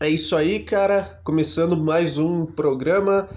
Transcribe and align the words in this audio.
É 0.00 0.08
isso 0.08 0.36
aí, 0.36 0.60
cara. 0.60 1.20
Começando 1.24 1.76
mais 1.76 2.18
um 2.18 2.46
programa. 2.46 3.28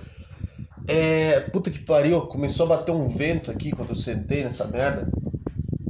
É. 0.88 1.40
Puta 1.40 1.72
que 1.72 1.80
pariu, 1.80 2.22
começou 2.22 2.68
a 2.68 2.70
bater 2.70 2.92
um 2.92 3.08
vento 3.08 3.50
aqui 3.50 3.72
quando 3.72 3.90
eu 3.90 3.96
sentei 3.96 4.44
nessa 4.44 4.68
merda. 4.68 5.12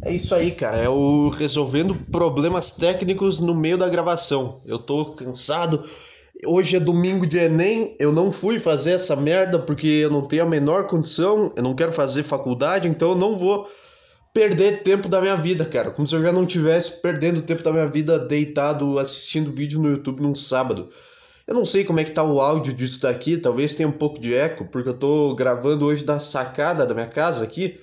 É 0.01 0.13
isso 0.13 0.33
aí, 0.33 0.53
cara. 0.53 0.77
É 0.77 0.87
o 0.87 1.27
resolvendo 1.27 1.93
problemas 1.93 2.71
técnicos 2.71 3.39
no 3.39 3.53
meio 3.53 3.77
da 3.77 3.89
gravação. 3.89 4.61
Eu 4.65 4.79
tô 4.79 5.05
cansado. 5.07 5.83
Hoje 6.45 6.77
é 6.77 6.79
domingo 6.79 7.27
de 7.27 7.37
Enem. 7.37 7.93
Eu 7.99 8.13
não 8.13 8.31
fui 8.31 8.57
fazer 8.57 8.91
essa 8.91 9.13
merda 9.13 9.59
porque 9.59 9.87
eu 9.87 10.09
não 10.09 10.21
tenho 10.21 10.43
a 10.43 10.49
menor 10.49 10.87
condição. 10.87 11.51
Eu 11.53 11.63
não 11.63 11.75
quero 11.75 11.91
fazer 11.91 12.23
faculdade, 12.23 12.87
então 12.87 13.09
eu 13.09 13.15
não 13.15 13.35
vou 13.35 13.67
perder 14.33 14.83
tempo 14.83 15.09
da 15.09 15.21
minha 15.21 15.35
vida, 15.35 15.65
cara. 15.65 15.91
Como 15.91 16.07
se 16.07 16.15
eu 16.15 16.21
já 16.21 16.31
não 16.31 16.45
tivesse 16.45 17.01
perdendo 17.01 17.41
tempo 17.41 17.63
da 17.63 17.71
minha 17.71 17.87
vida 17.87 18.17
deitado 18.17 18.97
assistindo 18.97 19.51
vídeo 19.51 19.81
no 19.81 19.89
YouTube 19.89 20.21
num 20.21 20.35
sábado. 20.35 20.89
Eu 21.45 21.55
não 21.55 21.65
sei 21.65 21.83
como 21.83 21.99
é 21.99 22.03
que 22.03 22.11
tá 22.11 22.23
o 22.23 22.39
áudio 22.39 22.73
disso 22.73 23.01
daqui, 23.01 23.35
talvez 23.35 23.75
tenha 23.75 23.89
um 23.89 23.93
pouco 23.93 24.19
de 24.19 24.33
eco, 24.33 24.65
porque 24.65 24.89
eu 24.89 24.97
tô 24.97 25.35
gravando 25.35 25.85
hoje 25.85 26.05
da 26.05 26.19
sacada 26.19 26.85
da 26.85 26.93
minha 26.93 27.07
casa 27.07 27.43
aqui, 27.43 27.79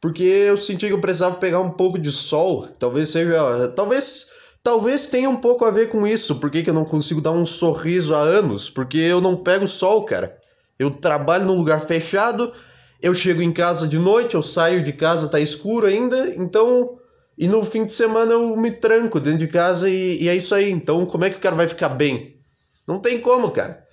porque 0.00 0.22
eu 0.22 0.58
senti 0.58 0.86
que 0.86 0.92
eu 0.92 1.00
precisava 1.00 1.36
pegar 1.36 1.60
um 1.60 1.70
pouco 1.70 1.98
de 1.98 2.12
sol, 2.12 2.68
talvez 2.78 3.08
seja, 3.08 3.68
talvez, 3.74 4.30
talvez 4.62 5.06
tenha 5.06 5.30
um 5.30 5.36
pouco 5.36 5.64
a 5.64 5.70
ver 5.70 5.88
com 5.88 6.06
isso, 6.06 6.36
porque 6.36 6.62
que 6.62 6.70
eu 6.70 6.74
não 6.74 6.84
consigo 6.84 7.20
dar 7.20 7.32
um 7.32 7.46
sorriso 7.46 8.14
há 8.14 8.20
anos, 8.20 8.68
porque 8.68 8.98
eu 8.98 9.20
não 9.20 9.36
pego 9.36 9.66
sol, 9.66 10.04
cara. 10.04 10.36
Eu 10.78 10.90
trabalho 10.90 11.46
num 11.46 11.56
lugar 11.56 11.80
fechado, 11.80 12.52
eu 13.00 13.14
chego 13.14 13.40
em 13.40 13.52
casa 13.52 13.86
de 13.86 13.98
noite, 13.98 14.34
eu 14.34 14.42
saio 14.42 14.82
de 14.82 14.92
casa, 14.92 15.28
tá 15.28 15.40
escuro 15.40 15.86
ainda, 15.86 16.34
então. 16.34 16.98
E 17.36 17.46
no 17.46 17.64
fim 17.64 17.86
de 17.86 17.92
semana 17.92 18.32
eu 18.32 18.56
me 18.56 18.72
tranco 18.72 19.20
dentro 19.20 19.38
de 19.38 19.46
casa 19.46 19.88
e, 19.88 20.24
e 20.24 20.28
é 20.28 20.34
isso 20.34 20.52
aí. 20.54 20.70
Então, 20.70 21.06
como 21.06 21.24
é 21.24 21.30
que 21.30 21.36
o 21.36 21.40
cara 21.40 21.54
vai 21.54 21.68
ficar 21.68 21.90
bem? 21.90 22.36
Não 22.86 22.98
tem 22.98 23.20
como, 23.20 23.52
cara. 23.52 23.84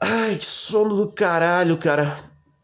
Ai, 0.00 0.34
que 0.34 0.46
sono 0.46 0.96
do 0.96 1.12
caralho, 1.12 1.78
cara. 1.78 2.18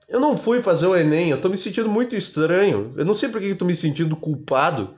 Eu 0.09 0.19
não 0.19 0.36
fui 0.36 0.61
fazer 0.62 0.86
o 0.86 0.97
Enem, 0.97 1.31
eu 1.31 1.41
tô 1.41 1.48
me 1.48 1.56
sentindo 1.56 1.89
muito 1.89 2.16
estranho. 2.16 2.92
Eu 2.97 3.05
não 3.05 3.14
sei 3.14 3.28
por 3.28 3.41
que 3.41 3.48
eu 3.48 3.59
tô 3.59 3.64
me 3.64 3.75
sentindo 3.75 4.16
culpado, 4.16 4.94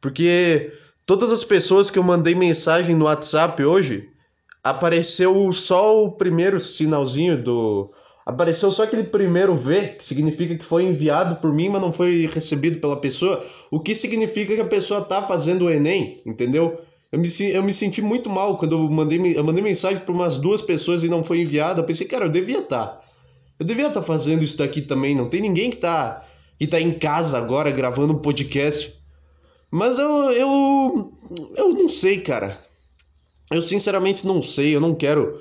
porque 0.00 0.72
todas 1.06 1.30
as 1.30 1.44
pessoas 1.44 1.90
que 1.90 1.98
eu 1.98 2.02
mandei 2.02 2.34
mensagem 2.34 2.96
no 2.96 3.04
WhatsApp 3.04 3.62
hoje, 3.62 4.08
apareceu 4.64 5.52
só 5.52 6.04
o 6.04 6.12
primeiro 6.12 6.58
sinalzinho 6.58 7.40
do 7.40 7.92
Apareceu 8.26 8.72
só 8.72 8.84
aquele 8.84 9.04
primeiro 9.04 9.54
V, 9.54 9.88
que 9.88 10.04
significa 10.04 10.56
que 10.56 10.64
foi 10.64 10.84
enviado 10.84 11.36
por 11.36 11.52
mim, 11.52 11.68
mas 11.68 11.82
não 11.82 11.92
foi 11.92 12.26
recebido 12.26 12.80
pela 12.80 12.96
pessoa, 12.96 13.44
o 13.70 13.78
que 13.78 13.94
significa 13.94 14.54
que 14.54 14.60
a 14.62 14.66
pessoa 14.66 15.02
tá 15.02 15.20
fazendo 15.22 15.66
o 15.66 15.70
Enem, 15.70 16.22
entendeu? 16.24 16.80
Eu 17.12 17.18
me, 17.18 17.28
eu 17.52 17.62
me 17.62 17.72
senti 17.72 18.02
muito 18.02 18.30
mal 18.30 18.56
quando 18.56 18.72
eu 18.72 18.90
mandei, 18.90 19.38
eu 19.38 19.44
mandei 19.44 19.62
mensagem 19.62 20.00
para 20.00 20.12
umas 20.12 20.38
duas 20.38 20.62
pessoas 20.62 21.04
e 21.04 21.08
não 21.08 21.22
foi 21.22 21.40
enviado. 21.40 21.80
Eu 21.80 21.84
pensei, 21.84 22.06
cara, 22.08 22.24
eu 22.24 22.30
devia 22.30 22.58
estar. 22.58 22.86
Tá. 22.86 23.00
Eu 23.58 23.64
devia 23.64 23.86
estar 23.86 24.00
tá 24.00 24.06
fazendo 24.06 24.42
isso 24.42 24.58
daqui 24.58 24.82
também. 24.82 25.14
Não 25.14 25.28
tem 25.28 25.40
ninguém 25.40 25.70
que 25.70 25.76
tá, 25.76 26.26
que 26.58 26.66
tá 26.66 26.80
em 26.80 26.92
casa 26.92 27.38
agora 27.38 27.70
gravando 27.70 28.14
um 28.14 28.18
podcast. 28.18 28.98
Mas 29.70 29.96
eu, 29.98 30.32
eu, 30.32 31.12
eu 31.56 31.68
não 31.68 31.88
sei, 31.88 32.20
cara. 32.20 32.60
Eu 33.48 33.62
sinceramente 33.62 34.26
não 34.26 34.42
sei. 34.42 34.74
Eu 34.74 34.80
não 34.80 34.92
quero 34.92 35.40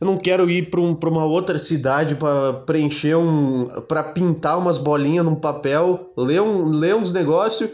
eu 0.00 0.06
não 0.06 0.18
quero 0.18 0.48
ir 0.50 0.68
para 0.68 0.80
um, 0.80 0.92
uma 0.92 1.24
outra 1.24 1.58
cidade 1.58 2.16
para 2.16 2.52
preencher 2.52 3.16
um. 3.16 3.66
para 3.88 4.02
pintar 4.02 4.58
umas 4.58 4.76
bolinhas 4.76 5.24
num 5.24 5.34
papel, 5.34 6.12
ler, 6.16 6.42
um, 6.42 6.68
ler 6.68 6.94
uns 6.94 7.12
negócios, 7.12 7.70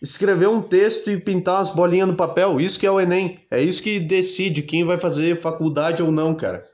escrever 0.00 0.48
um 0.48 0.60
texto 0.60 1.10
e 1.10 1.18
pintar 1.18 1.56
umas 1.56 1.70
bolinhas 1.70 2.08
no 2.08 2.14
papel. 2.14 2.60
Isso 2.60 2.78
que 2.78 2.86
é 2.86 2.90
o 2.90 3.00
Enem. 3.00 3.38
É 3.50 3.62
isso 3.62 3.82
que 3.82 3.98
decide 3.98 4.62
quem 4.62 4.84
vai 4.84 4.98
fazer 4.98 5.40
faculdade 5.40 6.02
ou 6.02 6.12
não, 6.12 6.34
cara. 6.34 6.68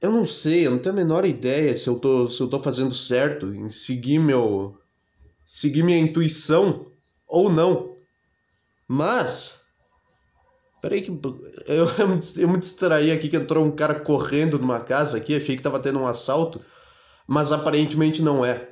Eu 0.00 0.10
não 0.12 0.26
sei, 0.26 0.66
eu 0.66 0.70
não 0.72 0.78
tenho 0.78 0.94
a 0.94 0.96
menor 0.96 1.24
ideia 1.24 1.76
se 1.76 1.88
eu 1.88 1.98
tô, 1.98 2.30
se 2.30 2.40
eu 2.40 2.48
tô 2.48 2.60
fazendo 2.60 2.94
certo 2.94 3.52
em 3.54 3.68
seguir 3.68 4.18
meu. 4.18 4.76
seguir 5.46 5.82
minha 5.82 5.98
intuição 5.98 6.86
ou 7.26 7.50
não. 7.50 7.96
Mas 8.86 9.61
Peraí 10.82 11.00
que 11.00 11.10
eu, 11.10 11.86
eu 12.36 12.48
me 12.48 12.58
distraí 12.58 13.12
aqui 13.12 13.28
que 13.28 13.36
entrou 13.36 13.64
um 13.64 13.70
cara 13.70 13.94
correndo 13.94 14.58
numa 14.58 14.80
casa 14.80 15.16
aqui, 15.16 15.36
achei 15.36 15.56
que 15.56 15.62
tava 15.62 15.78
tendo 15.78 16.00
um 16.00 16.08
assalto, 16.08 16.60
mas 17.24 17.52
aparentemente 17.52 18.20
não 18.20 18.44
é. 18.44 18.68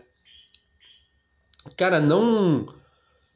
Cara, 1.76 2.00
não. 2.00 2.66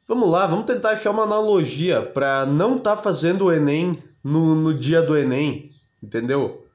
Vamos 0.05 0.29
lá, 0.29 0.45
vamos 0.45 0.65
tentar 0.65 0.91
achar 0.91 1.11
uma 1.11 1.23
analogia 1.23 2.01
para 2.01 2.45
não 2.45 2.75
estar 2.75 2.97
tá 2.97 3.01
fazendo 3.01 3.45
o 3.45 3.51
Enem 3.51 4.03
no, 4.21 4.53
no 4.53 4.73
dia 4.73 5.01
do 5.01 5.17
Enem, 5.17 5.71
entendeu? 6.03 6.67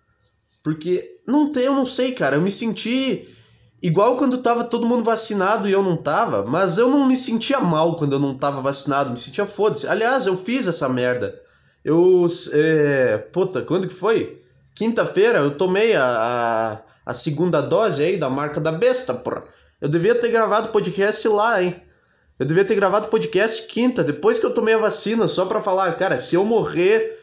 Porque 0.64 1.20
não 1.26 1.52
tem, 1.52 1.64
eu 1.64 1.74
não 1.74 1.84
sei, 1.84 2.12
cara, 2.12 2.36
eu 2.36 2.40
me 2.40 2.50
senti 2.50 3.28
igual 3.82 4.16
quando 4.16 4.38
tava 4.38 4.64
todo 4.64 4.86
mundo 4.86 5.04
vacinado 5.04 5.68
e 5.68 5.72
eu 5.72 5.82
não 5.82 5.96
tava, 5.96 6.44
mas 6.44 6.78
eu 6.78 6.88
não 6.88 7.06
me 7.06 7.16
sentia 7.16 7.60
mal 7.60 7.98
quando 7.98 8.14
eu 8.14 8.18
não 8.18 8.36
tava 8.36 8.62
vacinado, 8.62 9.10
me 9.10 9.18
sentia 9.18 9.46
foda-se. 9.46 9.86
Aliás, 9.86 10.26
eu 10.26 10.36
fiz 10.36 10.66
essa 10.66 10.88
merda. 10.88 11.38
Eu. 11.84 12.26
É, 12.52 13.18
puta, 13.32 13.62
quando 13.62 13.88
que 13.88 13.94
foi? 13.94 14.40
Quinta-feira 14.74 15.40
eu 15.40 15.52
tomei 15.52 15.94
a, 15.94 16.04
a, 16.04 17.10
a, 17.10 17.14
segunda 17.14 17.60
dose 17.60 18.02
aí 18.02 18.16
da 18.16 18.30
marca 18.30 18.60
da 18.60 18.72
besta, 18.72 19.12
porra. 19.12 19.44
Eu 19.80 19.88
devia 19.88 20.14
ter 20.14 20.30
gravado 20.30 20.68
podcast 20.68 21.26
lá, 21.28 21.62
hein? 21.62 21.74
Eu 22.38 22.46
devia 22.46 22.64
ter 22.64 22.74
gravado 22.74 23.08
podcast 23.08 23.66
quinta, 23.66 24.02
depois 24.02 24.38
que 24.38 24.46
eu 24.46 24.54
tomei 24.54 24.74
a 24.74 24.78
vacina, 24.78 25.28
só 25.28 25.44
pra 25.44 25.60
falar, 25.60 25.92
cara, 25.96 26.18
se 26.18 26.34
eu 26.34 26.44
morrer, 26.44 27.18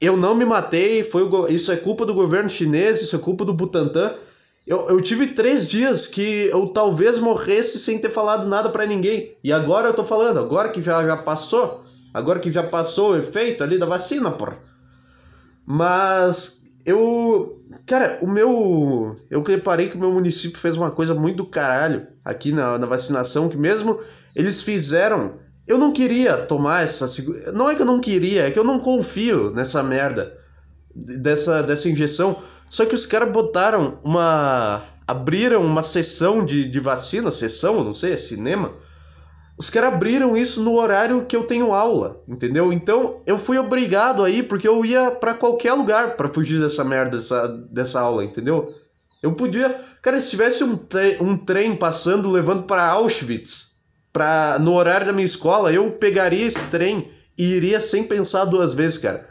eu 0.00 0.16
não 0.16 0.34
me 0.34 0.44
matei, 0.44 1.02
foi 1.02 1.22
o, 1.22 1.48
isso 1.48 1.72
é 1.72 1.76
culpa 1.76 2.04
do 2.04 2.14
governo 2.14 2.50
chinês, 2.50 3.00
isso 3.00 3.16
é 3.16 3.18
culpa 3.18 3.44
do 3.44 3.54
Butantan. 3.54 4.14
Eu, 4.66 4.86
eu 4.90 5.00
tive 5.00 5.28
três 5.28 5.66
dias 5.66 6.06
que 6.06 6.50
eu 6.52 6.66
talvez 6.68 7.18
morresse 7.18 7.78
sem 7.78 7.98
ter 7.98 8.10
falado 8.10 8.46
nada 8.46 8.68
para 8.68 8.84
ninguém. 8.84 9.34
E 9.42 9.50
agora 9.50 9.88
eu 9.88 9.94
tô 9.94 10.04
falando, 10.04 10.38
agora 10.38 10.68
que 10.68 10.82
já, 10.82 11.02
já 11.06 11.16
passou, 11.16 11.84
Agora 12.18 12.40
que 12.40 12.50
já 12.50 12.64
passou 12.64 13.12
o 13.12 13.16
efeito 13.16 13.62
ali 13.62 13.78
da 13.78 13.86
vacina, 13.86 14.30
porra. 14.32 14.58
Mas 15.64 16.64
eu. 16.84 17.62
Cara, 17.86 18.18
o 18.20 18.26
meu. 18.26 19.16
Eu 19.30 19.42
reparei 19.42 19.88
que 19.88 19.96
o 19.96 20.00
meu 20.00 20.10
município 20.10 20.58
fez 20.58 20.76
uma 20.76 20.90
coisa 20.90 21.14
muito 21.14 21.36
do 21.36 21.46
caralho 21.46 22.08
aqui 22.24 22.50
na, 22.50 22.76
na 22.76 22.86
vacinação, 22.86 23.48
que 23.48 23.56
mesmo 23.56 24.00
eles 24.34 24.62
fizeram. 24.62 25.34
Eu 25.66 25.78
não 25.78 25.92
queria 25.92 26.36
tomar 26.36 26.82
essa. 26.82 27.08
Não 27.52 27.70
é 27.70 27.76
que 27.76 27.82
eu 27.82 27.86
não 27.86 28.00
queria, 28.00 28.48
é 28.48 28.50
que 28.50 28.58
eu 28.58 28.64
não 28.64 28.80
confio 28.80 29.50
nessa 29.52 29.82
merda. 29.82 30.36
Dessa, 30.94 31.62
dessa 31.62 31.88
injeção. 31.88 32.42
Só 32.68 32.84
que 32.84 32.94
os 32.94 33.06
caras 33.06 33.30
botaram 33.30 34.00
uma. 34.02 34.82
Abriram 35.06 35.64
uma 35.64 35.82
sessão 35.82 36.44
de, 36.44 36.68
de 36.68 36.80
vacina, 36.80 37.30
sessão, 37.30 37.82
não 37.82 37.94
sei, 37.94 38.12
é 38.12 38.16
cinema 38.16 38.74
os 39.58 39.68
caras 39.68 39.92
abriram 39.92 40.36
isso 40.36 40.62
no 40.62 40.76
horário 40.76 41.26
que 41.26 41.34
eu 41.34 41.42
tenho 41.42 41.74
aula, 41.74 42.22
entendeu? 42.28 42.72
Então 42.72 43.20
eu 43.26 43.36
fui 43.36 43.58
obrigado 43.58 44.22
aí 44.22 44.40
porque 44.40 44.68
eu 44.68 44.84
ia 44.84 45.10
para 45.10 45.34
qualquer 45.34 45.72
lugar 45.72 46.16
para 46.16 46.32
fugir 46.32 46.60
dessa 46.60 46.84
merda 46.84 47.16
dessa, 47.16 47.48
dessa 47.48 48.00
aula, 48.00 48.24
entendeu? 48.24 48.72
Eu 49.20 49.32
podia, 49.32 49.68
cara, 50.00 50.20
se 50.20 50.30
tivesse 50.30 50.62
um, 50.62 50.76
tre 50.76 51.18
um 51.20 51.36
trem 51.36 51.74
passando 51.74 52.30
levando 52.30 52.62
para 52.62 52.86
Auschwitz, 52.86 53.74
para 54.12 54.58
no 54.60 54.74
horário 54.74 55.06
da 55.06 55.12
minha 55.12 55.26
escola, 55.26 55.72
eu 55.72 55.90
pegaria 55.90 56.46
esse 56.46 56.62
trem 56.70 57.10
e 57.36 57.54
iria 57.54 57.80
sem 57.80 58.04
pensar 58.04 58.44
duas 58.44 58.72
vezes, 58.72 58.98
cara. 58.98 59.28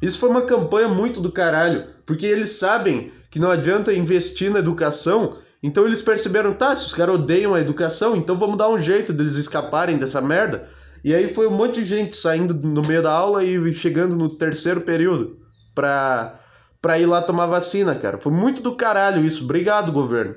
Isso 0.00 0.18
foi 0.18 0.28
uma 0.28 0.42
campanha 0.42 0.88
muito 0.88 1.20
do 1.20 1.32
caralho, 1.32 1.88
porque 2.06 2.24
eles 2.24 2.52
sabem 2.52 3.10
que 3.28 3.40
não 3.40 3.50
adianta 3.50 3.92
investir 3.92 4.50
na 4.50 4.60
educação 4.60 5.38
então 5.62 5.84
eles 5.84 6.00
perceberam, 6.00 6.54
tá, 6.54 6.74
se 6.74 6.86
os 6.86 6.94
caras 6.94 7.16
odeiam 7.16 7.54
a 7.54 7.60
educação, 7.60 8.16
então 8.16 8.36
vamos 8.36 8.56
dar 8.56 8.68
um 8.68 8.82
jeito 8.82 9.12
deles 9.12 9.36
escaparem 9.36 9.98
dessa 9.98 10.20
merda. 10.20 10.68
E 11.04 11.14
aí 11.14 11.32
foi 11.34 11.46
um 11.46 11.56
monte 11.56 11.82
de 11.82 11.86
gente 11.86 12.16
saindo 12.16 12.54
no 12.54 12.82
meio 12.82 13.02
da 13.02 13.12
aula 13.12 13.44
e 13.44 13.74
chegando 13.74 14.16
no 14.16 14.28
terceiro 14.28 14.82
período 14.82 15.36
pra, 15.74 16.38
pra 16.80 16.98
ir 16.98 17.06
lá 17.06 17.22
tomar 17.22 17.46
vacina, 17.46 17.94
cara. 17.94 18.18
Foi 18.18 18.32
muito 18.32 18.62
do 18.62 18.74
caralho 18.74 19.24
isso. 19.24 19.44
Obrigado, 19.44 19.92
governo. 19.92 20.34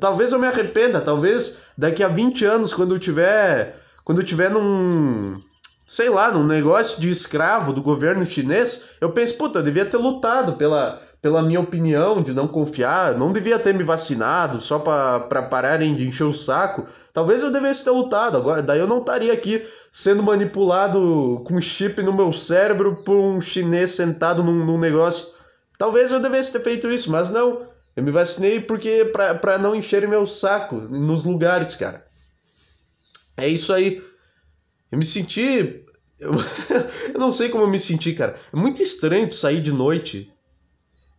Talvez 0.00 0.32
eu 0.32 0.38
me 0.38 0.46
arrependa, 0.46 1.00
talvez 1.00 1.58
daqui 1.78 2.02
a 2.02 2.08
20 2.08 2.44
anos, 2.44 2.74
quando 2.74 2.94
eu 2.94 2.98
tiver. 2.98 3.80
Quando 4.04 4.20
eu 4.20 4.26
tiver 4.26 4.50
num. 4.50 5.40
Sei 5.86 6.08
lá, 6.08 6.32
num 6.32 6.46
negócio 6.46 7.00
de 7.00 7.10
escravo 7.10 7.72
do 7.72 7.82
governo 7.82 8.24
chinês, 8.24 8.88
eu 9.00 9.12
penso, 9.12 9.36
puta, 9.36 9.58
eu 9.58 9.62
devia 9.62 9.84
ter 9.84 9.98
lutado 9.98 10.54
pela, 10.54 11.00
pela 11.24 11.40
minha 11.40 11.58
opinião 11.58 12.22
de 12.22 12.34
não 12.34 12.46
confiar, 12.46 13.16
não 13.16 13.32
devia 13.32 13.58
ter 13.58 13.72
me 13.72 13.82
vacinado 13.82 14.60
só 14.60 14.78
para 14.78 15.42
pararem 15.44 15.94
de 15.94 16.06
encher 16.06 16.24
o 16.24 16.34
saco. 16.34 16.86
Talvez 17.14 17.42
eu 17.42 17.50
devesse 17.50 17.82
ter 17.82 17.92
lutado, 17.92 18.36
agora 18.36 18.62
daí 18.62 18.78
eu 18.78 18.86
não 18.86 18.98
estaria 18.98 19.32
aqui 19.32 19.66
sendo 19.90 20.22
manipulado 20.22 21.42
com 21.46 21.58
chip 21.62 22.02
no 22.02 22.12
meu 22.12 22.30
cérebro 22.30 23.02
por 23.04 23.16
um 23.16 23.40
chinês 23.40 23.92
sentado 23.92 24.44
num, 24.44 24.66
num 24.66 24.78
negócio. 24.78 25.28
Talvez 25.78 26.12
eu 26.12 26.20
devesse 26.20 26.52
ter 26.52 26.60
feito 26.60 26.90
isso, 26.90 27.10
mas 27.10 27.30
não. 27.30 27.68
Eu 27.96 28.02
me 28.02 28.10
vacinei 28.10 28.60
porque 28.60 29.10
para 29.40 29.56
não 29.56 29.74
encher 29.74 30.06
meu 30.06 30.26
saco 30.26 30.76
nos 30.76 31.24
lugares, 31.24 31.74
cara. 31.74 32.04
É 33.34 33.48
isso 33.48 33.72
aí. 33.72 34.04
Eu 34.92 34.98
me 34.98 35.06
senti 35.06 35.86
Eu, 36.20 36.32
eu 37.14 37.18
não 37.18 37.32
sei 37.32 37.48
como 37.48 37.64
eu 37.64 37.68
me 37.68 37.80
senti, 37.80 38.12
cara. 38.12 38.36
É 38.52 38.56
muito 38.56 38.82
estranho 38.82 39.32
sair 39.32 39.62
de 39.62 39.72
noite. 39.72 40.33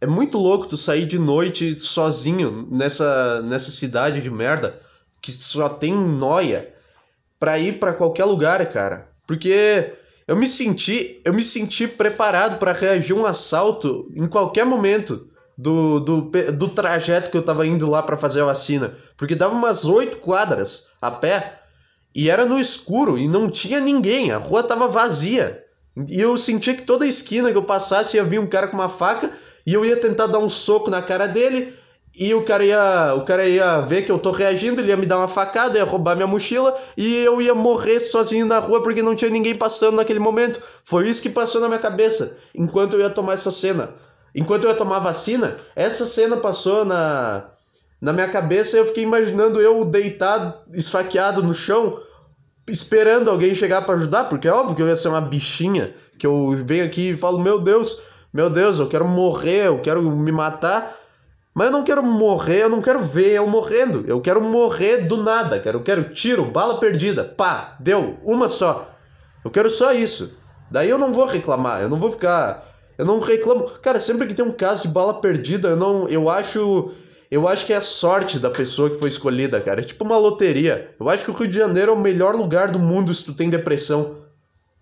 É 0.06 0.08
muito 0.08 0.38
louco 0.38 0.68
tu 0.68 0.78
sair 0.78 1.08
de 1.08 1.18
noite 1.18 1.80
sozinho 1.80 2.68
nessa, 2.70 3.42
nessa 3.42 3.72
cidade 3.72 4.22
de 4.22 4.30
merda 4.30 4.80
que 5.20 5.32
só 5.32 5.68
tem 5.68 5.96
noia 5.96 6.72
pra 7.40 7.58
ir 7.58 7.80
pra 7.80 7.92
qualquer 7.92 8.26
lugar, 8.26 8.64
cara. 8.72 9.10
Porque 9.26 9.94
eu 10.28 10.36
me 10.36 10.48
senti, 10.48 11.20
eu 11.26 11.34
me 11.34 11.42
senti 11.42 11.88
preparado 11.88 12.60
para 12.60 12.72
reagir 12.72 13.14
a 13.14 13.16
um 13.16 13.26
assalto 13.26 14.08
em 14.16 14.28
qualquer 14.28 14.64
momento 14.64 15.28
do, 15.58 16.00
do, 16.00 16.22
do 16.52 16.70
trajeto 16.70 17.32
que 17.32 17.38
eu 17.38 17.44
tava 17.44 17.66
indo 17.66 17.90
lá 17.90 18.04
para 18.04 18.16
fazer 18.16 18.42
a 18.42 18.46
vacina. 18.46 18.96
Porque 19.18 19.34
dava 19.34 19.56
umas 19.56 19.86
oito 19.86 20.18
quadras 20.18 20.90
a 21.02 21.10
pé 21.10 21.62
e 22.14 22.30
era 22.30 22.46
no 22.46 22.60
escuro 22.60 23.18
e 23.18 23.28
não 23.28 23.50
tinha 23.50 23.80
ninguém, 23.80 24.32
a 24.32 24.38
rua 24.38 24.62
tava 24.62 24.88
vazia. 24.88 25.64
E 26.08 26.22
eu 26.22 26.38
sentia 26.38 26.76
que 26.76 26.84
toda 26.84 27.08
esquina 27.08 27.52
que 27.52 27.58
eu 27.58 27.64
passasse 27.64 28.18
ia 28.18 28.24
vir 28.24 28.40
um 28.40 28.46
cara 28.46 28.68
com 28.68 28.78
uma 28.78 28.88
faca 28.88 29.32
e 29.66 29.74
eu 29.74 29.86
ia 29.86 29.98
tentar 29.98 30.28
dar 30.28 30.40
um 30.40 30.50
soco 30.50 30.90
na 30.90 31.02
cara 31.02 31.28
dele 31.28 31.74
e 32.18 32.34
o 32.34 32.44
cara 32.44 32.64
ia, 32.64 33.14
o 33.16 33.26
cara 33.26 33.46
ia 33.46 33.82
ver 33.82 34.06
que 34.06 34.12
eu 34.12 34.18
tô 34.18 34.32
reagindo, 34.32 34.80
ele 34.80 34.88
ia 34.88 34.96
me 34.96 35.06
dar 35.06 35.18
uma 35.18 35.28
facada, 35.28 35.78
ia 35.78 35.84
roubar 35.84 36.16
minha 36.16 36.28
mochila 36.28 36.78
e 36.96 37.18
eu 37.18 37.42
ia 37.42 37.54
morrer 37.54 38.00
sozinho 38.00 38.46
na 38.46 38.60
rua 38.60 38.82
porque 38.82 39.02
não 39.02 39.16
tinha 39.16 39.30
ninguém 39.30 39.56
passando 39.56 39.96
naquele 39.96 40.20
momento. 40.20 40.62
Foi 40.86 41.10
isso 41.10 41.22
que 41.22 41.30
passou 41.30 41.60
na 41.60 41.68
minha 41.68 41.80
cabeça 41.80 42.38
enquanto 42.54 42.94
eu 42.94 43.02
ia 43.02 43.10
tomar 43.10 43.34
essa 43.34 43.52
cena. 43.52 43.90
Enquanto 44.34 44.64
eu 44.64 44.70
ia 44.70 44.76
tomar 44.76 45.00
vacina, 45.00 45.58
essa 45.76 46.06
cena 46.06 46.38
passou 46.38 46.86
na 46.86 47.46
na 48.02 48.14
minha 48.14 48.28
cabeça 48.28 48.78
eu 48.78 48.86
fiquei 48.86 49.04
imaginando 49.04 49.60
eu 49.60 49.84
deitado, 49.84 50.54
esfaqueado 50.74 51.42
no 51.42 51.54
chão, 51.54 52.00
esperando 52.68 53.30
alguém 53.30 53.56
chegar 53.56 53.82
para 53.86 53.96
ajudar, 53.96 54.26
porque 54.26 54.48
é 54.48 54.52
óbvio 54.52 54.76
que 54.76 54.82
eu 54.82 54.88
ia 54.88 54.96
ser 54.96 55.08
uma 55.08 55.22
bichinha, 55.22 55.94
que 56.18 56.28
eu 56.28 56.52
venho 56.66 56.86
aqui 56.86 57.10
e 57.10 57.18
falo, 57.18 57.40
meu 57.40 57.60
Deus, 57.60 58.02
meu 58.36 58.50
Deus, 58.50 58.80
eu 58.80 58.90
quero 58.90 59.08
morrer, 59.08 59.68
eu 59.68 59.80
quero 59.80 60.02
me 60.02 60.30
matar. 60.30 60.94
Mas 61.54 61.68
eu 61.68 61.72
não 61.72 61.86
quero 61.86 62.04
morrer, 62.04 62.64
eu 62.64 62.70
não 62.70 62.82
quero 62.82 63.02
ver 63.02 63.32
eu 63.32 63.48
morrendo. 63.48 64.04
Eu 64.06 64.20
quero 64.20 64.42
morrer 64.42 65.08
do 65.08 65.24
nada, 65.24 65.58
cara. 65.58 65.78
Eu 65.78 65.84
quero 65.84 66.14
tiro, 66.14 66.44
bala 66.44 66.78
perdida. 66.78 67.24
Pá, 67.24 67.78
deu, 67.80 68.20
uma 68.26 68.50
só. 68.50 68.94
Eu 69.42 69.50
quero 69.50 69.72
só 69.72 69.94
isso. 69.94 70.38
Daí 70.70 70.90
eu 70.90 70.98
não 70.98 71.14
vou 71.14 71.26
reclamar, 71.26 71.82
eu 71.82 71.88
não 71.88 71.98
vou 71.98 72.12
ficar. 72.12 72.68
Eu 72.98 73.06
não 73.06 73.22
reclamo. 73.22 73.70
Cara, 73.82 74.02
sempre 74.02 74.28
que 74.28 74.34
tem 74.34 74.44
um 74.44 74.52
caso 74.52 74.82
de 74.82 74.90
bala 74.90 75.22
perdida, 75.22 75.70
eu 75.70 75.78
não. 75.78 76.10
Eu 76.10 76.30
acho. 76.30 76.92
Eu 77.32 77.48
acho 77.48 77.66
que 77.66 77.72
é 77.72 77.78
a 77.78 77.82
sorte 77.82 78.38
da 78.38 78.50
pessoa 78.50 78.90
que 78.90 79.00
foi 79.00 79.08
escolhida, 79.08 79.62
cara. 79.62 79.80
É 79.80 79.86
tipo 79.86 80.04
uma 80.04 80.18
loteria. 80.18 80.94
Eu 81.00 81.08
acho 81.08 81.24
que 81.24 81.32
o 81.32 81.34
Rio 81.34 81.48
de 81.48 81.58
Janeiro 81.58 81.92
é 81.92 81.96
o 81.96 82.00
melhor 82.00 82.36
lugar 82.36 82.70
do 82.70 82.80
mundo 82.80 83.16
se 83.16 83.24
tu 83.24 83.34
tem 83.34 83.50
depressão. 83.50 84.25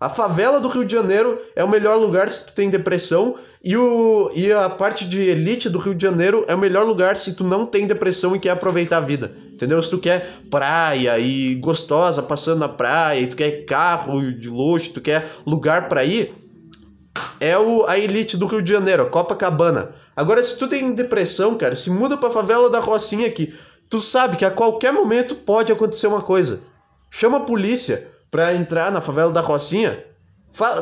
A 0.04 0.10
favela 0.10 0.60
do 0.60 0.68
Rio 0.68 0.84
de 0.84 0.92
Janeiro 0.92 1.40
é 1.56 1.64
o 1.64 1.68
melhor 1.68 1.96
lugar 1.96 2.28
se 2.28 2.44
tu 2.44 2.52
tem 2.52 2.68
depressão 2.68 3.36
e, 3.64 3.74
o, 3.74 4.30
e 4.34 4.52
a 4.52 4.68
parte 4.68 5.08
de 5.08 5.18
elite 5.18 5.70
do 5.70 5.78
Rio 5.78 5.94
de 5.94 6.02
Janeiro 6.02 6.44
é 6.46 6.54
o 6.54 6.58
melhor 6.58 6.84
lugar 6.84 7.16
se 7.16 7.34
tu 7.34 7.42
não 7.42 7.64
tem 7.64 7.86
depressão 7.86 8.36
e 8.36 8.38
quer 8.38 8.50
aproveitar 8.50 8.98
a 8.98 9.00
vida. 9.00 9.34
Entendeu? 9.50 9.82
Se 9.82 9.88
tu 9.88 9.96
quer 9.96 10.30
praia 10.50 11.18
e 11.18 11.54
gostosa 11.54 12.22
passando 12.22 12.58
na 12.58 12.68
praia, 12.68 13.18
e 13.18 13.28
tu 13.28 13.34
quer 13.34 13.64
carro 13.64 14.30
de 14.30 14.50
luxo, 14.50 14.92
tu 14.92 15.00
quer 15.00 15.26
lugar 15.46 15.88
para 15.88 16.04
ir, 16.04 16.34
é 17.40 17.56
o, 17.56 17.86
a 17.86 17.98
elite 17.98 18.36
do 18.36 18.44
Rio 18.44 18.60
de 18.60 18.72
Janeiro, 18.74 19.08
Copacabana. 19.08 19.94
Agora, 20.14 20.42
se 20.42 20.58
tu 20.58 20.68
tem 20.68 20.92
depressão, 20.92 21.56
cara, 21.56 21.74
se 21.74 21.88
muda 21.88 22.18
pra 22.18 22.28
favela 22.28 22.68
da 22.68 22.78
Rocinha 22.78 23.26
aqui, 23.26 23.54
tu 23.88 24.02
sabe 24.02 24.36
que 24.36 24.44
a 24.44 24.50
qualquer 24.50 24.92
momento 24.92 25.34
pode 25.34 25.72
acontecer 25.72 26.08
uma 26.08 26.20
coisa. 26.20 26.60
Chama 27.10 27.38
a 27.38 27.44
polícia 27.44 28.12
pra 28.34 28.52
entrar 28.52 28.90
na 28.90 29.00
favela 29.00 29.30
da 29.30 29.40
Rocinha, 29.40 30.04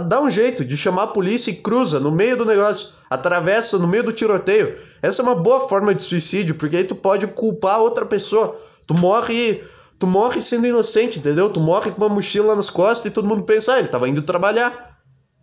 dá 0.09 0.23
um 0.23 0.31
jeito 0.31 0.65
de 0.65 0.75
chamar 0.75 1.03
a 1.03 1.09
polícia 1.09 1.51
e 1.51 1.57
cruza 1.57 2.01
no 2.01 2.11
meio 2.11 2.35
do 2.35 2.47
negócio, 2.47 2.95
atravessa 3.11 3.77
no 3.77 3.87
meio 3.87 4.05
do 4.05 4.11
tiroteio. 4.11 4.79
Essa 5.03 5.21
é 5.21 5.23
uma 5.23 5.35
boa 5.35 5.69
forma 5.69 5.95
de 5.95 6.01
suicídio, 6.01 6.55
porque 6.55 6.79
aí 6.79 6.85
tu 6.85 6.95
pode 6.95 7.27
culpar 7.27 7.79
outra 7.79 8.07
pessoa. 8.07 8.59
Tu 8.87 8.95
morre, 8.95 9.63
tu 9.99 10.07
morre 10.07 10.41
sendo 10.41 10.67
inocente, 10.67 11.19
entendeu? 11.19 11.51
Tu 11.51 11.61
morre 11.61 11.91
com 11.91 12.01
uma 12.03 12.09
mochila 12.09 12.57
nas 12.57 12.71
costas 12.71 13.13
e 13.13 13.15
todo 13.15 13.29
mundo 13.29 13.43
pensa, 13.43 13.75
ah, 13.75 13.81
ele 13.81 13.89
tava 13.89 14.09
indo 14.09 14.23
trabalhar. 14.23 14.97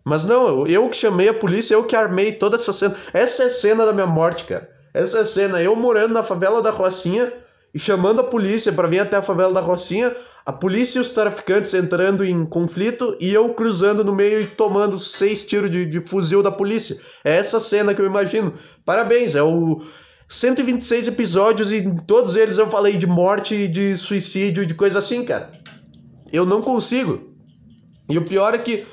Mas 0.03 0.25
não, 0.25 0.65
eu 0.65 0.89
que 0.89 0.97
chamei 0.97 1.29
a 1.29 1.33
polícia, 1.35 1.75
eu 1.75 1.83
que 1.83 1.95
armei 1.95 2.31
toda 2.31 2.55
essa 2.55 2.73
cena. 2.73 2.95
Essa 3.13 3.43
é 3.43 3.45
a 3.45 3.51
cena 3.51 3.85
da 3.85 3.93
minha 3.93 4.07
morte, 4.07 4.45
cara. 4.45 4.67
Essa 4.95 5.19
é 5.19 5.21
a 5.21 5.25
cena, 5.25 5.61
eu 5.61 5.75
morando 5.75 6.15
na 6.15 6.23
favela 6.23 6.59
da 6.59 6.71
Rocinha 6.71 7.31
e 7.71 7.77
chamando 7.77 8.21
a 8.21 8.23
polícia 8.23 8.73
para 8.73 8.87
vir 8.87 8.97
até 8.97 9.15
a 9.15 9.21
favela 9.21 9.53
da 9.53 9.61
Rocinha, 9.61 10.11
a 10.49 10.51
polícia 10.51 10.97
e 10.97 11.01
os 11.03 11.11
traficantes 11.11 11.75
entrando 11.75 12.25
em 12.25 12.43
conflito 12.43 13.15
e 13.19 13.31
eu 13.31 13.53
cruzando 13.53 14.03
no 14.03 14.15
meio 14.15 14.41
e 14.41 14.47
tomando 14.47 14.99
seis 14.99 15.45
tiros 15.45 15.69
de, 15.69 15.85
de 15.85 15.99
fuzil 15.99 16.41
da 16.41 16.49
polícia. 16.49 16.99
É 17.23 17.35
essa 17.35 17.59
cena 17.59 17.93
que 17.93 18.01
eu 18.01 18.05
imagino. 18.07 18.55
Parabéns, 18.83 19.35
é 19.35 19.43
o 19.43 19.83
126 20.27 21.09
episódios 21.09 21.71
e 21.71 21.77
em 21.77 21.95
todos 21.95 22.35
eles 22.35 22.57
eu 22.57 22.67
falei 22.67 22.97
de 22.97 23.05
morte, 23.05 23.67
de 23.67 23.95
suicídio, 23.95 24.65
de 24.65 24.73
coisa 24.73 24.97
assim, 24.97 25.23
cara. 25.23 25.51
Eu 26.33 26.47
não 26.47 26.63
consigo. 26.63 27.31
E 28.09 28.17
o 28.17 28.25
pior 28.25 28.55
é 28.55 28.57
que 28.57 28.87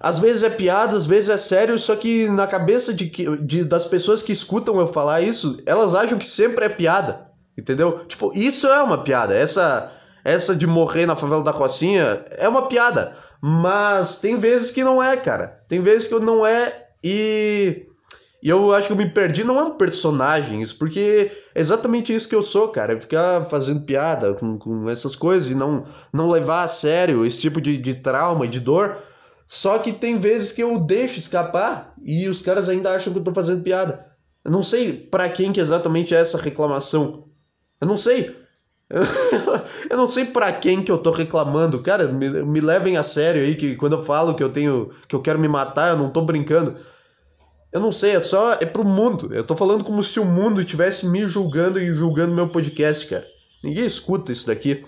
às 0.00 0.18
vezes 0.18 0.44
é 0.44 0.48
piada, 0.48 0.96
às 0.96 1.04
vezes 1.04 1.28
é 1.28 1.36
sério, 1.36 1.78
só 1.78 1.94
que 1.94 2.26
na 2.30 2.46
cabeça 2.46 2.94
de, 2.94 3.10
de, 3.42 3.64
das 3.64 3.84
pessoas 3.84 4.22
que 4.22 4.32
escutam 4.32 4.80
eu 4.80 4.86
falar 4.86 5.20
isso, 5.20 5.58
elas 5.66 5.94
acham 5.94 6.16
que 6.16 6.26
sempre 6.26 6.64
é 6.64 6.70
piada. 6.70 7.26
Entendeu? 7.54 8.06
Tipo, 8.06 8.32
isso 8.34 8.66
é 8.66 8.82
uma 8.82 9.04
piada. 9.04 9.34
Essa 9.34 9.92
essa 10.26 10.56
de 10.56 10.66
morrer 10.66 11.06
na 11.06 11.14
favela 11.14 11.44
da 11.44 11.52
Rocinha 11.52 12.24
é 12.32 12.48
uma 12.48 12.66
piada. 12.66 13.16
Mas 13.40 14.18
tem 14.18 14.40
vezes 14.40 14.72
que 14.72 14.82
não 14.82 15.00
é, 15.00 15.16
cara. 15.16 15.62
Tem 15.68 15.80
vezes 15.80 16.08
que 16.08 16.18
não 16.18 16.44
é 16.44 16.88
e. 17.02 17.86
E 18.42 18.48
eu 18.48 18.72
acho 18.72 18.88
que 18.88 18.92
eu 18.92 18.96
me 18.96 19.08
perdi, 19.08 19.42
não 19.42 19.58
é 19.58 19.64
um 19.64 19.76
personagem, 19.76 20.62
isso, 20.62 20.78
porque 20.78 21.32
é 21.54 21.60
exatamente 21.60 22.14
isso 22.14 22.28
que 22.28 22.34
eu 22.34 22.42
sou, 22.42 22.68
cara. 22.68 22.92
É 22.92 23.00
ficar 23.00 23.46
fazendo 23.46 23.80
piada 23.80 24.34
com, 24.34 24.58
com 24.58 24.88
essas 24.88 25.16
coisas 25.16 25.50
e 25.50 25.54
não, 25.54 25.84
não 26.12 26.28
levar 26.28 26.62
a 26.62 26.68
sério 26.68 27.24
esse 27.24 27.40
tipo 27.40 27.60
de, 27.60 27.76
de 27.76 27.94
trauma 27.94 28.44
e 28.44 28.48
de 28.48 28.60
dor. 28.60 28.98
Só 29.48 29.78
que 29.78 29.92
tem 29.92 30.18
vezes 30.18 30.52
que 30.52 30.62
eu 30.62 30.78
deixo 30.78 31.18
escapar 31.18 31.94
e 32.02 32.28
os 32.28 32.42
caras 32.42 32.68
ainda 32.68 32.94
acham 32.94 33.12
que 33.12 33.18
eu 33.18 33.24
tô 33.24 33.32
fazendo 33.32 33.62
piada. 33.62 34.06
Eu 34.44 34.50
não 34.50 34.62
sei 34.62 34.92
para 34.92 35.28
quem 35.28 35.52
que 35.52 35.60
exatamente 35.60 36.14
é 36.14 36.20
essa 36.20 36.38
reclamação. 36.38 37.24
Eu 37.80 37.88
não 37.88 37.96
sei. 37.96 38.45
Eu 39.90 39.96
não 39.96 40.06
sei 40.06 40.24
para 40.24 40.52
quem 40.52 40.82
que 40.82 40.90
eu 40.90 40.98
tô 40.98 41.10
reclamando. 41.10 41.82
Cara, 41.82 42.06
me, 42.06 42.28
me 42.28 42.60
levem 42.60 42.96
a 42.96 43.02
sério 43.02 43.42
aí 43.42 43.54
que 43.56 43.74
quando 43.74 43.96
eu 43.96 44.04
falo 44.04 44.34
que 44.34 44.42
eu 44.42 44.48
tenho 44.48 44.90
que 45.08 45.14
eu 45.14 45.20
quero 45.20 45.38
me 45.38 45.48
matar, 45.48 45.90
eu 45.90 45.96
não 45.96 46.10
tô 46.10 46.22
brincando. 46.22 46.76
Eu 47.72 47.80
não 47.80 47.92
sei, 47.92 48.12
é 48.12 48.20
só 48.20 48.54
é 48.54 48.64
pro 48.64 48.84
mundo. 48.84 49.34
Eu 49.34 49.44
tô 49.44 49.56
falando 49.56 49.84
como 49.84 50.02
se 50.02 50.20
o 50.20 50.24
mundo 50.24 50.60
estivesse 50.60 51.06
me 51.06 51.26
julgando 51.26 51.80
e 51.80 51.86
julgando 51.86 52.34
meu 52.34 52.48
podcast, 52.48 53.06
cara. 53.06 53.26
Ninguém 53.62 53.84
escuta 53.84 54.30
isso 54.30 54.46
daqui. 54.46 54.84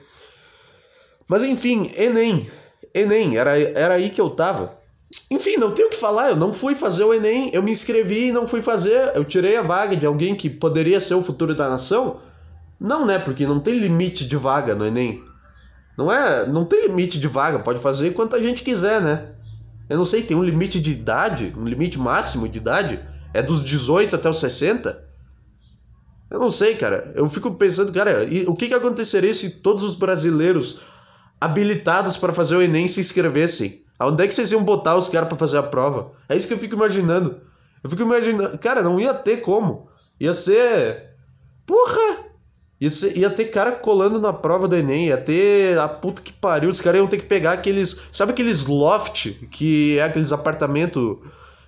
Mas 1.26 1.42
enfim, 1.42 1.92
ENEM. 1.96 2.48
ENEM, 2.94 3.36
era, 3.36 3.58
era 3.58 3.94
aí 3.94 4.10
que 4.10 4.20
eu 4.20 4.30
tava. 4.30 4.78
Enfim, 5.30 5.56
não 5.56 5.72
tenho 5.72 5.88
o 5.88 5.90
que 5.90 5.96
falar, 5.96 6.30
eu 6.30 6.36
não 6.36 6.54
fui 6.54 6.74
fazer 6.74 7.04
o 7.04 7.12
ENEM, 7.12 7.50
eu 7.52 7.62
me 7.62 7.72
inscrevi 7.72 8.28
e 8.28 8.32
não 8.32 8.46
fui 8.46 8.62
fazer. 8.62 9.12
Eu 9.14 9.24
tirei 9.24 9.56
a 9.56 9.62
vaga 9.62 9.96
de 9.96 10.06
alguém 10.06 10.34
que 10.34 10.48
poderia 10.48 11.00
ser 11.00 11.14
o 11.14 11.22
futuro 11.22 11.54
da 11.54 11.68
nação. 11.68 12.20
Não, 12.80 13.04
né? 13.04 13.18
Porque 13.18 13.46
não 13.46 13.60
tem 13.60 13.78
limite 13.78 14.26
de 14.26 14.36
vaga 14.36 14.74
no 14.74 14.86
Enem. 14.86 15.24
Não 15.96 16.12
é, 16.12 16.46
não 16.46 16.64
tem 16.64 16.86
limite 16.86 17.18
de 17.18 17.26
vaga, 17.26 17.58
pode 17.58 17.80
fazer 17.80 18.12
quanta 18.12 18.38
gente 18.38 18.62
quiser, 18.62 19.00
né? 19.00 19.32
Eu 19.88 19.98
não 19.98 20.06
sei, 20.06 20.22
tem 20.22 20.36
um 20.36 20.44
limite 20.44 20.80
de 20.80 20.92
idade, 20.92 21.52
um 21.56 21.66
limite 21.66 21.98
máximo 21.98 22.48
de 22.48 22.58
idade? 22.58 23.00
É 23.34 23.42
dos 23.42 23.64
18 23.64 24.14
até 24.14 24.30
os 24.30 24.38
60? 24.38 25.06
Eu 26.30 26.38
não 26.38 26.50
sei, 26.50 26.76
cara. 26.76 27.10
Eu 27.16 27.28
fico 27.28 27.50
pensando, 27.52 27.92
cara, 27.92 28.28
o 28.46 28.54
que, 28.54 28.68
que 28.68 28.74
aconteceria 28.74 29.34
se 29.34 29.50
todos 29.50 29.82
os 29.82 29.96
brasileiros 29.96 30.82
habilitados 31.40 32.16
para 32.16 32.32
fazer 32.32 32.54
o 32.54 32.62
Enem 32.62 32.86
se 32.86 33.00
inscrevessem? 33.00 33.82
Onde 33.98 34.22
é 34.22 34.28
que 34.28 34.34
vocês 34.34 34.52
iam 34.52 34.62
botar 34.62 34.94
os 34.94 35.08
caras 35.08 35.28
para 35.28 35.38
fazer 35.38 35.58
a 35.58 35.62
prova? 35.62 36.12
É 36.28 36.36
isso 36.36 36.46
que 36.46 36.54
eu 36.54 36.58
fico 36.58 36.76
imaginando. 36.76 37.40
Eu 37.82 37.90
fico 37.90 38.02
imaginando, 38.02 38.56
cara, 38.58 38.82
não 38.82 39.00
ia 39.00 39.14
ter 39.14 39.38
como. 39.38 39.88
Ia 40.20 40.34
ser. 40.34 41.14
Porra! 41.66 42.27
Ser, 42.90 43.16
ia 43.16 43.28
ter 43.28 43.46
cara 43.46 43.72
colando 43.72 44.20
na 44.20 44.32
prova 44.32 44.68
do 44.68 44.76
Enem, 44.76 45.06
ia 45.06 45.16
ter 45.16 45.76
a 45.78 45.88
puta 45.88 46.22
que 46.22 46.32
pariu. 46.32 46.70
Os 46.70 46.80
caras 46.80 46.98
iam 46.98 47.08
ter 47.08 47.18
que 47.18 47.26
pegar 47.26 47.52
aqueles. 47.52 48.00
Sabe 48.12 48.32
aqueles 48.32 48.66
loft, 48.66 49.32
que 49.50 49.98
é 49.98 50.02
aqueles 50.04 50.32
apartamentos. 50.32 51.18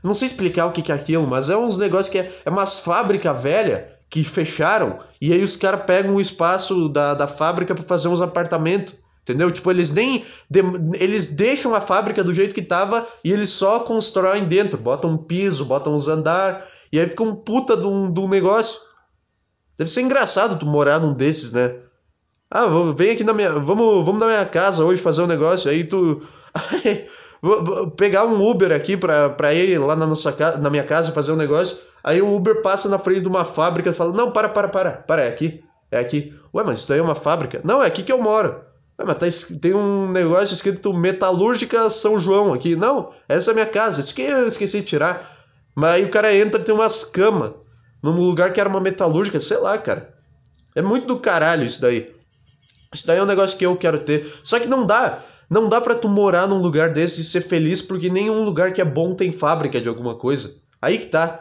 Não 0.03 0.15
sei 0.15 0.27
explicar 0.27 0.67
o 0.67 0.73
que, 0.73 0.83
que 0.83 0.93
é 0.93 0.95
aquilo, 0.95 1.27
mas 1.27 1.51
é 1.51 1.57
uns 1.57 1.77
negócios 1.77 2.09
que 2.09 2.19
é, 2.19 2.33
é 2.45 2.51
umas 2.51 2.81
fábricas 2.81 3.43
velhas 3.43 3.83
que 4.09 4.25
fecharam, 4.25 4.99
e 5.21 5.33
aí 5.33 5.43
os 5.43 5.57
caras 5.57 5.85
pegam 5.85 6.17
o 6.17 6.21
espaço 6.21 6.89
da, 6.89 7.15
da 7.15 7.29
fábrica 7.29 7.75
para 7.75 7.85
fazer 7.85 8.09
uns 8.09 8.21
apartamentos. 8.21 8.95
Entendeu? 9.23 9.51
Tipo, 9.53 9.71
eles 9.71 9.93
nem. 9.93 10.25
De, 10.51 10.61
eles 10.99 11.29
deixam 11.29 11.75
a 11.75 11.81
fábrica 11.81 12.25
do 12.25 12.35
jeito 12.35 12.55
que 12.55 12.63
tava 12.63 13.07
e 13.23 13.31
eles 13.31 13.51
só 13.51 13.81
constroem 13.81 14.45
dentro. 14.45 14.77
Botam 14.77 15.11
um 15.11 15.17
piso, 15.17 15.65
botam 15.65 15.95
uns 15.95 16.09
andar, 16.09 16.67
e 16.91 16.99
aí 16.99 17.07
fica 17.07 17.23
um 17.23 17.37
puta 17.37 17.77
de 17.77 17.87
um, 17.87 18.13
de 18.13 18.19
um 18.19 18.29
negócio. 18.29 18.81
Deve 19.81 19.91
ser 19.91 20.03
engraçado 20.03 20.59
tu 20.59 20.67
morar 20.67 21.01
num 21.01 21.15
desses, 21.15 21.55
né? 21.55 21.75
Ah, 22.51 22.67
vem 22.95 23.13
aqui 23.13 23.25
na 23.25 23.33
minha. 23.33 23.51
Vamos, 23.53 24.05
vamos 24.05 24.21
na 24.21 24.27
minha 24.27 24.45
casa 24.45 24.85
hoje 24.85 25.01
fazer 25.01 25.23
um 25.23 25.27
negócio. 25.27 25.71
Aí 25.71 25.85
tu. 25.85 26.21
vou, 27.41 27.91
pegar 27.93 28.27
um 28.27 28.47
Uber 28.47 28.73
aqui 28.73 28.95
pra, 28.95 29.31
pra 29.31 29.55
ir 29.55 29.79
lá 29.79 29.97
na, 29.97 30.07
nossa 30.07 30.33
casa, 30.33 30.59
na 30.59 30.69
minha 30.69 30.85
casa 30.85 31.13
fazer 31.13 31.33
um 31.33 31.37
negócio. 31.37 31.79
Aí 32.05 32.21
o 32.21 32.37
Uber 32.37 32.61
passa 32.61 32.91
na 32.91 32.99
frente 32.99 33.23
de 33.23 33.29
uma 33.29 33.43
fábrica 33.43 33.89
e 33.89 33.95
fala: 33.95 34.13
Não, 34.13 34.31
para, 34.31 34.51
para, 34.51 34.69
para, 34.69 34.91
para, 34.91 35.25
é 35.25 35.29
aqui, 35.29 35.65
é 35.91 35.99
aqui. 35.99 36.39
Ué, 36.55 36.63
mas 36.63 36.81
isso 36.81 36.89
daí 36.91 36.99
é 36.99 37.03
uma 37.03 37.15
fábrica? 37.15 37.63
Não, 37.65 37.83
é 37.83 37.87
aqui 37.87 38.03
que 38.03 38.13
eu 38.13 38.21
moro. 38.21 38.61
Ué, 38.99 39.07
mas 39.07 39.17
tá, 39.17 39.57
tem 39.63 39.73
um 39.73 40.13
negócio 40.13 40.53
escrito 40.53 40.93
Metalúrgica 40.93 41.89
São 41.89 42.21
João 42.21 42.53
aqui. 42.53 42.77
Não, 42.77 43.13
essa 43.27 43.51
é 43.51 43.53
a 43.53 43.55
minha 43.55 43.67
casa. 43.67 44.03
Isso 44.03 44.15
que 44.15 44.21
eu 44.21 44.47
esqueci 44.47 44.81
de 44.81 44.87
tirar. 44.87 45.39
Mas 45.75 45.95
aí 45.95 46.05
o 46.05 46.11
cara 46.11 46.35
entra 46.35 46.61
e 46.61 46.65
tem 46.65 46.75
umas 46.75 47.03
camas 47.03 47.53
num 48.03 48.13
lugar 48.13 48.53
que 48.53 48.61
era 48.61 48.69
uma 48.69 48.81
metalúrgica, 48.81 49.41
sei 49.41 49.59
lá, 49.59 49.77
cara. 49.79 50.13
É 50.75 50.83
muito 50.83 51.07
do 51.07 51.19
caralho 51.19 51.67
isso 51.67 51.81
daí. 51.81 52.13
Isso 52.93 53.07
daí 53.07 53.19
é 53.19 53.23
um 53.23 53.27
negócio 53.27 53.57
que 53.57 53.67
eu 53.67 53.77
quero 53.77 54.01
ter. 54.01 54.33
Só 54.43 54.59
que 54.59 54.67
não 54.67 54.87
dá. 54.87 55.23
Não 55.49 55.69
dá 55.69 55.81
para 55.81 55.97
tu 55.97 56.09
morar 56.09 56.47
num 56.47 56.59
lugar 56.59 56.93
desse 56.93 57.21
e 57.21 57.25
ser 57.25 57.41
feliz 57.43 57.83
porque 57.83 58.09
nenhum 58.09 58.45
lugar 58.45 58.73
que 58.73 58.81
é 58.81 58.85
bom 58.85 59.15
tem 59.15 59.33
fábrica 59.33 59.81
de 59.81 59.89
alguma 59.89 60.15
coisa. 60.15 60.55
Aí 60.81 60.99
que 60.99 61.07
tá. 61.07 61.41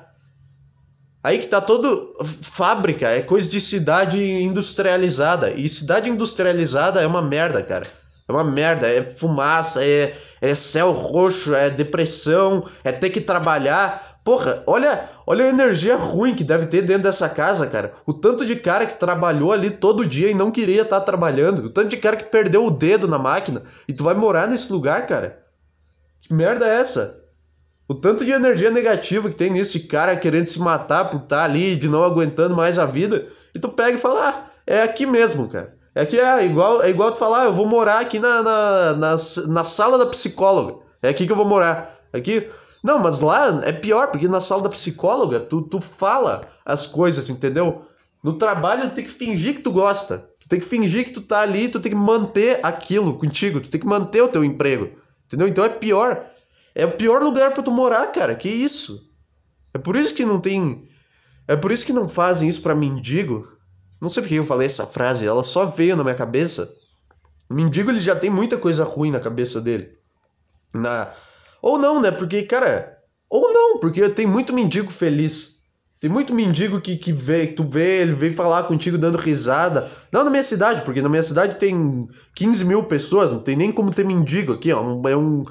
Aí 1.23 1.39
que 1.39 1.47
tá 1.47 1.61
todo. 1.61 2.15
Fábrica 2.41 3.07
é 3.07 3.21
coisa 3.21 3.49
de 3.49 3.61
cidade 3.61 4.19
industrializada. 4.19 5.51
E 5.51 5.69
cidade 5.69 6.09
industrializada 6.09 7.01
é 7.01 7.07
uma 7.07 7.21
merda, 7.21 7.61
cara. 7.61 7.85
É 8.27 8.31
uma 8.31 8.43
merda. 8.43 8.87
É 8.87 9.03
fumaça, 9.03 9.83
é, 9.83 10.15
é 10.41 10.55
céu 10.55 10.91
roxo, 10.91 11.53
é 11.53 11.69
depressão, 11.69 12.67
é 12.83 12.91
ter 12.91 13.09
que 13.09 13.21
trabalhar. 13.21 14.19
Porra, 14.23 14.63
olha, 14.65 15.09
olha 15.29 15.45
a 15.45 15.49
energia 15.49 15.95
ruim 15.95 16.33
que 16.33 16.43
deve 16.43 16.65
ter 16.65 16.81
dentro 16.81 17.03
dessa 17.03 17.29
casa, 17.29 17.67
cara. 17.67 17.93
O 18.03 18.11
tanto 18.11 18.43
de 18.43 18.55
cara 18.55 18.87
que 18.87 18.99
trabalhou 18.99 19.53
ali 19.53 19.69
todo 19.69 20.03
dia 20.03 20.31
e 20.31 20.33
não 20.33 20.49
queria 20.49 20.81
estar 20.81 20.99
tá 20.99 21.05
trabalhando. 21.05 21.65
O 21.65 21.69
tanto 21.69 21.89
de 21.89 21.97
cara 21.97 22.17
que 22.17 22.23
perdeu 22.23 22.65
o 22.65 22.71
dedo 22.71 23.07
na 23.07 23.19
máquina. 23.19 23.61
E 23.87 23.93
tu 23.93 24.03
vai 24.03 24.15
morar 24.15 24.47
nesse 24.47 24.73
lugar, 24.73 25.05
cara? 25.05 25.37
Que 26.19 26.33
merda 26.33 26.65
é 26.65 26.81
essa? 26.81 27.23
O 27.87 27.93
tanto 27.93 28.25
de 28.25 28.31
energia 28.31 28.71
negativa 28.71 29.29
que 29.29 29.35
tem 29.35 29.51
nisso 29.51 29.77
de 29.77 29.85
cara 29.85 30.15
querendo 30.15 30.47
se 30.47 30.59
matar 30.59 31.11
por 31.11 31.17
estar 31.17 31.37
tá 31.37 31.43
ali, 31.43 31.75
de 31.75 31.87
não 31.87 32.03
aguentando 32.03 32.55
mais 32.55 32.79
a 32.79 32.87
vida. 32.87 33.27
E 33.53 33.59
tu 33.59 33.69
pega 33.69 33.97
e 33.97 34.01
fala, 34.01 34.29
ah, 34.29 34.51
é 34.65 34.81
aqui 34.81 35.05
mesmo, 35.05 35.47
cara. 35.47 35.75
É 35.93 36.07
que 36.07 36.19
é 36.19 36.43
igual, 36.43 36.81
é 36.81 36.89
igual 36.89 37.11
tu 37.11 37.19
falar, 37.19 37.43
ah, 37.43 37.45
eu 37.45 37.53
vou 37.53 37.67
morar 37.67 37.99
aqui 37.99 38.17
na, 38.17 38.41
na, 38.41 38.93
na, 38.93 39.17
na 39.47 39.63
sala 39.63 39.95
da 39.99 40.07
psicóloga. 40.07 40.81
É 41.03 41.09
aqui 41.09 41.27
que 41.27 41.31
eu 41.31 41.35
vou 41.37 41.45
morar. 41.45 41.99
Aqui, 42.11 42.49
não, 42.83 42.99
mas 42.99 43.19
lá 43.19 43.61
é 43.65 43.71
pior, 43.71 44.07
porque 44.09 44.27
na 44.27 44.39
sala 44.39 44.63
da 44.63 44.69
psicóloga 44.69 45.39
tu, 45.39 45.61
tu 45.61 45.81
fala 45.81 46.47
as 46.65 46.87
coisas, 46.87 47.29
entendeu? 47.29 47.85
No 48.23 48.33
trabalho 48.33 48.89
tu 48.89 48.95
tem 48.95 49.03
que 49.03 49.11
fingir 49.11 49.55
que 49.55 49.61
tu 49.61 49.71
gosta. 49.71 50.29
Tu 50.39 50.47
tem 50.47 50.59
que 50.59 50.65
fingir 50.65 51.05
que 51.05 51.11
tu 51.11 51.21
tá 51.21 51.41
ali, 51.41 51.69
tu 51.69 51.79
tem 51.79 51.91
que 51.91 51.97
manter 51.97 52.59
aquilo 52.63 53.17
contigo, 53.17 53.59
tu 53.59 53.69
tem 53.69 53.79
que 53.79 53.87
manter 53.87 54.21
o 54.21 54.29
teu 54.29 54.43
emprego. 54.43 54.89
Entendeu? 55.27 55.47
Então 55.47 55.63
é 55.63 55.69
pior. 55.69 56.25
É 56.73 56.85
o 56.85 56.91
pior 56.91 57.21
lugar 57.21 57.53
para 57.53 57.63
tu 57.63 57.71
morar, 57.71 58.07
cara. 58.07 58.33
Que 58.35 58.49
isso? 58.49 59.05
É 59.73 59.77
por 59.77 59.95
isso 59.95 60.15
que 60.15 60.25
não 60.25 60.39
tem. 60.39 60.87
É 61.47 61.55
por 61.55 61.71
isso 61.71 61.85
que 61.85 61.93
não 61.93 62.07
fazem 62.07 62.47
isso 62.47 62.61
para 62.61 62.73
mendigo. 62.73 63.47
Não 63.99 64.09
sei 64.09 64.23
por 64.23 64.29
que 64.29 64.35
eu 64.35 64.45
falei 64.45 64.67
essa 64.67 64.85
frase, 64.85 65.25
ela 65.25 65.43
só 65.43 65.65
veio 65.65 65.95
na 65.95 66.03
minha 66.03 66.15
cabeça. 66.15 66.71
O 67.49 67.53
mendigo 67.53 67.91
ele 67.91 67.99
já 67.99 68.15
tem 68.15 68.29
muita 68.29 68.57
coisa 68.57 68.85
ruim 68.85 69.11
na 69.11 69.19
cabeça 69.19 69.59
dele. 69.59 69.97
Na 70.73 71.11
ou 71.61 71.77
não, 71.77 72.01
né? 72.01 72.11
Porque, 72.11 72.43
cara, 72.43 72.97
ou 73.29 73.53
não, 73.53 73.79
porque 73.79 74.07
tem 74.09 74.25
muito 74.25 74.53
mendigo 74.53 74.91
feliz. 74.91 75.59
Tem 75.99 76.09
muito 76.09 76.33
mendigo 76.33 76.79
que, 76.79 76.95
que 76.95 77.11
vê, 77.11 77.47
que 77.47 77.53
tu 77.53 77.63
vê, 77.63 78.01
ele 78.01 78.13
vem 78.13 78.33
falar 78.33 78.63
contigo 78.63 78.97
dando 78.97 79.17
risada. 79.17 79.91
Não 80.11 80.23
na 80.23 80.29
minha 80.29 80.43
cidade, 80.43 80.81
porque 80.83 81.01
na 81.01 81.09
minha 81.09 81.23
cidade 81.23 81.55
tem 81.55 82.07
15 82.35 82.63
mil 82.63 82.83
pessoas, 82.83 83.33
não 83.33 83.41
tem 83.41 83.57
nem 83.57 83.71
como 83.71 83.93
ter 83.93 84.05
mendigo 84.05 84.53
aqui, 84.53 84.71
ó. 84.71 84.81
É 85.09 85.17
um, 85.17 85.43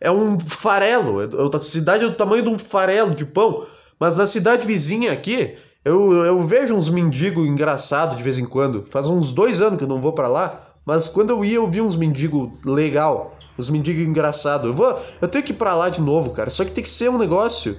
é 0.00 0.10
um 0.10 0.40
farelo. 0.40 1.18
A 1.54 1.58
cidade 1.60 2.04
é 2.04 2.08
do 2.08 2.14
tamanho 2.14 2.42
de 2.42 2.48
um 2.48 2.58
farelo 2.58 3.14
de 3.14 3.26
pão. 3.26 3.66
Mas 3.98 4.16
na 4.16 4.26
cidade 4.26 4.66
vizinha 4.66 5.12
aqui, 5.12 5.54
eu, 5.84 6.24
eu 6.24 6.46
vejo 6.46 6.74
uns 6.74 6.88
mendigos 6.88 7.46
engraçados 7.46 8.16
de 8.16 8.22
vez 8.22 8.38
em 8.38 8.46
quando. 8.46 8.86
Faz 8.86 9.06
uns 9.06 9.30
dois 9.30 9.60
anos 9.60 9.76
que 9.76 9.84
eu 9.84 9.88
não 9.88 10.00
vou 10.00 10.14
para 10.14 10.28
lá. 10.28 10.69
Mas 10.84 11.08
quando 11.08 11.30
eu 11.30 11.44
ia, 11.44 11.56
eu 11.56 11.70
vi 11.70 11.80
uns 11.80 11.96
mendigos 11.96 12.50
legal. 12.64 13.36
Uns 13.58 13.70
mendigos 13.70 14.02
engraçados. 14.02 14.66
Eu, 14.66 14.74
vou, 14.74 15.00
eu 15.20 15.28
tenho 15.28 15.44
que 15.44 15.52
ir 15.52 15.56
pra 15.56 15.74
lá 15.74 15.88
de 15.88 16.00
novo, 16.00 16.30
cara. 16.30 16.50
Só 16.50 16.64
que 16.64 16.72
tem 16.72 16.82
que 16.82 16.90
ser 16.90 17.10
um 17.10 17.18
negócio. 17.18 17.76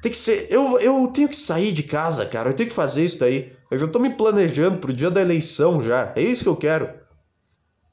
Tem 0.00 0.10
que 0.10 0.16
ser. 0.16 0.46
Eu, 0.50 0.78
eu 0.78 1.08
tenho 1.08 1.28
que 1.28 1.36
sair 1.36 1.72
de 1.72 1.82
casa, 1.82 2.24
cara. 2.26 2.50
Eu 2.50 2.54
tenho 2.54 2.68
que 2.68 2.74
fazer 2.74 3.04
isso 3.04 3.18
daí. 3.18 3.52
Eu 3.70 3.78
já 3.78 3.88
tô 3.88 3.98
me 3.98 4.10
planejando 4.10 4.78
pro 4.78 4.92
dia 4.92 5.10
da 5.10 5.20
eleição 5.20 5.82
já. 5.82 6.12
É 6.14 6.22
isso 6.22 6.44
que 6.44 6.48
eu 6.48 6.56
quero. 6.56 6.88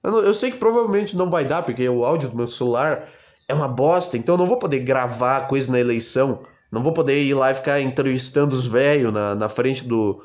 Eu, 0.04 0.12
não, 0.12 0.20
eu 0.20 0.34
sei 0.34 0.52
que 0.52 0.58
provavelmente 0.58 1.18
não 1.18 1.30
vai 1.30 1.46
dar, 1.46 1.64
porque 1.64 1.88
o 1.90 2.06
áudio 2.06 2.30
do 2.30 2.38
meu 2.38 2.48
celular 2.48 3.10
é 3.48 3.54
uma 3.54 3.68
bosta. 3.68 4.18
Então 4.18 4.36
eu 4.36 4.40
não 4.40 4.48
vou 4.48 4.58
poder 4.58 4.80
gravar 4.80 5.48
coisa 5.48 5.72
na 5.72 5.80
eleição. 5.80 6.44
Não 6.72 6.84
vou 6.84 6.94
poder 6.94 7.24
ir 7.24 7.34
lá 7.34 7.52
e 7.52 7.56
ficar 7.56 7.82
entrevistando 7.82 8.56
os 8.56 8.68
velhos 8.68 9.14
na, 9.14 9.34
na 9.34 9.50
frente 9.50 9.88
do, 9.88 10.22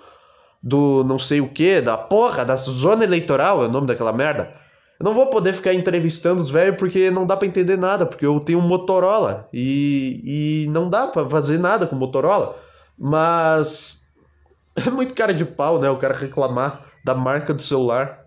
do 0.64 1.04
não 1.04 1.18
sei 1.18 1.42
o 1.42 1.48
que, 1.48 1.82
da 1.82 1.94
porra, 1.94 2.42
da 2.42 2.56
zona 2.56 3.04
eleitoral, 3.04 3.62
é 3.62 3.66
o 3.66 3.70
nome 3.70 3.86
daquela 3.86 4.14
merda. 4.14 4.50
Eu 4.98 5.04
não 5.04 5.12
vou 5.12 5.26
poder 5.26 5.52
ficar 5.52 5.74
entrevistando 5.74 6.40
os 6.40 6.48
velhos 6.48 6.78
porque 6.78 7.10
não 7.10 7.26
dá 7.26 7.36
para 7.36 7.46
entender 7.46 7.76
nada, 7.76 8.06
porque 8.06 8.24
eu 8.24 8.40
tenho 8.40 8.60
um 8.60 8.66
Motorola 8.66 9.46
e, 9.52 10.64
e 10.64 10.68
não 10.70 10.88
dá 10.88 11.06
para 11.06 11.28
fazer 11.28 11.58
nada 11.58 11.86
com 11.86 11.94
Motorola. 11.94 12.56
Mas 12.98 14.06
é 14.74 14.88
muito 14.88 15.12
cara 15.12 15.34
de 15.34 15.44
pau, 15.44 15.78
né? 15.78 15.90
O 15.90 15.98
cara 15.98 16.16
reclamar 16.16 16.86
da 17.04 17.14
marca 17.14 17.52
do 17.52 17.60
celular. 17.60 18.18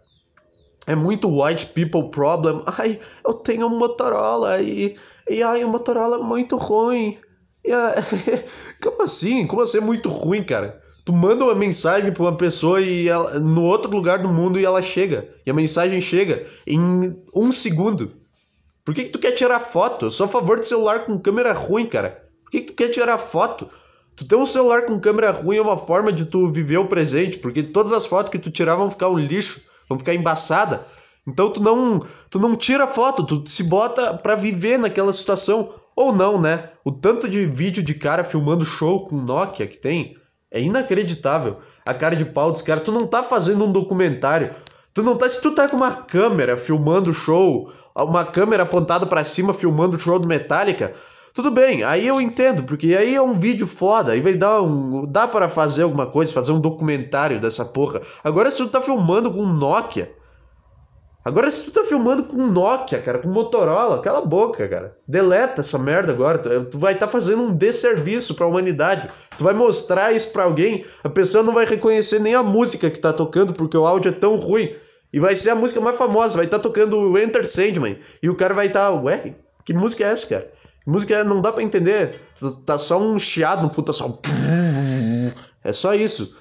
É 0.85 0.93
muito 0.93 1.41
white 1.41 1.65
people 1.67 2.11
problem. 2.11 2.61
Ai, 2.67 2.99
eu 3.25 3.33
tenho 3.33 3.65
um 3.65 3.79
Motorola 3.79 4.61
e, 4.61 4.95
e 5.27 5.41
ai, 5.41 5.63
o 5.63 5.69
Motorola 5.69 6.17
é 6.17 6.23
muito 6.23 6.55
ruim. 6.55 7.17
E, 7.65 7.71
como 8.79 9.01
assim? 9.01 9.47
Como 9.47 9.63
assim 9.63 9.79
é 9.79 9.81
muito 9.81 10.07
ruim, 10.07 10.43
cara? 10.43 10.85
Tu 11.07 11.13
manda 11.13 11.45
uma 11.45 11.55
mensagem 11.55 12.11
para 12.11 12.23
uma 12.23 12.35
pessoa 12.35 12.81
e 12.81 13.07
ela, 13.07 13.39
no 13.39 13.63
outro 13.63 13.89
lugar 13.89 14.19
do 14.19 14.27
mundo 14.27 14.59
e 14.59 14.65
ela 14.65 14.81
chega. 14.81 15.29
E 15.45 15.49
a 15.49 15.53
mensagem 15.53 16.01
chega 16.01 16.45
em 16.67 17.15
um 17.33 17.49
segundo. 17.49 18.11
Por 18.83 18.93
que, 18.93 19.05
que 19.05 19.11
tu 19.11 19.17
quer 19.17 19.31
tirar 19.31 19.61
foto? 19.61 20.07
Eu 20.07 20.11
sou 20.11 20.25
a 20.25 20.27
favor 20.27 20.59
de 20.59 20.67
celular 20.67 21.05
com 21.05 21.17
câmera 21.17 21.53
ruim, 21.53 21.85
cara. 21.85 22.27
Por 22.43 22.51
que, 22.51 22.59
que 22.59 22.73
tu 22.73 22.75
quer 22.75 22.89
tirar 22.89 23.17
foto? 23.17 23.69
Tu 24.17 24.25
ter 24.25 24.35
um 24.35 24.45
celular 24.45 24.81
com 24.81 24.99
câmera 24.99 25.31
ruim 25.31 25.55
é 25.55 25.61
uma 25.61 25.77
forma 25.77 26.11
de 26.11 26.25
tu 26.25 26.51
viver 26.51 26.75
o 26.75 26.87
presente, 26.87 27.37
porque 27.37 27.63
todas 27.63 27.93
as 27.93 28.05
fotos 28.05 28.29
que 28.29 28.37
tu 28.37 28.51
tirar 28.51 28.75
vão 28.75 28.91
ficar 28.91 29.07
um 29.07 29.17
lixo, 29.17 29.61
vão 29.87 29.97
ficar 29.97 30.13
embaçada. 30.13 30.85
Então 31.25 31.53
tu 31.53 31.61
não, 31.61 32.05
tu 32.29 32.37
não 32.37 32.53
tira 32.53 32.85
foto, 32.85 33.23
tu 33.23 33.49
se 33.49 33.63
bota 33.63 34.13
para 34.15 34.35
viver 34.35 34.77
naquela 34.77 35.13
situação 35.13 35.73
ou 35.95 36.13
não, 36.13 36.37
né? 36.37 36.69
O 36.83 36.91
tanto 36.91 37.29
de 37.29 37.45
vídeo 37.45 37.81
de 37.81 37.93
cara 37.93 38.25
filmando 38.25 38.65
show 38.65 39.05
com 39.05 39.15
Nokia 39.15 39.67
que 39.67 39.77
tem, 39.77 40.17
é 40.51 40.61
inacreditável. 40.61 41.57
A 41.85 41.93
cara 41.93 42.15
de 42.15 42.25
pau 42.25 42.51
dos 42.51 42.61
caras. 42.61 42.83
Tu 42.83 42.91
não 42.91 43.07
tá 43.07 43.23
fazendo 43.23 43.65
um 43.65 43.71
documentário. 43.71 44.53
Tu 44.93 45.03
não 45.03 45.17
tá. 45.17 45.29
Se 45.29 45.41
tu 45.41 45.51
tá 45.51 45.67
com 45.67 45.77
uma 45.77 45.91
câmera 45.91 46.57
filmando 46.57 47.11
o 47.11 47.13
show, 47.13 47.71
uma 47.95 48.25
câmera 48.25 48.63
apontada 48.63 49.05
para 49.05 49.23
cima 49.23 49.53
filmando 49.53 49.95
o 49.95 49.99
show 49.99 50.19
do 50.19 50.27
Metallica, 50.27 50.95
tudo 51.37 51.51
bem, 51.51 51.83
aí 51.83 52.07
eu 52.07 52.19
entendo, 52.19 52.63
porque 52.63 52.95
aí 52.95 53.13
é 53.13 53.21
um 53.21 53.37
vídeo 53.37 53.67
foda, 53.67 54.11
aí 54.11 54.21
vai 54.21 54.33
dar 54.33 54.59
um. 54.61 55.05
dá 55.05 55.27
para 55.27 55.47
fazer 55.47 55.83
alguma 55.83 56.07
coisa, 56.07 56.33
fazer 56.33 56.51
um 56.51 56.59
documentário 56.59 57.39
dessa 57.39 57.63
porra. 57.63 58.01
Agora 58.23 58.49
se 58.49 58.57
tu 58.57 58.67
tá 58.67 58.81
filmando 58.81 59.31
com 59.31 59.41
um 59.41 59.53
Nokia, 59.53 60.11
Agora, 61.27 61.51
se 61.51 61.65
tu 61.65 61.71
tá 61.71 61.83
filmando 61.83 62.23
com 62.23 62.37
Nokia, 62.47 63.01
cara, 63.01 63.19
com 63.19 63.27
Motorola, 63.27 64.01
cala 64.01 64.19
a 64.19 64.25
boca, 64.25 64.65
cara. 64.65 64.95
Deleta 65.05 65.59
essa 65.59 65.77
merda 65.77 66.13
agora. 66.13 66.37
Tu, 66.37 66.79
vai 66.79 66.93
estar 66.93 67.05
tá 67.05 67.11
fazendo 67.11 67.43
um 67.43 67.53
desserviço 67.53 68.33
pra 68.33 68.47
humanidade. 68.47 69.09
Tu 69.37 69.43
vai 69.43 69.53
mostrar 69.53 70.13
isso 70.13 70.31
pra 70.31 70.45
alguém, 70.45 70.85
a 71.03 71.09
pessoa 71.09 71.43
não 71.43 71.53
vai 71.53 71.65
reconhecer 71.65 72.19
nem 72.19 72.33
a 72.33 72.41
música 72.41 72.89
que 72.89 72.97
tá 72.97 73.11
tocando, 73.11 73.51
porque 73.51 73.75
o 73.75 73.85
áudio 73.85 74.07
é 74.07 74.13
tão 74.13 74.37
ruim. 74.37 74.73
E 75.11 75.19
vai 75.19 75.35
ser 75.35 75.49
a 75.49 75.55
música 75.55 75.81
mais 75.81 75.97
famosa, 75.97 76.37
vai 76.37 76.45
estar 76.45 76.59
tá 76.59 76.63
tocando 76.63 76.97
o 76.97 77.19
Enter 77.19 77.45
Sandman. 77.45 77.97
E 78.23 78.29
o 78.29 78.35
cara 78.35 78.53
vai 78.53 78.67
estar, 78.67 78.89
tá, 78.89 79.01
ué, 79.01 79.35
que 79.65 79.73
música 79.73 80.05
é 80.05 80.07
essa, 80.07 80.27
cara? 80.27 80.49
Que 80.81 80.89
música 80.89 81.13
é? 81.13 81.23
Não 81.25 81.41
dá 81.41 81.51
pra 81.51 81.61
entender. 81.61 82.21
Tá 82.65 82.77
só 82.77 82.97
um 83.01 83.19
chiado 83.19 83.63
no 83.63 83.69
fundo, 83.69 83.87
tá 83.87 83.93
só. 83.93 84.07
É 85.61 85.73
só 85.73 85.93
isso. 85.93 86.33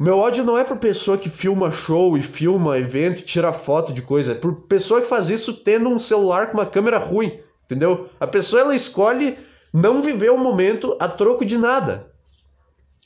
Meu 0.00 0.16
ódio 0.16 0.42
não 0.44 0.56
é 0.56 0.64
por 0.64 0.78
pessoa 0.78 1.18
que 1.18 1.28
filma 1.28 1.70
show 1.70 2.16
e 2.16 2.22
filma 2.22 2.78
evento 2.78 3.20
e 3.20 3.24
tira 3.24 3.52
foto 3.52 3.92
de 3.92 4.00
coisa. 4.00 4.32
É 4.32 4.34
por 4.34 4.62
pessoa 4.62 5.02
que 5.02 5.06
faz 5.06 5.28
isso 5.28 5.52
tendo 5.52 5.90
um 5.90 5.98
celular 5.98 6.46
com 6.46 6.56
uma 6.56 6.64
câmera 6.64 6.96
ruim. 6.96 7.38
Entendeu? 7.66 8.08
A 8.18 8.26
pessoa 8.26 8.62
ela 8.62 8.74
escolhe 8.74 9.36
não 9.70 10.00
viver 10.00 10.30
o 10.30 10.38
momento 10.38 10.96
a 10.98 11.06
troco 11.06 11.44
de 11.44 11.58
nada. 11.58 12.06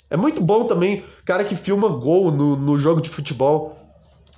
É 0.09 0.17
muito 0.17 0.41
bom 0.41 0.69
também 0.69 1.03
cara 1.25 1.43
que 1.43 1.57
filma 1.57 1.89
gol 1.89 2.31
no, 2.31 2.55
no 2.55 2.79
jogo 2.79 3.01
de 3.01 3.11
futebol. 3.11 3.77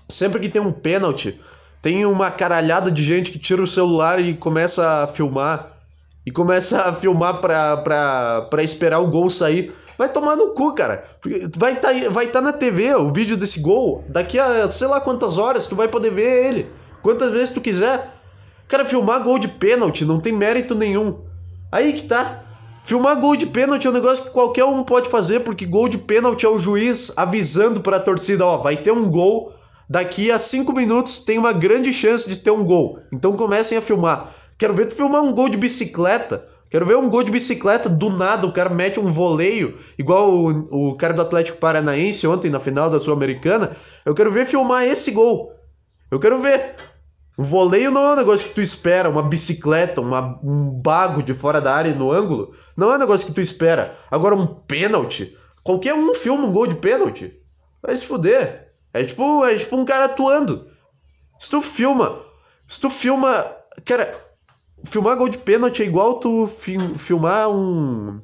Sempre 0.08 0.40
que 0.40 0.48
tem 0.48 0.62
um 0.62 0.72
pênalti, 0.72 1.38
tem 1.82 2.06
uma 2.06 2.30
caralhada 2.30 2.90
de 2.90 3.04
gente 3.04 3.32
que 3.32 3.38
tira 3.38 3.62
o 3.62 3.68
celular 3.68 4.18
e 4.18 4.34
começa 4.34 5.02
a 5.02 5.06
filmar. 5.08 5.74
E 6.24 6.30
começa 6.30 6.80
a 6.80 6.94
filmar 6.94 7.38
pra, 7.38 7.76
pra, 7.76 8.46
pra 8.48 8.62
esperar 8.62 9.00
o 9.00 9.08
gol 9.08 9.28
sair. 9.28 9.74
Vai 9.98 10.08
tomar 10.10 10.36
no 10.36 10.54
cu, 10.54 10.74
cara. 10.74 11.15
Vai 11.56 11.72
estar 11.72 11.92
tá, 11.92 12.10
vai 12.10 12.26
tá 12.26 12.40
na 12.40 12.52
TV 12.52 12.94
o 12.94 13.12
vídeo 13.12 13.36
desse 13.36 13.60
gol. 13.60 14.04
Daqui 14.08 14.38
a 14.38 14.68
sei 14.70 14.86
lá 14.86 15.00
quantas 15.00 15.38
horas 15.38 15.66
tu 15.66 15.76
vai 15.76 15.88
poder 15.88 16.10
ver 16.10 16.46
ele. 16.46 16.66
Quantas 17.02 17.32
vezes 17.32 17.50
tu 17.50 17.60
quiser. 17.60 18.14
Cara, 18.68 18.84
filmar 18.84 19.22
gol 19.22 19.38
de 19.38 19.48
pênalti 19.48 20.04
não 20.04 20.20
tem 20.20 20.32
mérito 20.32 20.74
nenhum. 20.74 21.20
Aí 21.70 21.92
que 21.92 22.06
tá. 22.06 22.42
Filmar 22.84 23.20
gol 23.20 23.36
de 23.36 23.46
pênalti 23.46 23.86
é 23.86 23.90
um 23.90 23.92
negócio 23.92 24.26
que 24.26 24.30
qualquer 24.30 24.64
um 24.64 24.84
pode 24.84 25.08
fazer, 25.08 25.40
porque 25.40 25.66
gol 25.66 25.88
de 25.88 25.98
pênalti 25.98 26.46
é 26.46 26.48
o 26.48 26.60
juiz 26.60 27.12
avisando 27.16 27.80
para 27.80 27.96
a 27.96 28.00
torcida, 28.00 28.46
ó, 28.46 28.58
vai 28.58 28.76
ter 28.76 28.92
um 28.92 29.10
gol, 29.10 29.52
daqui 29.90 30.30
a 30.30 30.38
cinco 30.38 30.72
minutos 30.72 31.24
tem 31.24 31.36
uma 31.36 31.52
grande 31.52 31.92
chance 31.92 32.28
de 32.28 32.36
ter 32.36 32.52
um 32.52 32.62
gol. 32.62 33.00
Então 33.12 33.36
comecem 33.36 33.76
a 33.76 33.82
filmar. 33.82 34.32
Quero 34.56 34.72
ver 34.72 34.86
tu 34.86 34.94
filmar 34.94 35.22
um 35.22 35.32
gol 35.32 35.48
de 35.48 35.56
bicicleta. 35.56 36.46
Quero 36.70 36.86
ver 36.86 36.96
um 36.96 37.08
gol 37.08 37.22
de 37.22 37.30
bicicleta 37.30 37.88
do 37.88 38.10
nada, 38.10 38.46
o 38.46 38.52
cara 38.52 38.68
mete 38.68 38.98
um 38.98 39.12
voleio, 39.12 39.78
igual 39.98 40.30
o, 40.30 40.90
o 40.90 40.96
cara 40.96 41.14
do 41.14 41.22
Atlético 41.22 41.58
Paranaense 41.58 42.26
ontem 42.26 42.50
na 42.50 42.58
final 42.58 42.90
da 42.90 42.98
Sul-Americana. 42.98 43.76
Eu 44.04 44.14
quero 44.14 44.32
ver 44.32 44.46
filmar 44.46 44.84
esse 44.84 45.10
gol. 45.12 45.52
Eu 46.10 46.18
quero 46.18 46.40
ver. 46.40 46.74
O 47.36 47.44
voleio 47.44 47.90
não 47.90 48.02
é 48.04 48.12
um 48.14 48.16
negócio 48.16 48.48
que 48.48 48.54
tu 48.54 48.62
espera, 48.62 49.10
uma 49.10 49.22
bicicleta, 49.22 50.00
uma, 50.00 50.40
um 50.42 50.72
bago 50.72 51.22
de 51.22 51.34
fora 51.34 51.60
da 51.60 51.74
área 51.74 51.94
no 51.94 52.10
ângulo. 52.10 52.54
Não 52.76 52.90
é 52.92 52.96
um 52.96 52.98
negócio 52.98 53.26
que 53.26 53.34
tu 53.34 53.40
espera. 53.40 53.96
Agora, 54.10 54.34
um 54.34 54.46
pênalti. 54.46 55.36
Qualquer 55.62 55.94
um 55.94 56.14
filma 56.14 56.46
um 56.46 56.52
gol 56.52 56.66
de 56.66 56.76
pênalti. 56.76 57.38
Vai 57.82 57.96
se 57.96 58.06
fuder. 58.06 58.72
É 58.92 59.04
tipo, 59.04 59.44
é 59.44 59.56
tipo 59.56 59.76
um 59.76 59.84
cara 59.84 60.06
atuando. 60.06 60.66
Se 61.38 61.50
tu 61.50 61.60
filma. 61.60 62.22
Se 62.66 62.80
tu 62.80 62.88
filma. 62.88 63.44
Cara, 63.84 64.25
filmar 64.84 65.16
gol 65.16 65.28
de 65.28 65.38
pênalti 65.38 65.82
é 65.82 65.86
igual 65.86 66.20
tu 66.20 66.46
fi 66.46 66.78
filmar 66.98 67.48
um. 67.48 68.20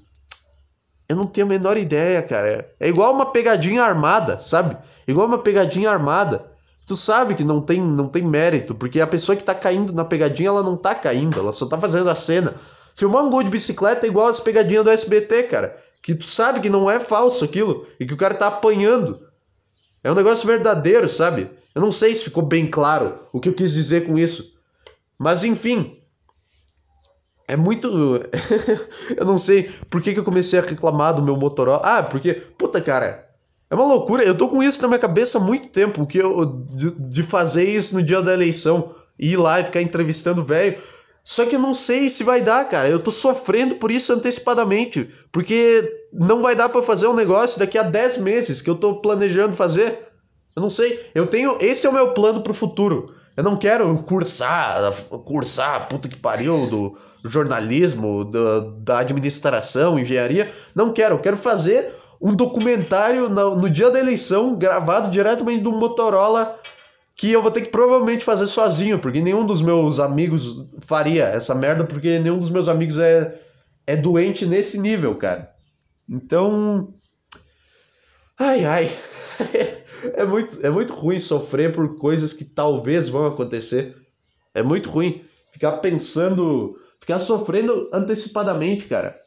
Eu 1.09 1.17
não 1.17 1.27
tenho 1.27 1.47
a 1.47 1.51
menor 1.51 1.77
ideia, 1.77 2.23
cara. 2.23 2.73
É 2.79 2.89
igual 2.89 3.13
uma 3.13 3.33
pegadinha 3.33 3.83
armada, 3.83 4.41
sabe? 4.41 4.77
Igual 5.07 5.27
uma 5.27 5.39
pegadinha 5.39 5.91
armada. 5.91 6.51
Tu 6.87 6.97
sabe 6.97 7.35
que 7.35 7.45
não 7.45 7.61
tem, 7.61 7.81
não 7.81 8.09
tem 8.09 8.23
mérito, 8.23 8.75
porque 8.75 9.01
a 9.01 9.07
pessoa 9.07 9.37
que 9.37 9.45
tá 9.45 9.55
caindo 9.55 9.93
na 9.93 10.05
pegadinha, 10.05 10.49
ela 10.49 10.63
não 10.63 10.77
tá 10.77 10.95
caindo, 10.95 11.39
ela 11.39 11.53
só 11.53 11.67
tá 11.67 11.79
fazendo 11.79 12.11
a 12.11 12.15
cena. 12.15 12.55
Filmar 12.95 13.25
um 13.25 13.31
gol 13.31 13.43
de 13.43 13.51
bicicleta 13.51 14.07
é 14.07 14.09
igual 14.09 14.27
as 14.27 14.41
pegadinhas 14.41 14.85
do 14.85 14.91
SBT, 14.91 15.45
cara. 15.45 15.79
Que 16.03 16.15
tu 16.15 16.27
sabe 16.27 16.61
que 16.61 16.69
não 16.69 16.91
é 16.91 16.99
falso 16.99 17.45
aquilo 17.45 17.87
e 17.99 18.07
que 18.07 18.15
o 18.15 18.17
cara 18.17 18.35
tá 18.35 18.49
apanhando. 18.49 19.21
É 20.03 20.11
um 20.11 20.15
negócio 20.17 20.47
verdadeiro, 20.47 21.09
sabe? 21.09 21.49
Eu 21.75 21.81
não 21.81 21.93
sei 21.93 22.15
se 22.15 22.25
ficou 22.25 22.43
bem 22.43 22.67
claro 22.67 23.21
o 23.33 23.41
que 23.41 23.49
eu 23.49 23.55
quis 23.55 23.73
dizer 23.73 24.07
com 24.07 24.19
isso. 24.19 24.57
Mas 25.19 25.45
enfim. 25.45 26.02
É 27.47 27.57
muito. 27.57 27.89
eu 29.17 29.25
não 29.25 29.39
sei 29.39 29.71
por 29.91 30.01
que, 30.01 30.13
que 30.13 30.21
eu 30.21 30.25
comecei 30.25 30.59
a 30.59 30.63
reclamar 30.63 31.15
do 31.15 31.23
meu 31.23 31.37
Motorola. 31.37 31.83
Ah, 31.85 32.03
porque. 32.03 32.35
Puta, 32.35 32.81
cara. 32.81 33.29
É 33.71 33.75
uma 33.75 33.87
loucura. 33.87 34.23
Eu 34.23 34.37
tô 34.37 34.49
com 34.49 34.63
isso 34.63 34.83
na 34.83 34.89
minha 34.89 34.99
cabeça 34.99 35.39
há 35.39 35.41
muito 35.41 35.69
tempo. 35.69 36.07
Que 36.07 36.19
eu, 36.19 36.45
de, 36.71 36.91
de 36.91 37.23
fazer 37.23 37.65
isso 37.65 37.95
no 37.95 38.03
dia 38.03 38.23
da 38.23 38.33
eleição. 38.33 38.95
Ir 39.19 39.37
lá 39.37 39.61
e 39.61 39.65
ficar 39.65 39.83
entrevistando 39.83 40.45
velho. 40.45 40.79
Só 41.25 41.47
que 41.47 41.55
eu 41.55 41.61
não 41.61 41.75
sei 41.75 42.11
se 42.11 42.25
vai 42.25 42.41
dar, 42.41 42.69
cara. 42.69 42.89
Eu 42.89 42.99
tô 42.99 43.11
sofrendo 43.11 43.77
por 43.77 43.91
isso 43.91 44.13
antecipadamente. 44.13 45.11
Porque 45.31 46.07
não 46.13 46.43
vai 46.43 46.55
dar 46.55 46.69
para 46.69 46.83
fazer 46.83 47.07
um 47.07 47.15
negócio 47.15 47.59
daqui 47.59 47.79
a 47.79 47.83
10 47.83 48.19
meses 48.19 48.61
que 48.61 48.71
eu 48.71 48.75
tô 48.75 48.97
planejando 48.97 49.57
fazer. 49.57 50.09
Eu 50.55 50.63
não 50.63 50.71
sei. 50.71 51.01
Eu 51.15 51.27
tenho. 51.27 51.57
Esse 51.61 51.87
é 51.87 51.91
o 51.91 51.95
meu 51.95 52.13
plano 52.13 52.43
pro 52.43 52.55
futuro. 52.55 53.15
Eu 53.37 53.43
não 53.43 53.57
quero 53.57 53.97
cursar, 54.03 54.93
cursar, 55.25 55.89
puta 55.89 56.09
que 56.09 56.19
pariu, 56.19 56.67
do 56.67 56.99
jornalismo, 57.25 58.25
do, 58.25 58.73
da 58.81 58.99
administração, 58.99 59.99
engenharia. 59.99 60.53
Não 60.75 60.93
quero. 60.93 61.17
Eu 61.17 61.21
quero 61.21 61.37
fazer 61.37 61.95
um 62.21 62.35
documentário 62.35 63.29
no, 63.29 63.57
no 63.57 63.71
dia 63.71 63.91
da 63.91 63.99
eleição, 63.99 64.57
gravado 64.57 65.11
diretamente 65.11 65.63
do 65.63 65.73
Motorola 65.73 66.59
que 67.15 67.31
eu 67.31 67.43
vou 67.43 67.51
ter 67.51 67.63
que 67.63 67.69
provavelmente 67.69 68.25
fazer 68.25 68.47
sozinho, 68.47 68.99
porque 68.99 69.21
nenhum 69.21 69.47
dos 69.47 69.63
meus 69.63 70.01
amigos 70.01 70.67
faria 70.81 71.25
essa 71.25 71.55
merda, 71.55 71.85
porque 71.85 72.19
nenhum 72.19 72.39
dos 72.39 72.51
meus 72.51 72.69
amigos 72.69 72.99
é, 72.99 73.41
é 73.87 73.97
doente 73.97 74.47
nesse 74.47 74.79
nível, 74.81 75.15
cara. 75.17 75.53
Então. 76.09 76.93
Ai, 78.39 78.65
ai. 78.65 78.99
é, 80.15 80.25
muito, 80.25 80.67
é 80.67 80.71
muito 80.71 80.93
ruim 80.93 81.19
sofrer 81.19 81.73
por 81.73 81.97
coisas 81.97 82.33
que 82.33 82.45
talvez 82.45 83.09
vão 83.09 83.27
acontecer. 83.27 83.97
É 84.55 84.63
muito 84.63 84.91
ruim 84.91 85.25
ficar 85.53 85.73
pensando, 85.73 86.77
ficar 87.03 87.19
sofrendo 87.19 87.91
antecipadamente, 87.93 88.87
cara. 88.87 89.21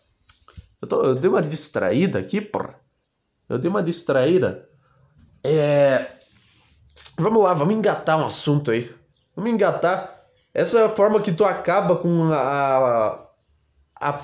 Eu, 0.81 0.87
tô, 0.87 1.03
eu 1.03 1.15
dei 1.15 1.29
uma 1.29 1.43
distraída 1.43 2.17
aqui, 2.17 2.39
porra. 2.39 2.75
Eu 3.49 3.59
dei 3.59 3.69
uma 3.69 3.83
distraída. 3.83 4.67
É 5.43 6.15
Vamos 7.17 7.43
lá, 7.43 7.53
vamos 7.53 7.75
engatar 7.75 8.17
um 8.17 8.25
assunto 8.25 8.71
aí. 8.71 8.89
Vamos 9.35 9.51
engatar. 9.51 10.23
Essa 10.53 10.79
é 10.79 10.85
a 10.85 10.89
forma 10.89 11.21
que 11.21 11.33
tu 11.33 11.43
acaba 11.43 11.97
com 11.97 12.31
a, 12.31 13.27
a, 13.99 14.19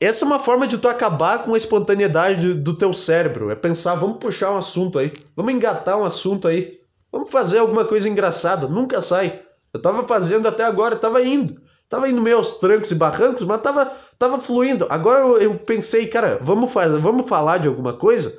essa 0.00 0.24
é 0.24 0.26
uma 0.26 0.38
forma 0.38 0.66
de 0.66 0.78
tu 0.78 0.88
acabar 0.88 1.44
com 1.44 1.52
a 1.52 1.58
espontaneidade 1.58 2.54
do 2.54 2.74
teu 2.74 2.94
cérebro. 2.94 3.50
É 3.50 3.54
pensar, 3.54 3.96
vamos 3.96 4.16
puxar 4.16 4.52
um 4.52 4.56
assunto 4.56 4.98
aí. 4.98 5.12
Vamos 5.36 5.52
engatar 5.52 5.98
um 5.98 6.04
assunto 6.04 6.48
aí. 6.48 6.80
Vamos 7.12 7.30
fazer 7.30 7.58
alguma 7.58 7.84
coisa 7.84 8.08
engraçada. 8.08 8.66
Nunca 8.66 9.02
sai. 9.02 9.42
Eu 9.74 9.82
tava 9.82 10.08
fazendo 10.08 10.48
até 10.48 10.64
agora, 10.64 10.96
tava 10.96 11.22
indo. 11.22 11.60
Tava 11.90 12.08
indo 12.08 12.22
meio 12.22 12.36
aos 12.36 12.58
trancos 12.58 12.92
e 12.92 12.94
barrancos, 12.94 13.44
mas 13.44 13.60
tava, 13.60 13.84
tava 14.16 14.38
fluindo. 14.38 14.86
Agora 14.88 15.26
eu, 15.26 15.38
eu 15.38 15.54
pensei, 15.56 16.06
cara, 16.06 16.38
vamos, 16.40 16.70
fazer, 16.70 16.98
vamos 17.00 17.28
falar 17.28 17.58
de 17.58 17.66
alguma 17.66 17.92
coisa. 17.92 18.32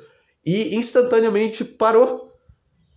E 0.44 0.74
instantaneamente 0.74 1.62
parou 1.62 2.32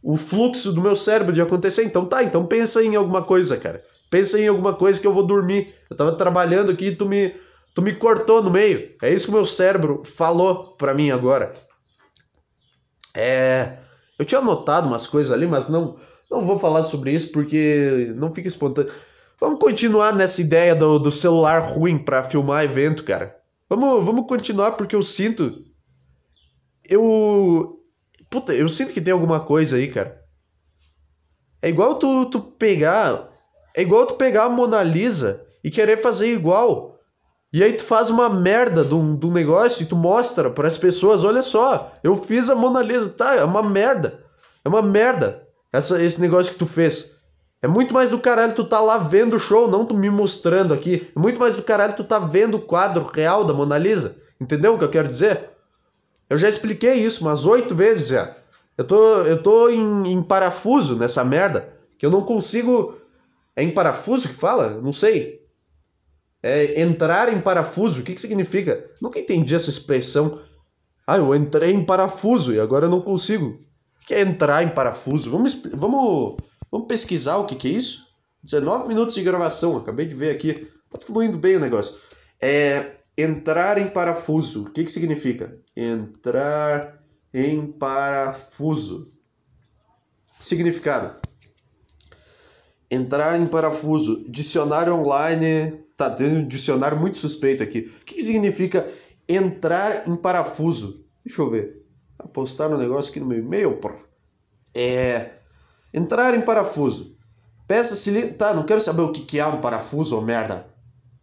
o 0.02 0.16
fluxo 0.16 0.72
do 0.72 0.82
meu 0.82 0.96
cérebro 0.96 1.34
de 1.34 1.42
acontecer. 1.42 1.84
Então 1.84 2.06
tá, 2.06 2.24
então 2.24 2.46
pensa 2.46 2.82
em 2.82 2.96
alguma 2.96 3.22
coisa, 3.22 3.58
cara. 3.58 3.84
Pensa 4.10 4.40
em 4.40 4.48
alguma 4.48 4.74
coisa 4.74 5.00
que 5.00 5.06
eu 5.06 5.14
vou 5.14 5.28
dormir. 5.28 5.76
Eu 5.90 5.98
tava 5.98 6.14
trabalhando 6.14 6.72
aqui 6.72 6.86
e 6.86 6.96
tu 6.96 7.06
me, 7.06 7.36
tu 7.74 7.82
me 7.82 7.94
cortou 7.94 8.42
no 8.42 8.50
meio. 8.50 8.96
É 9.02 9.14
isso 9.14 9.26
que 9.26 9.32
o 9.32 9.36
meu 9.36 9.46
cérebro 9.46 10.04
falou 10.06 10.74
pra 10.78 10.94
mim 10.94 11.12
agora. 11.12 11.54
É. 13.14 13.80
Eu 14.18 14.24
tinha 14.24 14.40
anotado 14.40 14.88
umas 14.88 15.06
coisas 15.06 15.34
ali, 15.34 15.46
mas 15.46 15.68
não, 15.68 15.98
não 16.32 16.46
vou 16.46 16.58
falar 16.58 16.84
sobre 16.84 17.12
isso 17.12 17.34
porque 17.34 18.14
não 18.16 18.34
fica 18.34 18.48
espontâneo. 18.48 18.94
Vamos 19.40 19.60
continuar 19.60 20.14
nessa 20.14 20.42
ideia 20.42 20.76
do, 20.76 20.98
do 20.98 21.12
celular 21.12 21.60
ruim 21.60 21.98
para 21.98 22.24
filmar 22.24 22.64
evento, 22.64 23.04
cara. 23.04 23.36
Vamos, 23.70 24.06
vamos 24.06 24.28
continuar 24.28 24.74
porque 24.74 24.96
eu 24.96 25.04
sinto. 25.04 25.64
Eu, 26.88 27.76
Puta, 28.30 28.54
eu 28.54 28.68
sinto 28.68 28.92
que 28.92 29.02
tem 29.02 29.14
alguma 29.14 29.40
coisa 29.40 29.78
aí, 29.78 29.90
cara. 29.90 30.22
É 31.62 31.70
igual 31.70 31.96
tu, 31.96 32.26
tu 32.26 32.42
pegar. 32.42 33.30
É 33.74 33.82
igual 33.82 34.06
tu 34.08 34.16
pegar 34.16 34.46
a 34.46 34.50
Mona 34.50 34.84
Lisa 34.84 35.46
e 35.64 35.72
querer 35.72 36.02
fazer 36.02 36.32
igual. 36.32 37.00
E 37.54 37.64
aí 37.64 37.74
tu 37.74 37.84
faz 37.84 38.10
uma 38.10 38.30
merda 38.30 38.84
de 38.84 38.94
um, 38.94 39.16
de 39.16 39.26
um 39.26 39.32
negócio 39.32 39.84
e 39.84 39.86
tu 39.86 39.96
mostra 39.96 40.50
para 40.50 40.68
as 40.68 40.78
pessoas, 40.78 41.24
olha 41.24 41.42
só, 41.42 41.94
eu 42.04 42.22
fiz 42.22 42.50
a 42.50 42.56
Mona 42.56 42.82
Lisa, 42.82 43.10
tá? 43.10 43.36
É 43.36 43.44
uma 43.44 43.64
merda. 43.64 44.20
É 44.64 44.68
uma 44.68 44.82
merda 44.82 45.48
essa, 45.72 46.04
esse 46.04 46.20
negócio 46.20 46.52
que 46.52 46.60
tu 46.60 46.68
fez. 46.68 47.15
É 47.62 47.68
muito 47.68 47.94
mais 47.94 48.12
do 48.12 48.20
caralho 48.20 48.54
tu 48.54 48.64
tá 48.64 48.80
lá 48.80 48.98
vendo 48.98 49.36
o 49.36 49.40
show, 49.40 49.68
não 49.68 49.86
tu 49.86 49.96
me 49.96 50.10
mostrando 50.10 50.74
aqui. 50.74 51.12
É 51.16 51.20
muito 51.20 51.40
mais 51.40 51.56
do 51.56 51.64
caralho 51.64 51.96
tu 51.96 52.04
tá 52.04 52.20
vendo 52.20 52.58
o 52.58 52.62
quadro 52.62 53.06
real 53.06 53.44
da 53.44 53.54
Mona 53.54 53.78
Lisa. 53.78 54.18
Entendeu 54.40 54.76
o 54.76 54.78
que 54.78 54.84
eu 54.84 54.92
quero 54.92 55.08
dizer? 55.08 55.50
Eu 56.30 56.38
já 56.38 56.50
expliquei 56.50 56.94
isso 56.96 57.24
umas 57.24 57.46
oito 57.46 57.74
vezes 57.74 58.10
já. 58.10 58.36
Eu 58.78 58.86
tô, 58.86 59.22
eu 59.22 59.42
tô 59.42 59.70
em, 59.70 60.12
em, 60.12 60.22
parafuso 60.22 60.96
nessa 60.96 61.24
merda. 61.24 61.74
Que 61.98 62.06
eu 62.06 62.12
não 62.12 62.24
consigo. 62.24 62.98
É 63.56 63.64
em 63.64 63.72
parafuso 63.72 64.28
que 64.28 64.34
fala? 64.34 64.82
Não 64.82 64.92
sei. 64.92 65.42
É 66.44 66.82
entrar 66.82 67.32
em 67.32 67.40
parafuso. 67.40 68.02
O 68.02 68.04
que, 68.04 68.14
que 68.14 68.22
significa? 68.22 68.86
Nunca 69.02 69.20
entendi 69.20 69.56
essa 69.56 69.70
expressão. 69.70 70.42
Ah, 71.08 71.18
eu 71.18 71.34
entrei 71.36 71.72
em 71.72 71.86
parafuso 71.86 72.54
e 72.54 72.60
agora 72.60 72.86
eu 72.86 72.90
não 72.90 73.02
consigo. 73.02 73.60
O 74.02 74.06
que 74.06 74.14
é 74.14 74.22
entrar 74.22 74.64
em 74.64 74.70
parafuso? 74.70 75.32
Vamos, 75.32 75.64
vamos, 75.74 76.38
vamos 76.76 76.88
pesquisar 76.88 77.38
o 77.38 77.46
que, 77.46 77.56
que 77.56 77.68
é 77.68 77.72
isso? 77.72 78.06
19 78.44 78.88
minutos 78.88 79.16
de 79.16 79.24
gravação, 79.24 79.78
acabei 79.78 80.06
de 80.06 80.16
ver 80.16 80.30
aqui. 80.30 80.68
Tá 80.90 81.00
fluindo 81.00 81.38
bem 81.38 81.58
o 81.58 81.60
negócio. 81.60 81.96
É, 82.42 82.96
Entrar 83.18 83.78
em 83.78 83.88
parafuso. 83.88 84.64
O 84.64 84.72
que, 84.72 84.84
que 84.84 84.92
significa? 84.92 85.58
Entrar 85.76 87.00
em 87.34 87.66
parafuso. 87.66 89.08
Significado. 90.38 91.16
Entrar 92.92 93.40
em 93.40 93.48
parafuso. 93.48 94.26
Dicionário 94.30 94.94
online. 94.94 95.86
Tá, 95.96 96.10
tem 96.10 96.28
um 96.28 96.46
dicionário 96.46 97.00
muito 97.00 97.16
suspeito 97.16 97.64
aqui. 97.64 97.90
O 98.02 98.06
que, 98.06 98.16
que 98.16 98.24
significa 98.24 98.86
entrar 99.30 100.10
em 100.10 100.16
parafuso? 100.18 101.06
Deixa 101.26 101.42
eu 101.42 101.50
ver. 101.50 101.86
Apostar 102.20 102.70
no 102.70 102.78
negócio 102.78 103.12
aqui 103.12 103.22
no 103.22 103.28
meu 103.28 103.40
e-mail. 103.40 103.80
É. 104.74 105.35
Entrar 105.94 106.34
em 106.34 106.42
parafuso. 106.42 107.16
Peça 107.68 107.96
cilindro. 107.96 108.34
Tá, 108.36 108.54
não 108.54 108.64
quero 108.64 108.82
saber 108.82 109.02
o 109.02 109.12
que, 109.12 109.22
que 109.22 109.40
é 109.40 109.46
um 109.46 109.62
parafuso, 109.62 110.16
ou 110.16 110.22
merda 110.22 110.66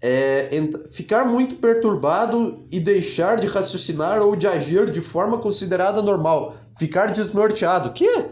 é, 0.03 0.51
ficar 0.91 1.25
muito 1.25 1.55
perturbado 1.55 2.65
e 2.73 2.81
deixar 2.81 3.37
de 3.37 3.47
raciocinar 3.47 4.21
ou 4.21 4.35
de 4.35 4.49
agir 4.49 4.91
de 4.91 5.01
forma 5.01 5.39
considerada 5.39 6.03
normal. 6.03 6.57
Ficar 6.77 7.13
desnorteado. 7.13 7.93
Que? 7.93 8.27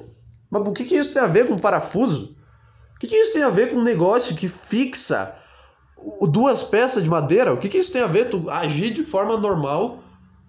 Mas 0.50 0.66
o 0.66 0.72
que, 0.72 0.84
que 0.84 0.96
isso 0.96 1.14
tem 1.14 1.22
a 1.22 1.28
ver 1.28 1.46
com 1.46 1.56
parafuso? 1.56 2.34
O 2.96 2.98
que, 2.98 3.06
que 3.06 3.14
isso 3.14 3.34
tem 3.34 3.44
a 3.44 3.50
ver 3.50 3.70
com 3.70 3.76
um 3.76 3.84
negócio 3.84 4.34
que 4.34 4.48
fixa 4.48 5.36
duas 6.22 6.64
peças 6.64 7.04
de 7.04 7.08
madeira? 7.08 7.54
O 7.54 7.56
que, 7.56 7.68
que 7.68 7.78
isso 7.78 7.92
tem 7.92 8.02
a 8.02 8.08
ver 8.08 8.28
tu 8.28 8.50
agir 8.50 8.92
de 8.92 9.04
forma 9.04 9.36
normal 9.36 10.02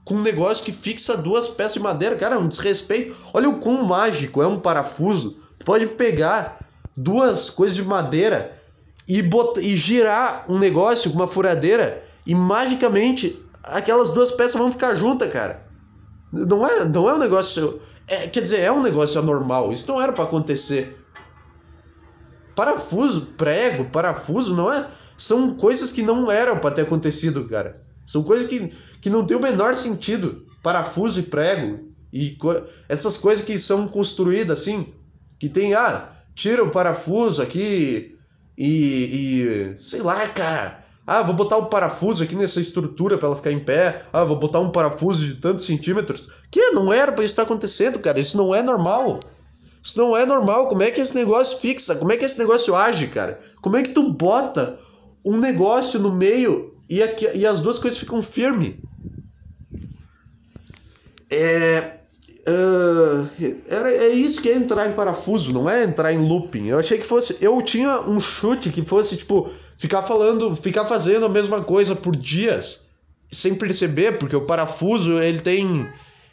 com 0.04 0.15
um 0.15 0.22
negócio 0.22 0.65
que 0.65 0.72
fixa 0.72 1.15
duas 1.15 1.48
peças 1.48 1.74
de 1.74 1.82
madeira? 1.82 2.15
Cara, 2.15 2.36
é 2.36 2.39
um 2.39 2.48
desrespeito. 2.48 3.15
Olha 3.32 3.48
o 3.48 3.60
quão 3.60 3.84
mágico 3.84 4.41
é 4.41 4.48
um 4.48 4.60
parafuso. 4.60 5.39
Pode 5.65 5.88
pegar 5.88 6.60
duas 6.95 7.50
coisas 7.50 7.76
de 7.76 7.84
madeira 7.84 8.60
e, 9.08 9.21
botar, 9.21 9.62
e 9.62 9.78
girar 9.78 10.45
um 10.50 10.58
negócio 10.58 11.10
com 11.12 11.17
uma 11.17 11.28
furadeira 11.28 12.04
e 12.26 12.36
magicamente 12.36 13.39
aquelas 13.63 14.12
duas 14.12 14.32
peças 14.32 14.54
vão 14.54 14.71
ficar 14.71 14.95
juntas, 14.95 15.32
cara. 15.32 15.65
Não 16.32 16.65
é, 16.65 16.86
não 16.86 17.10
é 17.10 17.13
um 17.13 17.17
negócio. 17.17 17.82
É, 18.08 18.28
quer 18.28 18.41
dizer, 18.41 18.60
é 18.60 18.71
um 18.71 18.82
negócio 18.82 19.19
anormal. 19.19 19.71
Isso 19.71 19.88
não 19.91 20.02
era 20.02 20.13
para 20.13 20.24
acontecer. 20.24 20.97
Parafuso, 22.56 23.28
prego, 23.38 23.86
parafuso, 23.86 24.56
não 24.56 24.71
é? 24.71 24.88
São 25.17 25.56
coisas 25.56 25.91
que 25.91 26.02
não 26.02 26.32
eram 26.32 26.60
para 26.60 26.76
ter 26.76 26.82
acontecido, 26.82 27.47
cara. 27.47 27.74
São 28.06 28.24
coisas 28.24 28.47
que, 28.47 28.74
que 29.02 29.10
não 29.10 29.26
tem 29.26 29.38
o 29.38 29.41
menor 29.41 29.76
sentido. 29.76 30.45
Parafuso 30.63 31.19
e 31.19 31.24
prego. 31.24 31.91
E 32.12 32.32
co 32.32 32.63
essas 32.89 33.17
coisas 33.17 33.45
que 33.45 33.58
são 33.58 33.88
construídas 33.88 34.60
assim. 34.60 34.93
Que 35.41 35.49
tem, 35.49 35.73
ah, 35.73 36.08
tira 36.36 36.63
o 36.63 36.69
parafuso 36.69 37.41
aqui 37.41 38.15
e, 38.56 39.73
e 39.73 39.75
sei 39.80 40.04
lá, 40.04 40.27
cara. 40.27 40.86
Ah, 41.08 41.23
vou 41.23 41.34
botar 41.34 41.58
um 41.58 41.65
parafuso 41.65 42.23
aqui 42.23 42.36
nessa 42.36 42.62
estrutura 42.62 43.17
para 43.17 43.25
ela 43.25 43.36
ficar 43.36 43.51
em 43.51 43.60
pé. 43.60 44.06
Ah, 44.13 44.23
vou 44.23 44.38
botar 44.38 44.60
um 44.60 44.69
parafuso 44.69 45.25
de 45.25 45.41
tantos 45.41 45.65
centímetros. 45.65 46.27
Que 46.51 46.69
não 46.69 46.93
era 46.93 47.12
para 47.12 47.23
isso 47.23 47.32
estar 47.32 47.41
acontecendo, 47.41 47.97
cara. 47.97 48.19
Isso 48.19 48.38
não 48.38 48.54
é 48.54 48.62
normal. 48.62 49.19
Isso 49.84 49.97
não 49.97 50.15
é 50.15 50.27
normal. 50.27 50.67
Como 50.69 50.84
é 50.84 50.91
que 50.91 51.01
esse 51.01 51.15
negócio 51.15 51.58
fixa? 51.58 51.95
Como 51.95 52.12
é 52.12 52.17
que 52.17 52.25
esse 52.25 52.38
negócio 52.38 52.75
age, 52.75 53.08
cara? 53.08 53.41
Como 53.63 53.75
é 53.75 53.82
que 53.82 53.89
tu 53.89 54.13
bota 54.13 54.80
um 55.25 55.39
negócio 55.39 55.99
no 55.99 56.12
meio 56.12 56.77
e, 56.88 57.01
aqui, 57.01 57.27
e 57.34 57.47
as 57.47 57.62
duas 57.62 57.80
coisas 57.80 57.99
ficam 57.99 58.21
firmes? 58.21 58.75
É, 61.32 62.01
Uh, 62.47 63.30
era, 63.69 63.91
é 63.91 64.10
isso 64.10 64.41
que 64.41 64.49
é 64.49 64.56
entrar 64.56 64.89
em 64.89 64.93
parafuso, 64.93 65.54
não 65.54 65.69
é 65.69 65.84
entrar 65.84 66.12
em 66.12 66.17
looping. 66.17 66.67
Eu 66.67 66.80
achei 66.80 66.97
que 66.97 67.06
fosse. 67.06 67.38
Eu 67.39 67.62
tinha 67.62 68.01
um 68.01 68.19
chute 68.19 68.71
que 68.71 68.84
fosse, 68.84 69.17
tipo, 69.17 69.51
ficar 69.77 70.01
falando, 70.04 70.56
ficar 70.56 70.86
fazendo 70.86 71.25
a 71.25 71.30
mesma 71.30 71.63
coisa 71.63 71.95
por 71.95 72.15
dias, 72.15 72.88
sem 73.32 73.54
perceber, 73.54 74.17
porque 74.17 74.36
o 74.36 74.45
parafuso, 74.45 75.21
ele 75.21 75.39
tem. 75.39 75.88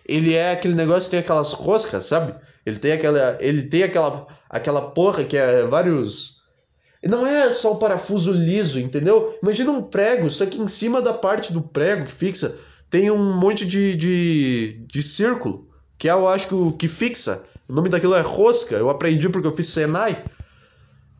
Ele 0.07 0.35
é 0.35 0.53
aquele 0.53 0.75
negócio 0.75 1.05
que 1.05 1.11
tem 1.11 1.21
aquelas 1.21 1.53
roscas, 1.53 2.07
sabe? 2.07 2.35
Ele 2.65 2.79
tem 2.79 2.93
aquela. 2.93 3.37
Ele 3.41 3.63
tem 3.63 3.83
aquela. 3.83 4.27
aquela 4.49 4.91
porra 4.93 5.25
que 5.25 5.37
é 5.37 5.65
vários. 5.65 6.39
Não 7.05 7.27
é 7.27 7.51
só 7.51 7.75
o 7.75 7.79
parafuso 7.79 8.33
liso, 8.33 8.81
entendeu? 8.81 9.39
Imagina 9.43 9.71
um 9.71 9.83
prego, 9.83 10.31
só 10.31 10.47
que 10.47 10.59
em 10.59 10.67
cima 10.67 11.03
da 11.03 11.13
parte 11.13 11.53
do 11.53 11.63
prego 11.63 12.07
que 12.07 12.13
fixa 12.13 12.59
tem 12.91 13.11
um 13.11 13.39
monte 13.39 13.67
de, 13.67 13.95
de, 13.95 14.81
de 14.87 15.03
círculo 15.03 15.68
que 15.99 16.09
é, 16.09 16.13
eu 16.13 16.29
acho 16.29 16.49
que 16.49 16.55
o 16.55 16.71
que 16.71 16.89
fixa. 16.89 17.45
O 17.69 17.73
nome 17.73 17.89
daquilo 17.89 18.15
é 18.15 18.21
rosca. 18.21 18.77
Eu 18.77 18.89
aprendi 18.89 19.29
porque 19.29 19.49
eu 19.49 19.57
fiz 19.57 19.69
Senai. 19.69 20.25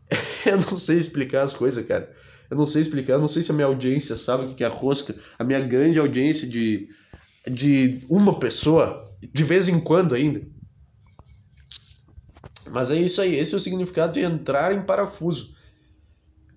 eu 0.45 0.57
não 0.57 0.77
sei 0.77 0.97
explicar 0.97 1.41
as 1.41 1.53
coisas, 1.53 1.85
cara. 1.85 2.09
Eu 2.49 2.57
não 2.57 2.65
sei 2.65 2.81
explicar, 2.81 3.13
eu 3.13 3.19
não 3.19 3.27
sei 3.27 3.43
se 3.43 3.51
a 3.51 3.53
minha 3.53 3.67
audiência 3.67 4.15
sabe 4.15 4.45
o 4.45 4.55
que 4.55 4.63
é 4.63 4.67
rosca. 4.67 5.13
A 5.37 5.43
minha 5.43 5.59
grande 5.59 5.99
audiência 5.99 6.47
de, 6.47 6.89
de 7.45 8.03
uma 8.09 8.39
pessoa, 8.39 9.05
de 9.21 9.43
vez 9.43 9.67
em 9.67 9.79
quando 9.79 10.15
ainda. 10.15 10.41
Mas 12.71 12.89
é 12.89 12.95
isso 12.95 13.21
aí, 13.21 13.35
esse 13.35 13.53
é 13.53 13.57
o 13.57 13.61
significado 13.61 14.13
de 14.13 14.21
entrar 14.21 14.73
em 14.73 14.81
parafuso. 14.81 15.55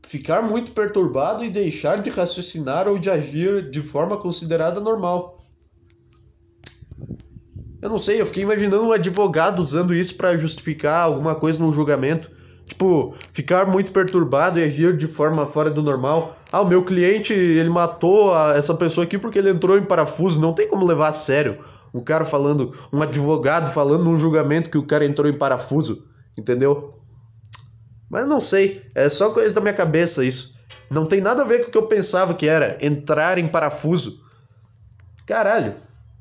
Ficar 0.03 0.43
muito 0.43 0.73
perturbado 0.73 1.45
e 1.45 1.51
deixar 1.51 2.03
de 2.03 2.11
raciocinar 2.11 2.89
ou 2.89 2.99
de 2.99 3.11
agir 3.11 3.71
de 3.71 3.81
forma 3.81 4.17
considerada 4.17 4.81
normal. 4.81 5.42
Eu 7.83 7.91
não 7.91 7.99
sei, 7.99 8.21
eu 8.21 8.27
fiquei 8.27 8.45
imaginando 8.45 8.85
um 8.85 8.93
advogado 8.93 9.61
usando 9.61 9.93
isso 9.93 10.15
para 10.15 10.37
justificar 10.37 11.03
alguma 11.03 11.35
coisa 11.35 11.59
num 11.59 11.73
julgamento. 11.73 12.31
Tipo, 12.65 13.17
ficar 13.33 13.67
muito 13.67 13.91
perturbado 13.91 14.61
e 14.61 14.63
agir 14.63 14.97
de 14.97 15.09
forma 15.09 15.49
fora 15.49 15.69
do 15.69 15.83
normal. 15.83 16.37
Ah, 16.53 16.61
o 16.61 16.69
meu 16.69 16.85
cliente, 16.85 17.33
ele 17.33 17.69
matou 17.69 18.33
a, 18.33 18.55
essa 18.55 18.73
pessoa 18.73 19.05
aqui 19.05 19.19
porque 19.19 19.41
ele 19.41 19.51
entrou 19.51 19.77
em 19.77 19.85
parafuso. 19.85 20.41
Não 20.41 20.53
tem 20.53 20.69
como 20.69 20.87
levar 20.87 21.09
a 21.09 21.13
sério 21.13 21.59
um 21.93 22.01
cara 22.01 22.25
falando, 22.25 22.73
um 22.93 23.03
advogado 23.03 23.73
falando 23.73 24.05
num 24.05 24.17
julgamento 24.17 24.71
que 24.71 24.79
o 24.79 24.87
cara 24.87 25.05
entrou 25.05 25.29
em 25.29 25.37
parafuso. 25.37 26.07
Entendeu? 26.39 27.01
Mas 28.09 28.29
não 28.29 28.41
sei, 28.41 28.87
é 28.95 29.09
só 29.09 29.31
coisa 29.31 29.55
da 29.55 29.61
minha 29.61 29.75
cabeça 29.75 30.25
isso. 30.25 30.55
Não 30.89 31.05
tem 31.05 31.21
nada 31.21 31.43
a 31.43 31.47
ver 31.47 31.63
com 31.63 31.69
o 31.69 31.71
que 31.73 31.79
eu 31.79 31.87
pensava 31.87 32.33
que 32.33 32.47
era 32.47 32.79
entrar 32.81 33.39
em 33.39 33.49
parafuso. 33.49 34.23
Caralho. 35.27 35.75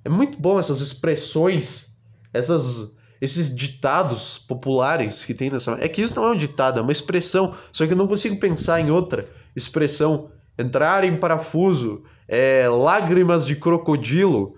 É 0.04 0.10
muito 0.10 0.40
bom 0.40 0.60
essas 0.60 0.82
expressões, 0.82 1.98
essas, 2.34 2.96
esses 3.20 3.56
ditados 3.56 4.40
populares 4.40 5.26
que 5.26 5.34
tem 5.34 5.50
nessa. 5.50 5.78
É 5.80 5.88
que 5.88 6.02
isso 6.02 6.16
não 6.16 6.26
é 6.26 6.32
um 6.32 6.38
ditado, 6.38 6.80
é 6.80 6.82
uma 6.82 6.92
expressão. 6.92 7.56
Só 7.72 7.86
que 7.86 7.94
eu 7.94 7.98
não 7.98 8.08
consigo 8.08 8.38
pensar 8.38 8.80
em 8.80 8.90
outra 8.90 9.30
expressão. 9.56 10.32
Entrar 10.58 11.04
em 11.04 11.16
parafuso, 11.16 12.04
é, 12.28 12.68
lágrimas 12.68 13.46
de 13.46 13.56
crocodilo, 13.56 14.56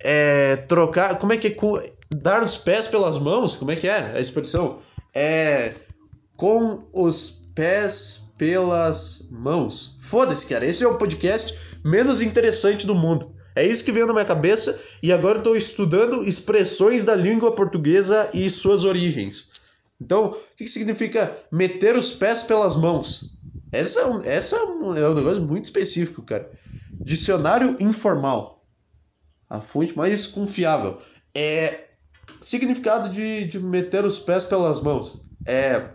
é, 0.00 0.56
trocar. 0.56 1.18
Como 1.18 1.32
é 1.32 1.36
que 1.36 1.48
é? 1.48 1.92
Dar 2.10 2.42
os 2.42 2.56
pés 2.56 2.86
pelas 2.86 3.18
mãos? 3.18 3.56
Como 3.56 3.70
é 3.70 3.76
que 3.76 3.88
é 3.88 4.16
a 4.16 4.20
expressão? 4.20 4.78
É. 5.14 5.72
Com 6.36 6.84
os 6.92 7.42
pés 7.54 8.32
pelas 8.36 9.28
mãos. 9.30 9.96
Foda-se, 10.00 10.46
cara. 10.46 10.64
Esse 10.64 10.84
é 10.84 10.88
o 10.88 10.96
podcast 10.96 11.56
menos 11.84 12.20
interessante 12.20 12.86
do 12.86 12.94
mundo. 12.94 13.33
É 13.56 13.64
isso 13.64 13.84
que 13.84 13.92
veio 13.92 14.06
na 14.06 14.12
minha 14.12 14.24
cabeça 14.24 14.80
e 15.02 15.12
agora 15.12 15.38
estou 15.38 15.56
estudando 15.56 16.24
expressões 16.24 17.04
da 17.04 17.14
língua 17.14 17.54
portuguesa 17.54 18.28
e 18.34 18.50
suas 18.50 18.84
origens. 18.84 19.48
Então, 20.00 20.32
o 20.32 20.56
que, 20.56 20.66
significa 20.66 21.36
meter 21.52 21.96
os 21.96 22.10
pés 22.10 22.42
pelas 22.42 22.74
mãos? 22.74 23.32
Essa, 23.70 24.00
é 24.00 24.06
um, 24.06 24.22
essa 24.22 24.56
é, 24.56 24.60
é 24.60 25.08
um 25.08 25.14
negócio 25.14 25.42
muito 25.42 25.64
específico, 25.64 26.22
cara. 26.22 26.50
Dicionário 27.04 27.76
informal. 27.78 28.64
A 29.48 29.60
fonte 29.60 29.96
mais 29.96 30.26
confiável. 30.26 31.00
É 31.34 31.84
significado 32.40 33.08
de, 33.08 33.44
de 33.44 33.60
meter 33.60 34.04
os 34.04 34.18
pés 34.18 34.44
pelas 34.44 34.80
mãos. 34.80 35.20
É 35.46 35.93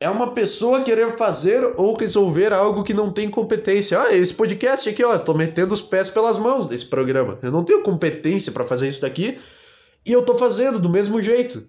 é 0.00 0.08
uma 0.08 0.32
pessoa 0.32 0.82
querer 0.82 1.14
fazer 1.18 1.62
ou 1.76 1.94
resolver 1.94 2.54
algo 2.54 2.82
que 2.82 2.94
não 2.94 3.10
tem 3.10 3.28
competência. 3.28 4.00
Ah, 4.00 4.14
esse 4.14 4.32
podcast 4.32 4.88
aqui, 4.88 5.04
ó, 5.04 5.18
tô 5.18 5.34
metendo 5.34 5.74
os 5.74 5.82
pés 5.82 6.08
pelas 6.08 6.38
mãos 6.38 6.66
desse 6.66 6.86
programa. 6.86 7.38
Eu 7.42 7.52
não 7.52 7.62
tenho 7.62 7.82
competência 7.82 8.50
para 8.50 8.64
fazer 8.64 8.88
isso 8.88 9.02
daqui 9.02 9.38
e 10.04 10.10
eu 10.10 10.24
tô 10.24 10.34
fazendo 10.36 10.78
do 10.78 10.88
mesmo 10.88 11.22
jeito. 11.22 11.68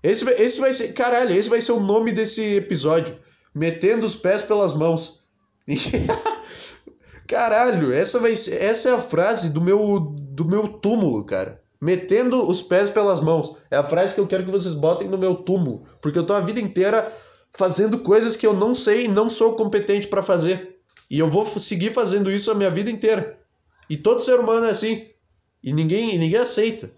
Esse, 0.00 0.24
esse 0.30 0.60
vai 0.60 0.72
ser, 0.72 0.92
caralho, 0.92 1.34
esse 1.34 1.48
vai 1.48 1.60
ser 1.60 1.72
o 1.72 1.80
nome 1.80 2.12
desse 2.12 2.54
episódio. 2.54 3.16
Metendo 3.52 4.06
os 4.06 4.14
pés 4.14 4.42
pelas 4.42 4.72
mãos. 4.74 5.20
caralho, 7.26 7.92
essa 7.92 8.20
vai 8.20 8.36
ser, 8.36 8.62
essa 8.62 8.90
é 8.90 8.92
a 8.92 9.00
frase 9.00 9.50
do 9.50 9.60
meu 9.60 10.14
do 10.16 10.44
meu 10.44 10.68
túmulo, 10.68 11.24
cara 11.24 11.60
metendo 11.80 12.48
os 12.48 12.60
pés 12.60 12.90
pelas 12.90 13.20
mãos. 13.20 13.56
É 13.70 13.76
a 13.76 13.84
frase 13.84 14.14
que 14.14 14.20
eu 14.20 14.26
quero 14.26 14.44
que 14.44 14.50
vocês 14.50 14.74
botem 14.74 15.08
no 15.08 15.18
meu 15.18 15.34
túmulo, 15.34 15.86
porque 16.00 16.18
eu 16.18 16.26
tô 16.26 16.32
a 16.32 16.40
vida 16.40 16.60
inteira 16.60 17.12
fazendo 17.52 17.98
coisas 18.00 18.36
que 18.36 18.46
eu 18.46 18.52
não 18.52 18.74
sei 18.74 19.04
e 19.04 19.08
não 19.08 19.30
sou 19.30 19.54
competente 19.54 20.06
para 20.06 20.22
fazer. 20.22 20.78
E 21.10 21.18
eu 21.18 21.30
vou 21.30 21.46
seguir 21.58 21.90
fazendo 21.90 22.30
isso 22.30 22.50
a 22.50 22.54
minha 22.54 22.70
vida 22.70 22.90
inteira. 22.90 23.38
E 23.88 23.96
todo 23.96 24.20
ser 24.20 24.38
humano 24.38 24.66
é 24.66 24.70
assim. 24.70 25.08
E 25.62 25.72
ninguém, 25.72 26.18
ninguém 26.18 26.38
aceita. 26.38 26.90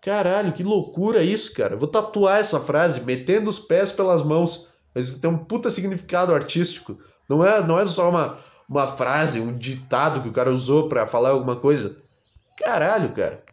Caralho, 0.00 0.52
que 0.52 0.62
loucura 0.62 1.22
isso, 1.22 1.52
cara. 1.54 1.74
Eu 1.74 1.78
vou 1.78 1.88
tatuar 1.88 2.38
essa 2.38 2.60
frase, 2.60 3.00
metendo 3.00 3.50
os 3.50 3.58
pés 3.58 3.90
pelas 3.90 4.22
mãos. 4.22 4.68
Mas 4.94 5.14
tem 5.14 5.28
um 5.28 5.38
puta 5.38 5.70
significado 5.70 6.34
artístico. 6.34 6.98
Não 7.28 7.44
é, 7.44 7.66
não 7.66 7.78
é 7.78 7.86
só 7.86 8.10
uma, 8.10 8.38
uma 8.68 8.86
frase, 8.86 9.40
um 9.40 9.56
ditado 9.56 10.22
que 10.22 10.28
o 10.28 10.32
cara 10.32 10.52
usou 10.52 10.88
para 10.88 11.06
falar 11.06 11.30
alguma 11.30 11.56
coisa. 11.56 11.96
Caralho, 12.56 13.10
cara. 13.10 13.43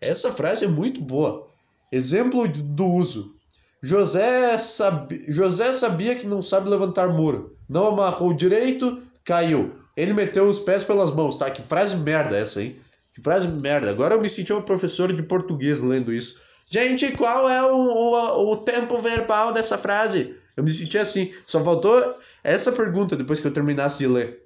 Essa 0.00 0.32
frase 0.32 0.64
é 0.64 0.68
muito 0.68 1.00
boa. 1.00 1.48
Exemplo 1.90 2.46
do 2.48 2.86
uso. 2.86 3.34
José, 3.82 4.58
sabi... 4.58 5.24
José 5.28 5.72
sabia 5.72 6.16
que 6.16 6.26
não 6.26 6.42
sabe 6.42 6.68
levantar 6.68 7.08
muro. 7.08 7.56
Não 7.68 7.88
amarrou 7.88 8.32
direito, 8.32 9.02
caiu. 9.24 9.76
Ele 9.96 10.12
meteu 10.12 10.48
os 10.48 10.58
pés 10.58 10.84
pelas 10.84 11.14
mãos, 11.14 11.38
tá? 11.38 11.50
Que 11.50 11.62
frase 11.62 11.96
merda 11.96 12.36
essa, 12.36 12.62
hein? 12.62 12.76
Que 13.14 13.22
frase 13.22 13.48
merda. 13.48 13.90
Agora 13.90 14.14
eu 14.14 14.20
me 14.20 14.28
senti 14.28 14.52
uma 14.52 14.62
professora 14.62 15.12
de 15.12 15.22
português 15.22 15.80
lendo 15.80 16.12
isso. 16.12 16.40
Gente, 16.68 17.12
qual 17.12 17.48
é 17.48 17.62
o, 17.62 17.76
o, 17.76 18.52
o 18.52 18.56
tempo 18.58 19.00
verbal 19.00 19.52
dessa 19.52 19.78
frase? 19.78 20.36
Eu 20.56 20.64
me 20.64 20.72
senti 20.72 20.98
assim. 20.98 21.32
Só 21.46 21.62
faltou 21.62 22.18
essa 22.42 22.72
pergunta 22.72 23.16
depois 23.16 23.40
que 23.40 23.46
eu 23.46 23.52
terminasse 23.52 23.98
de 23.98 24.06
ler. 24.06 24.42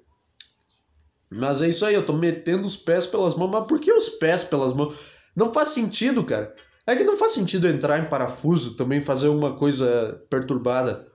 Mas 1.29 1.61
é 1.61 1.69
isso 1.69 1.85
aí, 1.85 1.95
eu 1.95 2.05
tô 2.05 2.13
metendo 2.13 2.67
os 2.67 2.75
pés 2.75 3.05
pelas 3.05 3.35
mãos. 3.35 3.49
Mas 3.49 3.65
por 3.65 3.79
que 3.79 3.91
os 3.91 4.09
pés 4.09 4.43
pelas 4.43 4.73
mãos? 4.73 4.95
Não 5.35 5.53
faz 5.53 5.69
sentido, 5.69 6.23
cara. 6.23 6.53
É 6.85 6.95
que 6.95 7.03
não 7.03 7.17
faz 7.17 7.33
sentido 7.33 7.67
entrar 7.67 7.99
em 7.99 8.05
parafuso 8.05 8.75
também 8.75 9.01
fazer 9.01 9.27
uma 9.27 9.53
coisa 9.53 10.21
perturbada. 10.29 11.07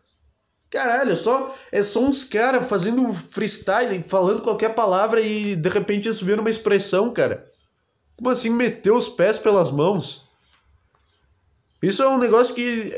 Caralho, 0.70 1.12
é 1.12 1.16
só, 1.16 1.54
é 1.72 1.82
só 1.82 2.00
uns 2.00 2.24
caras 2.24 2.66
fazendo 2.66 3.12
freestyle, 3.30 4.02
falando 4.02 4.42
qualquer 4.42 4.74
palavra 4.74 5.20
e 5.20 5.54
de 5.56 5.68
repente 5.68 6.08
isso 6.08 6.24
vira 6.24 6.40
uma 6.40 6.50
expressão, 6.50 7.12
cara. 7.12 7.46
Como 8.16 8.30
assim 8.30 8.50
meter 8.50 8.90
os 8.90 9.08
pés 9.08 9.38
pelas 9.38 9.70
mãos? 9.70 10.26
Isso 11.82 12.02
é 12.02 12.08
um 12.08 12.18
negócio 12.18 12.54
que. 12.54 12.92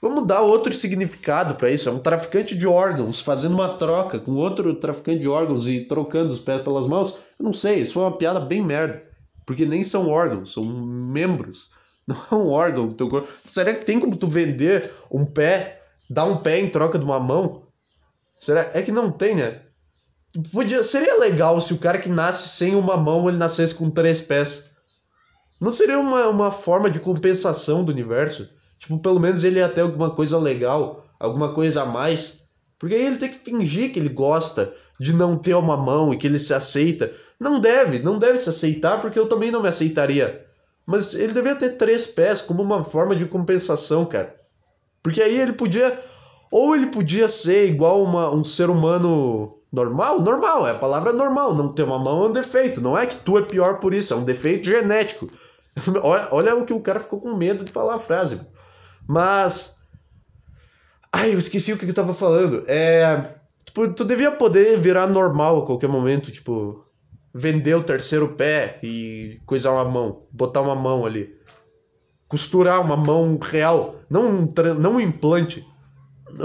Vamos 0.00 0.26
dar 0.26 0.42
outro 0.42 0.72
significado 0.74 1.54
para 1.54 1.70
isso. 1.70 1.88
É 1.88 1.92
um 1.92 1.98
traficante 1.98 2.56
de 2.56 2.66
órgãos 2.66 3.20
fazendo 3.20 3.54
uma 3.54 3.76
troca 3.78 4.18
com 4.18 4.32
outro 4.32 4.74
traficante 4.74 5.20
de 5.20 5.28
órgãos 5.28 5.66
e 5.66 5.84
trocando 5.84 6.32
os 6.32 6.40
pés 6.40 6.62
pelas 6.62 6.86
mãos. 6.86 7.18
Eu 7.38 7.44
não 7.44 7.52
sei, 7.52 7.80
isso 7.80 7.94
foi 7.94 8.02
uma 8.02 8.16
piada 8.16 8.38
bem 8.38 8.62
merda. 8.62 9.07
Porque 9.48 9.64
nem 9.64 9.82
são 9.82 10.10
órgãos, 10.10 10.52
são 10.52 10.62
membros. 10.62 11.70
Não 12.06 12.16
é 12.30 12.34
um 12.34 12.48
órgão 12.48 12.86
do 12.86 12.92
teu 12.92 13.08
corpo. 13.08 13.28
Será 13.46 13.72
que 13.72 13.86
tem 13.86 13.98
como 13.98 14.14
tu 14.14 14.28
vender 14.28 14.92
um 15.10 15.24
pé, 15.24 15.80
dar 16.08 16.26
um 16.26 16.36
pé 16.36 16.60
em 16.60 16.68
troca 16.68 16.98
de 16.98 17.04
uma 17.04 17.18
mão? 17.18 17.62
Será? 18.38 18.70
É 18.74 18.82
que 18.82 18.92
não 18.92 19.10
tem, 19.10 19.34
né? 19.36 19.62
Podia, 20.52 20.84
seria 20.84 21.18
legal 21.18 21.58
se 21.62 21.72
o 21.72 21.78
cara 21.78 21.98
que 21.98 22.10
nasce 22.10 22.50
sem 22.50 22.76
uma 22.76 22.96
mão 22.96 23.26
ele 23.26 23.38
nascesse 23.38 23.74
com 23.74 23.90
três 23.90 24.20
pés. 24.20 24.70
Não 25.58 25.72
seria 25.72 25.98
uma, 25.98 26.28
uma 26.28 26.52
forma 26.52 26.90
de 26.90 27.00
compensação 27.00 27.82
do 27.82 27.90
universo? 27.90 28.50
Tipo, 28.78 28.98
pelo 28.98 29.18
menos 29.18 29.44
ele 29.44 29.60
ia 29.60 29.68
ter 29.68 29.80
alguma 29.80 30.10
coisa 30.10 30.38
legal, 30.38 31.06
alguma 31.18 31.54
coisa 31.54 31.82
a 31.82 31.86
mais. 31.86 32.48
Porque 32.78 32.94
aí 32.94 33.06
ele 33.06 33.16
tem 33.16 33.30
que 33.30 33.38
fingir 33.38 33.94
que 33.94 33.98
ele 33.98 34.10
gosta 34.10 34.74
de 35.00 35.14
não 35.14 35.38
ter 35.38 35.54
uma 35.54 35.76
mão 35.76 36.12
e 36.12 36.18
que 36.18 36.26
ele 36.26 36.38
se 36.38 36.52
aceita. 36.52 37.10
Não 37.38 37.60
deve, 37.60 38.00
não 38.00 38.18
deve 38.18 38.38
se 38.38 38.50
aceitar, 38.50 39.00
porque 39.00 39.18
eu 39.18 39.28
também 39.28 39.50
não 39.50 39.62
me 39.62 39.68
aceitaria. 39.68 40.46
Mas 40.84 41.14
ele 41.14 41.32
devia 41.32 41.54
ter 41.54 41.76
três 41.76 42.06
pés 42.06 42.40
como 42.40 42.62
uma 42.62 42.82
forma 42.82 43.14
de 43.14 43.26
compensação, 43.26 44.06
cara. 44.06 44.34
Porque 45.02 45.22
aí 45.22 45.38
ele 45.38 45.52
podia. 45.52 46.02
Ou 46.50 46.74
ele 46.74 46.86
podia 46.86 47.28
ser 47.28 47.68
igual 47.68 48.02
uma, 48.02 48.30
um 48.30 48.42
ser 48.42 48.70
humano 48.70 49.58
normal? 49.72 50.20
Normal, 50.20 50.66
é 50.66 50.70
a 50.70 50.78
palavra 50.78 51.12
normal. 51.12 51.54
Não 51.54 51.72
ter 51.72 51.82
uma 51.82 51.98
mão 51.98 52.24
é 52.24 52.28
um 52.28 52.32
defeito. 52.32 52.80
Não 52.80 52.96
é 52.96 53.06
que 53.06 53.16
tu 53.16 53.38
é 53.38 53.42
pior 53.42 53.80
por 53.80 53.92
isso, 53.92 54.14
é 54.14 54.16
um 54.16 54.24
defeito 54.24 54.66
genético. 54.66 55.28
olha, 56.02 56.28
olha 56.30 56.56
o 56.56 56.64
que 56.64 56.72
o 56.72 56.80
cara 56.80 57.00
ficou 57.00 57.20
com 57.20 57.36
medo 57.36 57.64
de 57.64 57.70
falar 57.70 57.96
a 57.96 58.00
frase. 58.00 58.40
Mas. 59.06 59.76
Ai, 61.12 61.34
eu 61.34 61.38
esqueci 61.38 61.72
o 61.72 61.78
que 61.78 61.84
eu 61.84 61.94
tava 61.94 62.14
falando. 62.14 62.64
É. 62.66 63.24
Tipo, 63.66 63.92
tu 63.92 64.04
devia 64.04 64.30
poder 64.30 64.78
virar 64.80 65.06
normal 65.06 65.62
a 65.62 65.66
qualquer 65.66 65.88
momento, 65.88 66.30
tipo. 66.30 66.87
Vender 67.38 67.74
o 67.74 67.84
terceiro 67.84 68.30
pé 68.30 68.80
e 68.82 69.40
coisar 69.46 69.72
uma 69.72 69.84
mão. 69.84 70.22
Botar 70.32 70.60
uma 70.60 70.74
mão 70.74 71.06
ali. 71.06 71.36
Costurar 72.28 72.80
uma 72.80 72.96
mão 72.96 73.38
real. 73.38 73.94
Não 74.10 74.28
um, 74.28 74.54
não 74.78 74.94
um 74.94 75.00
implante. 75.00 75.64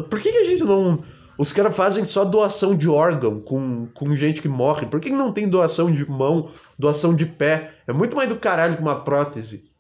Por 0.10 0.20
que, 0.22 0.32
que 0.32 0.38
a 0.38 0.46
gente 0.46 0.64
não. 0.64 1.04
Os 1.36 1.52
caras 1.52 1.76
fazem 1.76 2.06
só 2.06 2.24
doação 2.24 2.76
de 2.78 2.88
órgão 2.88 3.42
com, 3.42 3.88
com 3.88 4.16
gente 4.16 4.42
que 4.42 4.48
morre. 4.48 4.86
Por 4.86 5.00
que, 5.00 5.10
que 5.10 5.16
não 5.16 5.34
tem 5.34 5.50
doação 5.50 5.92
de 5.92 6.08
mão, 6.08 6.52
doação 6.78 7.16
de 7.16 7.26
pé? 7.26 7.74
É 7.88 7.92
muito 7.92 8.16
mais 8.16 8.30
do 8.30 8.36
caralho 8.36 8.76
que 8.76 8.82
uma 8.82 9.02
prótese. 9.02 9.72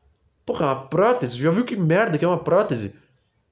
Porra, 0.45 0.65
uma 0.65 0.88
prótese? 0.88 1.38
Já 1.38 1.52
viu 1.52 1.63
que 1.63 1.76
merda 1.76 2.17
que 2.17 2.26
é 2.26 2.28
uma 2.28 2.39
prótese? 2.39 2.95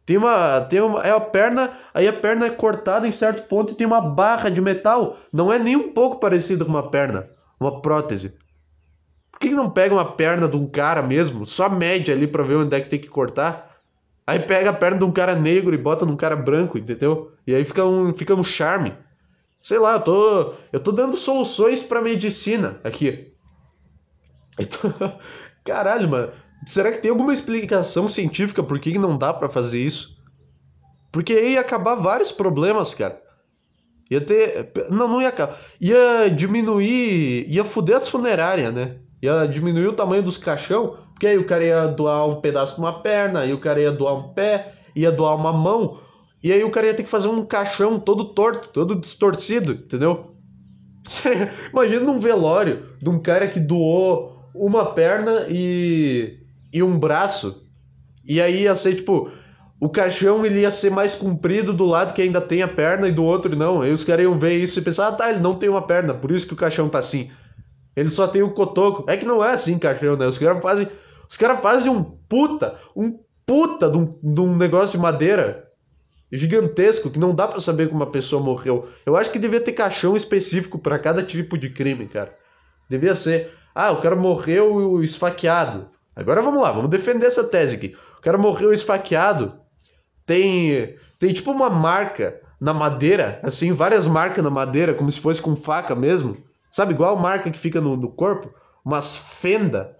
Tem 0.05 0.17
uma. 0.17 0.61
Tem 0.61 0.81
uma. 0.81 1.01
É 1.01 1.11
a 1.11 1.19
perna. 1.19 1.71
Aí 1.93 2.07
a 2.07 2.13
perna 2.13 2.47
é 2.47 2.49
cortada 2.49 3.07
em 3.07 3.11
certo 3.11 3.47
ponto 3.47 3.71
e 3.71 3.75
tem 3.75 3.85
uma 3.85 4.01
barra 4.01 4.49
de 4.49 4.59
metal. 4.59 5.17
Não 5.31 5.53
é 5.53 5.59
nem 5.59 5.75
um 5.75 5.93
pouco 5.93 6.19
parecido 6.19 6.65
com 6.65 6.71
uma 6.71 6.89
perna. 6.89 7.29
Uma 7.61 7.79
prótese. 7.79 8.39
Por 9.31 9.39
que, 9.39 9.51
não 9.51 9.69
pega 9.69 9.93
uma 9.93 10.03
perna 10.03 10.47
de 10.47 10.55
um 10.57 10.67
cara 10.67 11.03
mesmo? 11.03 11.45
Só 11.45 11.69
mede 11.69 12.11
ali 12.11 12.25
pra 12.25 12.41
ver 12.41 12.55
onde 12.55 12.75
é 12.75 12.81
que 12.81 12.89
tem 12.89 12.99
que 12.99 13.07
cortar. 13.07 13.77
Aí 14.25 14.39
pega 14.39 14.71
a 14.71 14.73
perna 14.73 14.97
de 14.97 15.03
um 15.03 15.11
cara 15.11 15.35
negro 15.35 15.75
e 15.75 15.77
bota 15.77 16.03
num 16.03 16.15
cara 16.15 16.35
branco, 16.35 16.79
entendeu? 16.79 17.31
E 17.45 17.53
aí 17.53 17.63
fica 17.63 17.85
um, 17.85 18.11
fica 18.15 18.33
um 18.33 18.43
charme. 18.43 18.95
Sei 19.61 19.77
lá, 19.77 19.93
eu 19.93 20.01
tô, 20.01 20.53
eu 20.73 20.79
tô 20.79 20.91
dando 20.91 21.15
soluções 21.15 21.83
pra 21.83 22.01
medicina 22.01 22.81
aqui. 22.83 23.31
Tô... 24.57 25.11
Caralho, 25.63 26.09
mano. 26.09 26.31
Será 26.65 26.91
que 26.91 26.97
tem 26.97 27.11
alguma 27.11 27.33
explicação 27.33 28.07
científica 28.07 28.63
por 28.63 28.79
que 28.79 28.97
não 28.97 29.19
dá 29.19 29.31
para 29.31 29.49
fazer 29.49 29.79
isso? 29.79 30.19
Porque 31.11 31.33
aí 31.33 31.53
ia 31.53 31.61
acabar 31.61 31.93
vários 31.93 32.31
problemas, 32.31 32.95
cara. 32.95 33.21
Ia 34.11 34.19
ter. 34.19 34.71
Não, 34.89 35.07
não 35.07 35.21
ia 35.21 35.29
acabar. 35.29 35.57
Ia 35.79 36.29
diminuir. 36.29 37.45
Ia 37.47 37.63
fuder 37.63 37.95
as 37.95 38.09
funerárias, 38.09 38.73
né? 38.73 38.97
Ia 39.21 39.47
diminuir 39.47 39.87
o 39.87 39.93
tamanho 39.93 40.21
dos 40.21 40.37
caixão. 40.37 40.97
Porque 41.13 41.27
aí 41.27 41.37
o 41.37 41.45
cara 41.45 41.63
ia 41.63 41.87
doar 41.87 42.27
um 42.27 42.41
pedaço 42.41 42.75
de 42.75 42.81
uma 42.81 43.01
perna, 43.01 43.41
aí 43.41 43.53
o 43.53 43.59
cara 43.59 43.79
ia 43.79 43.91
doar 43.91 44.15
um 44.15 44.33
pé, 44.33 44.73
ia 44.95 45.11
doar 45.11 45.35
uma 45.35 45.53
mão. 45.53 45.99
E 46.43 46.51
aí 46.51 46.63
o 46.63 46.71
cara 46.71 46.87
ia 46.87 46.93
ter 46.93 47.03
que 47.03 47.09
fazer 47.09 47.27
um 47.27 47.45
caixão 47.45 47.99
todo 47.99 48.33
torto, 48.33 48.69
todo 48.69 48.95
distorcido, 48.95 49.73
entendeu? 49.73 50.35
Imagina 51.71 52.11
um 52.11 52.19
velório 52.19 52.87
de 52.99 53.07
um 53.07 53.19
cara 53.19 53.47
que 53.47 53.59
doou 53.59 54.35
uma 54.53 54.85
perna 54.87 55.45
e 55.47 56.39
e 56.73 56.81
um 56.81 56.97
braço. 56.97 57.61
E 58.25 58.41
aí 58.41 58.63
ia 58.63 58.75
ser 58.75 58.95
tipo. 58.95 59.31
O 59.81 59.89
caixão 59.89 60.45
ele 60.45 60.59
ia 60.59 60.69
ser 60.69 60.91
mais 60.91 61.15
comprido 61.15 61.73
do 61.73 61.87
lado 61.87 62.13
que 62.13 62.21
ainda 62.21 62.39
tem 62.39 62.61
a 62.61 62.67
perna 62.67 63.07
e 63.07 63.11
do 63.11 63.23
outro 63.23 63.55
não. 63.55 63.81
Aí 63.81 63.91
os 63.91 64.03
caras 64.03 64.23
iam 64.23 64.37
ver 64.37 64.55
isso 64.55 64.77
e 64.77 64.81
pensar, 64.83 65.07
ah 65.07 65.11
tá, 65.11 65.31
ele 65.31 65.39
não 65.39 65.55
tem 65.55 65.67
uma 65.69 65.81
perna, 65.81 66.13
por 66.13 66.29
isso 66.29 66.47
que 66.47 66.53
o 66.53 66.57
caixão 66.57 66.87
tá 66.87 66.99
assim. 66.99 67.31
Ele 67.95 68.09
só 68.09 68.27
tem 68.27 68.43
o 68.43 68.51
cotoco. 68.51 69.09
É 69.09 69.17
que 69.17 69.25
não 69.25 69.43
é 69.43 69.53
assim 69.53 69.79
caixão, 69.79 70.15
né? 70.15 70.27
Os 70.27 70.37
caras 70.37 70.61
fazem. 70.61 70.87
Os 71.27 71.35
caras 71.35 71.59
fazem 71.61 71.91
um 71.91 72.03
puta, 72.03 72.79
um 72.95 73.19
puta 73.43 73.89
de 73.89 73.97
um, 73.97 74.05
de 74.21 74.41
um 74.41 74.55
negócio 74.55 74.91
de 74.91 74.97
madeira 74.99 75.67
gigantesco 76.31 77.09
que 77.09 77.19
não 77.19 77.33
dá 77.33 77.47
para 77.47 77.59
saber 77.59 77.87
como 77.89 78.03
uma 78.03 78.11
pessoa 78.11 78.41
morreu. 78.41 78.87
Eu 79.03 79.17
acho 79.17 79.31
que 79.31 79.39
devia 79.39 79.59
ter 79.59 79.73
caixão 79.73 80.15
específico 80.15 80.77
para 80.77 80.99
cada 80.99 81.23
tipo 81.23 81.57
de 81.57 81.69
crime, 81.69 82.07
cara. 82.07 82.37
Devia 82.87 83.15
ser. 83.15 83.51
Ah, 83.73 83.91
o 83.91 84.01
cara 84.01 84.15
morreu 84.15 85.01
esfaqueado. 85.01 85.89
Agora 86.15 86.41
vamos 86.41 86.61
lá, 86.61 86.71
vamos 86.71 86.91
defender 86.91 87.25
essa 87.25 87.43
tese 87.43 87.75
aqui. 87.75 87.95
O 88.19 88.21
cara 88.21 88.37
morreu 88.37 88.71
esfaqueado. 88.71 89.59
Tem, 90.31 90.95
tem 91.19 91.33
tipo 91.33 91.51
uma 91.51 91.69
marca 91.69 92.39
na 92.57 92.73
madeira, 92.73 93.41
assim, 93.43 93.73
várias 93.73 94.07
marcas 94.07 94.41
na 94.41 94.49
madeira, 94.49 94.93
como 94.93 95.11
se 95.11 95.19
fosse 95.19 95.41
com 95.41 95.57
faca 95.57 95.93
mesmo. 95.93 96.37
Sabe, 96.71 96.93
igual 96.93 97.17
marca 97.17 97.51
que 97.51 97.59
fica 97.59 97.81
no, 97.81 97.97
no 97.97 98.09
corpo? 98.09 98.49
Umas 98.85 99.17
fenda 99.17 99.93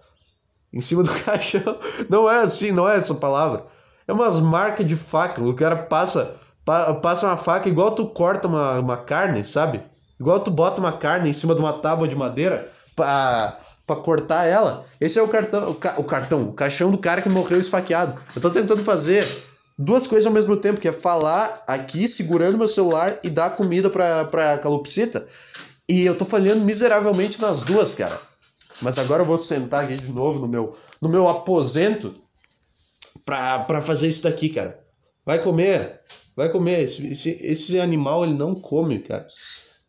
em 0.72 0.80
cima 0.80 1.02
do 1.02 1.12
caixão. 1.22 1.78
Não 2.08 2.30
é 2.30 2.40
assim, 2.40 2.72
não 2.72 2.88
é 2.88 2.96
essa 2.96 3.14
palavra. 3.14 3.66
É 4.08 4.12
umas 4.14 4.40
marcas 4.40 4.86
de 4.86 4.96
faca. 4.96 5.42
O 5.42 5.52
cara 5.52 5.76
passa, 5.76 6.40
pa, 6.64 6.94
passa 6.94 7.26
uma 7.26 7.36
faca 7.36 7.68
igual 7.68 7.94
tu 7.94 8.06
corta 8.06 8.48
uma, 8.48 8.78
uma 8.78 8.96
carne, 8.96 9.44
sabe? 9.44 9.82
Igual 10.18 10.40
tu 10.40 10.50
bota 10.50 10.80
uma 10.80 10.92
carne 10.92 11.28
em 11.28 11.34
cima 11.34 11.54
de 11.54 11.60
uma 11.60 11.74
tábua 11.74 12.08
de 12.08 12.16
madeira 12.16 12.72
pra, 12.96 13.58
para 13.86 14.00
cortar 14.00 14.46
ela. 14.46 14.86
Esse 14.98 15.18
é 15.18 15.22
o 15.22 15.28
cartão, 15.28 15.72
o, 15.72 15.74
ca, 15.74 15.96
o, 15.98 16.04
cartão, 16.04 16.44
o 16.44 16.54
caixão 16.54 16.90
do 16.90 16.96
cara 16.96 17.20
que 17.20 17.28
morreu 17.28 17.60
esfaqueado. 17.60 18.18
Eu 18.34 18.40
tô 18.40 18.48
tentando 18.48 18.82
fazer 18.82 19.51
duas 19.78 20.06
coisas 20.06 20.26
ao 20.26 20.32
mesmo 20.32 20.56
tempo, 20.56 20.80
que 20.80 20.88
é 20.88 20.92
falar 20.92 21.62
aqui 21.66 22.06
segurando 22.08 22.58
meu 22.58 22.68
celular 22.68 23.18
e 23.22 23.30
dar 23.30 23.56
comida 23.56 23.88
pra, 23.90 24.24
pra 24.24 24.58
calopsita. 24.58 25.26
E 25.88 26.02
eu 26.02 26.16
tô 26.16 26.24
falhando 26.24 26.64
miseravelmente 26.64 27.40
nas 27.40 27.62
duas, 27.62 27.94
cara. 27.94 28.18
Mas 28.80 28.98
agora 28.98 29.22
eu 29.22 29.26
vou 29.26 29.38
sentar 29.38 29.84
aqui 29.84 29.96
de 29.96 30.12
novo 30.12 30.38
no 30.38 30.48
meu, 30.48 30.76
no 31.00 31.08
meu 31.08 31.28
aposento 31.28 32.14
pra, 33.24 33.60
pra 33.60 33.80
fazer 33.80 34.08
isso 34.08 34.22
daqui, 34.22 34.48
cara. 34.48 34.80
Vai 35.24 35.38
comer, 35.40 36.00
vai 36.36 36.48
comer. 36.48 36.82
Esse, 36.82 37.06
esse, 37.08 37.38
esse 37.42 37.80
animal, 37.80 38.24
ele 38.24 38.34
não 38.34 38.54
come, 38.54 39.00
cara. 39.00 39.26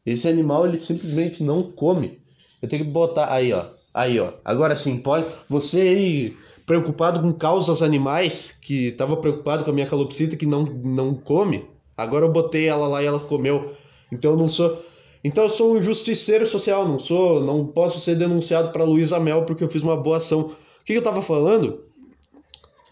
Esse 0.05 0.27
animal, 0.27 0.67
ele 0.67 0.77
simplesmente 0.77 1.43
não 1.43 1.63
come. 1.71 2.21
Eu 2.61 2.69
tenho 2.69 2.85
que 2.85 2.91
botar 2.91 3.31
aí, 3.33 3.53
ó. 3.53 3.65
Aí, 3.93 4.19
ó. 4.19 4.33
Agora 4.43 4.75
sim, 4.75 4.97
pode. 4.99 5.25
Você 5.49 5.79
aí, 5.81 6.37
preocupado 6.65 7.19
com 7.19 7.33
causas 7.33 7.81
animais, 7.81 8.57
que 8.61 8.87
estava 8.87 9.17
preocupado 9.17 9.63
com 9.63 9.71
a 9.71 9.73
minha 9.73 9.87
calopsita 9.87 10.35
que 10.35 10.45
não, 10.45 10.63
não 10.63 11.13
come, 11.13 11.65
agora 11.97 12.25
eu 12.25 12.31
botei 12.31 12.67
ela 12.67 12.87
lá 12.87 13.03
e 13.03 13.05
ela 13.05 13.19
comeu. 13.19 13.73
Então 14.11 14.31
eu 14.31 14.37
não 14.37 14.47
sou. 14.47 14.83
Então 15.23 15.45
eu 15.45 15.49
sou 15.49 15.73
um 15.73 15.81
justiceiro 15.81 16.45
social, 16.45 16.87
não 16.87 16.99
sou, 16.99 17.41
não 17.41 17.65
posso 17.65 17.99
ser 17.99 18.15
denunciado 18.15 18.71
para 18.71 18.83
Luísa 18.83 19.19
Mel 19.19 19.45
porque 19.45 19.63
eu 19.63 19.69
fiz 19.69 19.81
uma 19.81 19.95
boa 19.95 20.17
ação. 20.17 20.55
O 20.81 20.85
que, 20.85 20.93
eu 20.93 21.01
tava 21.01 21.21
falando? 21.21 21.85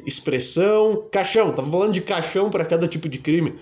Expressão, 0.05 1.07
caixão, 1.11 1.51
tava 1.51 1.69
falando 1.69 1.93
de 1.93 2.01
caixão 2.01 2.49
para 2.49 2.63
cada 2.63 2.87
tipo 2.87 3.09
de 3.09 3.19
crime. 3.19 3.59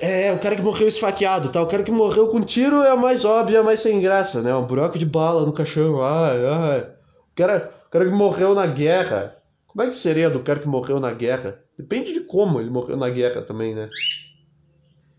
É, 0.00 0.32
o 0.32 0.38
cara 0.38 0.56
que 0.56 0.62
morreu 0.62 0.86
esfaqueado, 0.86 1.48
tá? 1.48 1.62
O 1.62 1.66
cara 1.66 1.82
que 1.82 1.90
morreu 1.90 2.28
com 2.28 2.42
tiro 2.42 2.82
é 2.82 2.90
a 2.90 2.96
mais 2.96 3.24
óbvia, 3.24 3.62
mais 3.62 3.80
sem 3.80 4.00
graça, 4.00 4.42
né? 4.42 4.54
Um 4.54 4.66
buraco 4.66 4.98
de 4.98 5.06
bala 5.06 5.46
no 5.46 5.52
caixão, 5.52 6.02
ai, 6.02 6.46
ai. 6.46 6.80
O 6.80 7.36
cara, 7.36 7.73
cara 7.94 8.06
que 8.06 8.10
morreu 8.10 8.56
na 8.56 8.66
guerra. 8.66 9.36
Como 9.68 9.82
é 9.82 9.88
que 9.88 9.94
seria 9.94 10.28
do 10.28 10.40
cara 10.40 10.58
que 10.58 10.66
morreu 10.66 10.98
na 10.98 11.12
guerra? 11.12 11.60
Depende 11.78 12.12
de 12.12 12.20
como 12.22 12.58
ele 12.58 12.68
morreu 12.68 12.96
na 12.96 13.08
guerra 13.08 13.40
também, 13.42 13.72
né? 13.72 13.88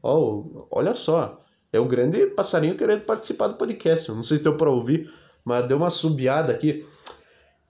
Oh, 0.04 0.68
olha 0.70 0.94
só. 0.94 1.42
É 1.72 1.80
o 1.80 1.86
grande 1.86 2.26
passarinho 2.28 2.78
querendo 2.78 3.06
participar 3.06 3.48
do 3.48 3.54
podcast. 3.54 4.12
não 4.12 4.24
sei 4.24 4.38
se 4.38 4.44
deu 4.44 4.58
pra 4.58 4.70
ouvir, 4.70 5.10
mas 5.46 5.66
deu 5.70 5.78
uma 5.78 5.90
subiada 5.90 6.52
aqui. 6.52 6.86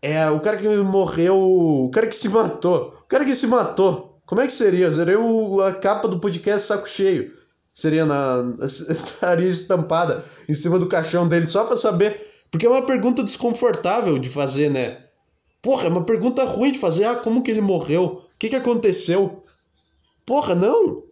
É, 0.01 0.27
o 0.31 0.39
cara 0.39 0.57
que 0.57 0.67
morreu. 0.67 1.39
O 1.39 1.91
cara 1.91 2.07
que 2.07 2.15
se 2.15 2.27
matou. 2.27 2.95
O 3.03 3.07
cara 3.07 3.25
que 3.25 3.35
se 3.35 3.45
matou. 3.45 4.19
Como 4.25 4.41
é 4.41 4.47
que 4.47 4.53
seria? 4.53 4.91
Seria 4.91 5.19
o, 5.19 5.61
a 5.61 5.71
capa 5.71 6.07
do 6.07 6.19
podcast 6.19 6.65
Saco 6.65 6.89
Cheio. 6.89 7.31
Seria 7.71 8.07
na. 8.07 8.55
Estaria 8.65 9.47
estampada 9.47 10.25
em 10.49 10.53
cima 10.55 10.79
do 10.79 10.87
caixão 10.87 11.27
dele, 11.27 11.45
só 11.45 11.63
pra 11.65 11.77
saber. 11.77 12.34
Porque 12.55 12.65
é 12.65 12.69
uma 12.69 12.85
pergunta 12.85 13.21
desconfortável 13.21 14.17
de 14.17 14.29
fazer, 14.29 14.69
né? 14.69 14.95
Porra, 15.61 15.87
é 15.87 15.89
uma 15.89 16.05
pergunta 16.05 16.45
ruim 16.45 16.71
de 16.71 16.79
fazer. 16.79 17.03
Ah, 17.03 17.15
como 17.17 17.43
que 17.43 17.51
ele 17.51 17.59
morreu? 17.59 18.23
O 18.33 18.39
que, 18.39 18.47
que 18.47 18.55
aconteceu? 18.55 19.43
Porra, 20.25 20.55
não! 20.55 21.03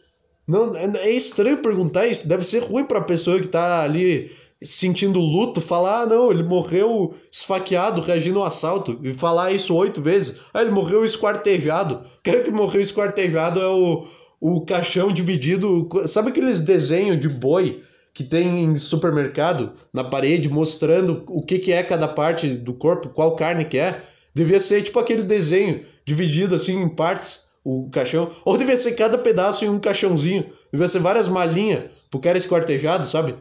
Não, 0.48 0.74
é, 0.74 0.86
é 1.00 1.12
estranho 1.12 1.58
perguntar 1.58 2.08
isso. 2.08 2.30
Deve 2.30 2.46
ser 2.46 2.60
ruim 2.60 2.86
pra 2.86 3.02
pessoa 3.02 3.42
que 3.42 3.50
tá 3.50 3.84
ali 3.84 4.32
sentindo 4.64 5.20
luto, 5.20 5.60
falar, 5.60 6.04
ah, 6.04 6.06
não, 6.06 6.32
ele 6.32 6.44
morreu 6.44 7.14
esfaqueado, 7.30 8.00
reagindo 8.00 8.40
ao 8.40 8.46
assalto, 8.46 8.98
e 9.04 9.14
falar 9.14 9.52
isso 9.52 9.76
oito 9.76 10.02
vezes. 10.02 10.40
Ah, 10.54 10.62
ele 10.62 10.72
morreu 10.72 11.04
esquartejado. 11.04 11.96
O 11.96 12.24
cara 12.24 12.42
que 12.42 12.52
morreu 12.52 12.80
esquartejado 12.80 13.60
é 13.60 13.68
o, 13.68 14.08
o 14.40 14.62
caixão 14.66 15.12
dividido. 15.12 15.90
Sabe 16.08 16.30
aqueles 16.30 16.62
desenhos 16.62 17.20
de 17.20 17.28
boi 17.28 17.84
que 18.14 18.24
tem 18.24 18.64
em 18.64 18.78
supermercado 18.78 19.74
na 19.92 20.04
parede 20.04 20.48
mostrando 20.48 21.24
o 21.28 21.42
que, 21.42 21.58
que 21.58 21.72
é 21.72 21.82
cada 21.82 22.08
parte 22.08 22.48
do 22.50 22.74
corpo, 22.74 23.10
qual 23.10 23.36
carne 23.36 23.66
que 23.66 23.78
é? 23.78 24.04
Devia 24.36 24.60
ser 24.60 24.84
tipo 24.84 25.00
aquele 25.00 25.24
desenho 25.24 25.86
dividido 26.06 26.56
assim 26.56 26.82
em 26.82 26.90
partes, 26.90 27.48
o 27.64 27.90
caixão. 27.92 28.32
Ou 28.46 28.58
devia 28.58 28.78
ser 28.78 28.94
cada 28.94 29.18
pedaço 29.18 29.66
em 29.66 29.70
um 29.70 29.80
caixãozinho. 29.80 30.52
Devia 30.72 30.88
ser 30.88 31.00
várias 31.00 31.28
malinhas 31.28 31.86
pro 32.10 32.20
cara 32.20 32.38
esquartejado, 32.38 33.08
sabe? 33.08 33.36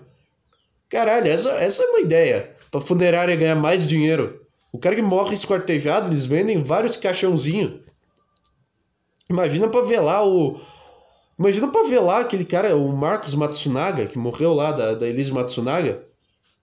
Caralho, 0.89 1.29
essa, 1.29 1.51
essa 1.53 1.83
é 1.83 1.87
uma 1.87 2.01
ideia. 2.01 2.55
Pra 2.71 2.81
funerária 2.81 3.37
ganhar 3.37 3.55
mais 3.55 3.87
dinheiro. 3.87 4.41
O 4.73 4.79
cara 4.79 4.97
que 4.97 5.03
morre 5.03 5.35
esquartejado, 5.35 6.09
eles 6.09 6.25
vendem 6.25 6.63
vários 6.63 6.97
caixãozinhos. 6.97 7.81
Imagina 9.29 9.69
pra 9.69 9.83
velar 9.83 10.27
o. 10.27 10.61
Imagina 11.43 11.67
pra 11.67 11.83
velar 11.83 12.21
aquele 12.21 12.45
cara, 12.45 12.77
o 12.77 12.93
Marcos 12.97 13.35
Matsunaga, 13.35 14.07
que 14.07 14.17
morreu 14.17 14.55
lá 14.55 14.71
da, 14.71 14.95
da 14.95 15.09
Elise 15.09 15.33
Matsunaga. 15.33 16.07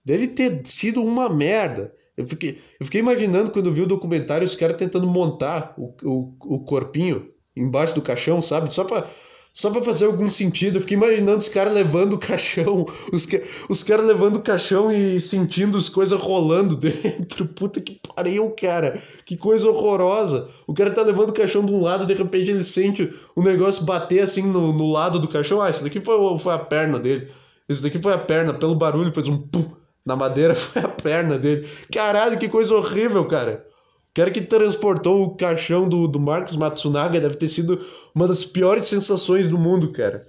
Deve 0.02 0.28
ter 0.28 0.66
sido 0.66 1.02
uma 1.02 1.28
merda. 1.28 1.94
Eu 2.16 2.26
fiquei, 2.26 2.58
eu 2.80 2.86
fiquei 2.86 2.98
imaginando 2.98 3.50
quando 3.50 3.74
vi 3.74 3.82
o 3.82 3.86
documentário 3.86 4.46
os 4.46 4.56
caras 4.56 4.78
tentando 4.78 5.06
montar 5.06 5.74
o, 5.76 5.94
o, 6.02 6.34
o 6.56 6.64
corpinho 6.64 7.28
embaixo 7.54 7.94
do 7.94 8.00
caixão, 8.00 8.40
sabe? 8.40 8.72
Só 8.72 8.82
pra 8.84 9.06
só 9.52 9.70
para 9.70 9.82
fazer 9.82 10.06
algum 10.06 10.28
sentido. 10.28 10.76
Eu 10.76 10.80
fiquei 10.80 10.96
imaginando 10.96 11.38
os 11.38 11.48
caras 11.48 11.72
levando 11.72 12.14
o 12.14 12.18
caixão, 12.18 12.86
os, 13.12 13.26
os 13.68 13.82
caras 13.82 14.06
levando 14.06 14.36
o 14.36 14.42
caixão 14.42 14.92
e 14.92 15.20
sentindo 15.20 15.76
as 15.76 15.88
coisas 15.88 16.18
rolando 16.20 16.76
dentro. 16.76 17.46
Puta 17.46 17.80
que 17.80 18.00
pariu, 18.14 18.50
cara. 18.52 19.02
Que 19.26 19.36
coisa 19.36 19.68
horrorosa. 19.68 20.48
O 20.66 20.74
cara 20.74 20.90
tá 20.90 21.02
levando 21.02 21.30
o 21.30 21.34
caixão 21.34 21.64
de 21.64 21.72
um 21.72 21.82
lado, 21.82 22.06
de 22.06 22.14
repente 22.14 22.50
ele 22.50 22.64
sente 22.64 23.12
o 23.34 23.42
negócio 23.42 23.84
bater 23.84 24.20
assim 24.20 24.42
no, 24.42 24.72
no 24.72 24.90
lado 24.90 25.18
do 25.18 25.28
caixão. 25.28 25.60
Ah, 25.60 25.70
isso 25.70 25.82
daqui 25.82 26.00
foi, 26.00 26.38
foi 26.38 26.54
a 26.54 26.58
perna 26.58 26.98
dele. 26.98 27.28
Isso 27.68 27.82
daqui 27.82 27.98
foi 27.98 28.12
a 28.12 28.18
perna. 28.18 28.54
Pelo 28.54 28.74
barulho 28.74 29.12
fez 29.12 29.28
um 29.28 29.36
pum 29.36 29.70
na 30.04 30.16
madeira, 30.16 30.54
foi 30.56 30.82
a 30.82 30.88
perna 30.88 31.38
dele. 31.38 31.68
Caralho, 31.92 32.38
que 32.38 32.48
coisa 32.48 32.74
horrível, 32.74 33.24
cara. 33.26 33.66
Cara 34.12 34.30
que 34.30 34.40
transportou 34.40 35.22
o 35.22 35.36
caixão 35.36 35.88
do, 35.88 36.08
do 36.08 36.18
Marcos 36.18 36.56
Matsunaga 36.56 37.20
deve 37.20 37.36
ter 37.36 37.48
sido 37.48 37.84
uma 38.14 38.26
das 38.26 38.44
piores 38.44 38.86
sensações 38.86 39.48
do 39.48 39.56
mundo, 39.56 39.92
cara. 39.92 40.26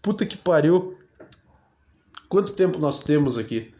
Puta 0.00 0.24
que 0.24 0.36
pariu. 0.36 0.96
Quanto 2.28 2.52
tempo 2.52 2.78
nós 2.78 3.00
temos 3.00 3.36
aqui? 3.36 3.72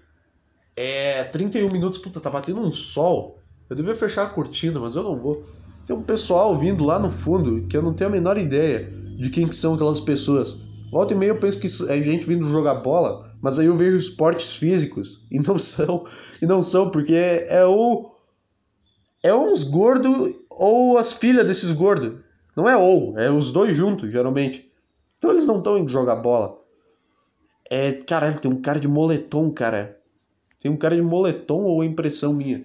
É 0.77 1.23
31 1.25 1.69
minutos. 1.71 1.99
Puta, 1.99 2.21
tá 2.21 2.31
batendo 2.31 2.61
um 2.61 2.73
sol. 2.73 3.39
Eu 3.71 3.77
devia 3.77 3.95
fechar 3.95 4.25
a 4.25 4.31
cortina, 4.31 4.81
mas 4.81 4.97
eu 4.97 5.05
não 5.05 5.17
vou. 5.17 5.45
Tem 5.87 5.95
um 5.95 6.03
pessoal 6.03 6.59
vindo 6.59 6.85
lá 6.85 6.99
no 6.99 7.11
fundo 7.11 7.67
que 7.69 7.77
eu 7.77 7.83
não 7.83 7.95
tenho 7.95 8.11
a 8.11 8.13
menor 8.13 8.37
ideia 8.37 8.93
de 9.19 9.31
quem 9.31 9.47
que 9.47 9.57
são 9.57 9.75
aquelas 9.75 10.01
pessoas. 10.01 10.57
Volta 10.91 11.15
e 11.15 11.17
meia 11.17 11.31
eu 11.31 11.39
penso 11.39 11.61
que 11.61 11.67
é 11.67 12.03
gente 12.03 12.27
vindo 12.27 12.49
jogar 12.49 12.75
bola, 12.77 13.33
mas 13.41 13.59
aí 13.59 13.67
eu 13.67 13.77
vejo 13.77 13.97
esportes 13.97 14.57
físicos 14.57 15.25
e 15.31 15.39
não 15.39 15.59
são, 15.61 16.05
e 16.41 16.47
não 16.47 16.63
são, 16.63 16.91
porque 16.91 17.15
é, 17.15 17.59
é 17.59 17.67
o 17.67 18.14
é 19.25 19.35
uns 19.35 19.65
gordos 19.65 20.35
ou 20.51 20.99
as 20.99 21.15
filhas 21.15 21.47
desses 21.47 21.73
gordos. 21.73 22.21
Não 22.55 22.69
é 22.69 22.77
ou, 22.77 23.19
é 23.19 23.31
os 23.31 23.51
dois 23.51 23.75
juntos, 23.75 24.13
geralmente. 24.13 24.71
Então 25.17 25.31
eles 25.31 25.47
não 25.47 25.57
estão 25.57 25.79
indo 25.79 25.91
jogar 25.91 26.17
bola. 26.17 26.61
É, 27.71 27.93
caralho, 27.93 28.39
tem 28.39 28.53
um 28.53 28.61
cara 28.61 28.79
de 28.79 28.87
moletom, 28.87 29.51
cara. 29.51 29.99
Tem 30.61 30.71
um 30.71 30.77
cara 30.77 30.95
de 30.95 31.01
moletom 31.01 31.63
ou 31.63 31.83
é 31.83 31.87
impressão 31.87 32.35
minha? 32.35 32.63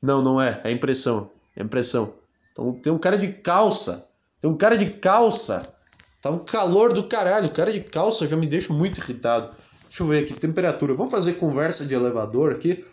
Não, 0.00 0.22
não 0.22 0.40
é, 0.40 0.60
é 0.62 0.70
impressão. 0.70 1.28
É 1.56 1.62
impressão. 1.62 2.14
Então 2.52 2.72
tem 2.72 2.92
um 2.92 2.98
cara 2.98 3.18
de 3.18 3.32
calça. 3.32 4.08
Tem 4.40 4.48
um 4.48 4.56
cara 4.56 4.78
de 4.78 4.90
calça. 4.90 5.74
Tá 6.22 6.30
um 6.30 6.38
calor 6.38 6.92
do 6.92 7.08
caralho. 7.08 7.48
O 7.48 7.52
cara 7.52 7.72
de 7.72 7.80
calça 7.80 8.28
já 8.28 8.36
me 8.36 8.46
deixa 8.46 8.72
muito 8.72 9.00
irritado. 9.00 9.56
Deixa 9.88 10.04
eu 10.04 10.06
ver 10.06 10.22
aqui, 10.22 10.34
temperatura. 10.34 10.94
Vamos 10.94 11.10
fazer 11.10 11.32
conversa 11.32 11.84
de 11.84 11.94
elevador 11.94 12.52
aqui. 12.52 12.84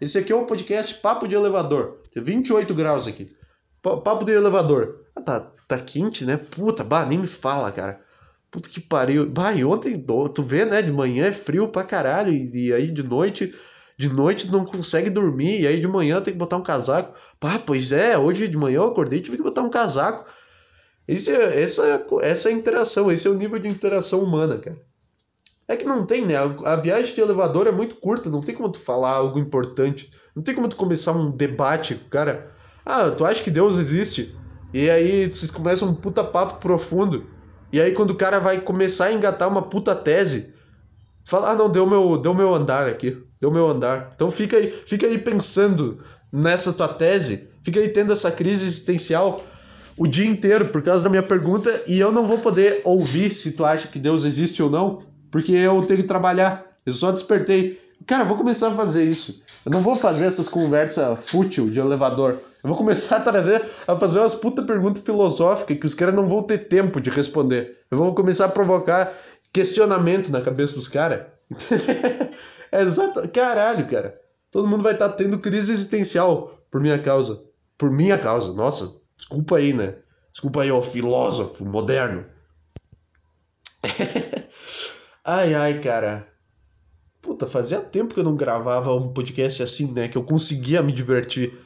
Esse 0.00 0.18
aqui 0.18 0.32
é 0.32 0.36
o 0.36 0.46
podcast 0.46 0.94
Papo 0.94 1.26
de 1.26 1.34
Elevador. 1.34 2.03
Tem 2.14 2.22
28 2.22 2.72
graus 2.72 3.08
aqui. 3.08 3.26
Papo 3.82 4.24
de 4.24 4.30
elevador. 4.30 5.00
Ah, 5.16 5.20
tá, 5.20 5.52
tá 5.66 5.78
quente, 5.78 6.24
né? 6.24 6.36
Puta, 6.36 6.84
bah, 6.84 7.04
nem 7.04 7.18
me 7.18 7.26
fala, 7.26 7.72
cara. 7.72 8.00
Puta 8.52 8.68
que 8.68 8.80
pariu. 8.80 9.28
Bah, 9.28 9.52
e 9.52 9.64
ontem, 9.64 10.00
tu 10.32 10.42
vê, 10.42 10.64
né? 10.64 10.80
De 10.80 10.92
manhã 10.92 11.26
é 11.26 11.32
frio 11.32 11.68
pra 11.68 11.82
caralho. 11.82 12.32
E, 12.32 12.68
e 12.68 12.72
aí 12.72 12.92
de 12.92 13.02
noite, 13.02 13.52
de 13.98 14.08
noite 14.08 14.50
não 14.50 14.64
consegue 14.64 15.10
dormir. 15.10 15.62
E 15.62 15.66
aí 15.66 15.80
de 15.80 15.88
manhã 15.88 16.22
tem 16.22 16.32
que 16.32 16.38
botar 16.38 16.56
um 16.56 16.62
casaco. 16.62 17.14
Pá, 17.40 17.58
pois 17.58 17.90
é, 17.90 18.16
hoje 18.16 18.46
de 18.46 18.56
manhã 18.56 18.76
eu 18.76 18.84
acordei 18.84 19.18
e 19.18 19.22
tive 19.22 19.36
que 19.36 19.42
botar 19.42 19.62
um 19.62 19.70
casaco. 19.70 20.24
Esse, 21.06 21.32
é, 21.32 21.60
essa, 21.60 22.06
essa 22.22 22.48
é 22.48 22.52
a 22.52 22.54
interação, 22.54 23.10
esse 23.10 23.26
é 23.26 23.30
o 23.30 23.34
nível 23.34 23.58
de 23.58 23.68
interação 23.68 24.20
humana, 24.20 24.56
cara. 24.56 24.78
É 25.66 25.76
que 25.76 25.84
não 25.84 26.06
tem, 26.06 26.24
né? 26.24 26.36
A, 26.36 26.76
viagem 26.76 27.14
de 27.14 27.20
elevador 27.20 27.66
é 27.66 27.72
muito 27.72 27.96
curta, 27.96 28.30
não 28.30 28.40
tem 28.40 28.54
como 28.54 28.70
tu 28.70 28.78
falar 28.78 29.10
algo 29.10 29.38
importante. 29.38 30.10
Não 30.34 30.42
tem 30.42 30.54
como 30.54 30.68
tu 30.68 30.76
começar 30.76 31.12
um 31.12 31.30
debate 31.30 31.94
cara. 32.10 32.50
Ah, 32.84 33.10
tu 33.10 33.24
acha 33.24 33.42
que 33.42 33.50
Deus 33.50 33.78
existe? 33.78 34.36
E 34.72 34.90
aí 34.90 35.32
vocês 35.32 35.50
começam 35.50 35.88
um 35.88 35.94
puta 35.94 36.24
papo 36.24 36.60
profundo. 36.60 37.26
E 37.72 37.80
aí 37.80 37.92
quando 37.92 38.10
o 38.10 38.16
cara 38.16 38.40
vai 38.40 38.60
começar 38.60 39.06
a 39.06 39.12
engatar 39.12 39.48
uma 39.48 39.62
puta 39.62 39.94
tese, 39.94 40.54
fala, 41.24 41.50
ah 41.50 41.54
não, 41.54 41.70
deu 41.70 41.86
meu, 41.86 42.18
deu 42.18 42.34
meu 42.34 42.54
andar 42.54 42.86
aqui. 42.88 43.16
Deu 43.40 43.50
meu 43.50 43.68
andar. 43.68 44.12
Então 44.14 44.30
fica 44.30 44.56
aí, 44.56 44.74
fica 44.86 45.06
aí 45.06 45.18
pensando 45.18 46.02
nessa 46.32 46.72
tua 46.72 46.88
tese, 46.88 47.50
fica 47.62 47.78
aí 47.78 47.88
tendo 47.88 48.12
essa 48.12 48.30
crise 48.30 48.66
existencial 48.66 49.44
o 49.96 50.06
dia 50.06 50.26
inteiro 50.26 50.68
por 50.68 50.82
causa 50.82 51.04
da 51.04 51.10
minha 51.10 51.22
pergunta 51.22 51.82
e 51.86 52.00
eu 52.00 52.10
não 52.10 52.26
vou 52.26 52.38
poder 52.38 52.80
ouvir 52.84 53.32
se 53.32 53.52
tu 53.52 53.64
acha 53.64 53.86
que 53.86 53.98
Deus 53.98 54.24
existe 54.24 54.62
ou 54.62 54.68
não, 54.68 55.00
porque 55.30 55.52
eu 55.52 55.82
tenho 55.86 56.00
que 56.00 56.08
trabalhar. 56.08 56.64
Eu 56.84 56.92
só 56.92 57.12
despertei. 57.12 57.80
Cara, 58.06 58.22
eu 58.22 58.26
vou 58.26 58.36
começar 58.36 58.68
a 58.68 58.74
fazer 58.74 59.04
isso. 59.04 59.42
Eu 59.64 59.72
não 59.72 59.80
vou 59.80 59.96
fazer 59.96 60.26
essas 60.26 60.48
conversas 60.48 61.24
fútil 61.24 61.70
de 61.70 61.78
elevador. 61.78 62.38
Eu 62.62 62.68
vou 62.68 62.76
começar 62.76 63.16
a 63.16 63.20
trazer, 63.20 63.64
a 63.86 63.96
fazer 63.96 64.18
umas 64.18 64.34
puta 64.34 64.62
perguntas 64.62 65.02
filosóficas 65.02 65.78
que 65.78 65.86
os 65.86 65.94
caras 65.94 66.14
não 66.14 66.28
vão 66.28 66.42
ter 66.42 66.68
tempo 66.68 67.00
de 67.00 67.10
responder. 67.10 67.78
Eu 67.90 67.98
vou 67.98 68.14
começar 68.14 68.46
a 68.46 68.48
provocar 68.48 69.12
questionamento 69.52 70.30
na 70.30 70.42
cabeça 70.42 70.74
dos 70.74 70.88
caras. 70.88 71.26
é 72.72 72.82
exato. 72.82 73.26
Caralho, 73.28 73.88
cara. 73.88 74.20
Todo 74.50 74.68
mundo 74.68 74.82
vai 74.82 74.92
estar 74.92 75.08
tá 75.08 75.16
tendo 75.16 75.38
crise 75.38 75.72
existencial 75.72 76.58
por 76.70 76.80
minha 76.80 76.98
causa. 76.98 77.42
Por 77.78 77.90
minha 77.90 78.18
causa. 78.18 78.52
Nossa, 78.52 78.92
desculpa 79.16 79.56
aí, 79.56 79.72
né? 79.72 79.94
Desculpa 80.30 80.62
aí, 80.62 80.70
ó, 80.70 80.82
filósofo 80.82 81.64
moderno. 81.64 82.24
Ai, 85.26 85.54
ai, 85.54 85.80
cara. 85.80 86.28
Puta, 87.24 87.46
fazia 87.46 87.80
tempo 87.80 88.12
que 88.12 88.20
eu 88.20 88.24
não 88.24 88.36
gravava 88.36 88.94
um 88.94 89.08
podcast 89.08 89.62
assim, 89.62 89.90
né? 89.90 90.08
Que 90.08 90.18
eu 90.18 90.22
conseguia 90.22 90.82
me 90.82 90.92
divertir. 90.92 91.58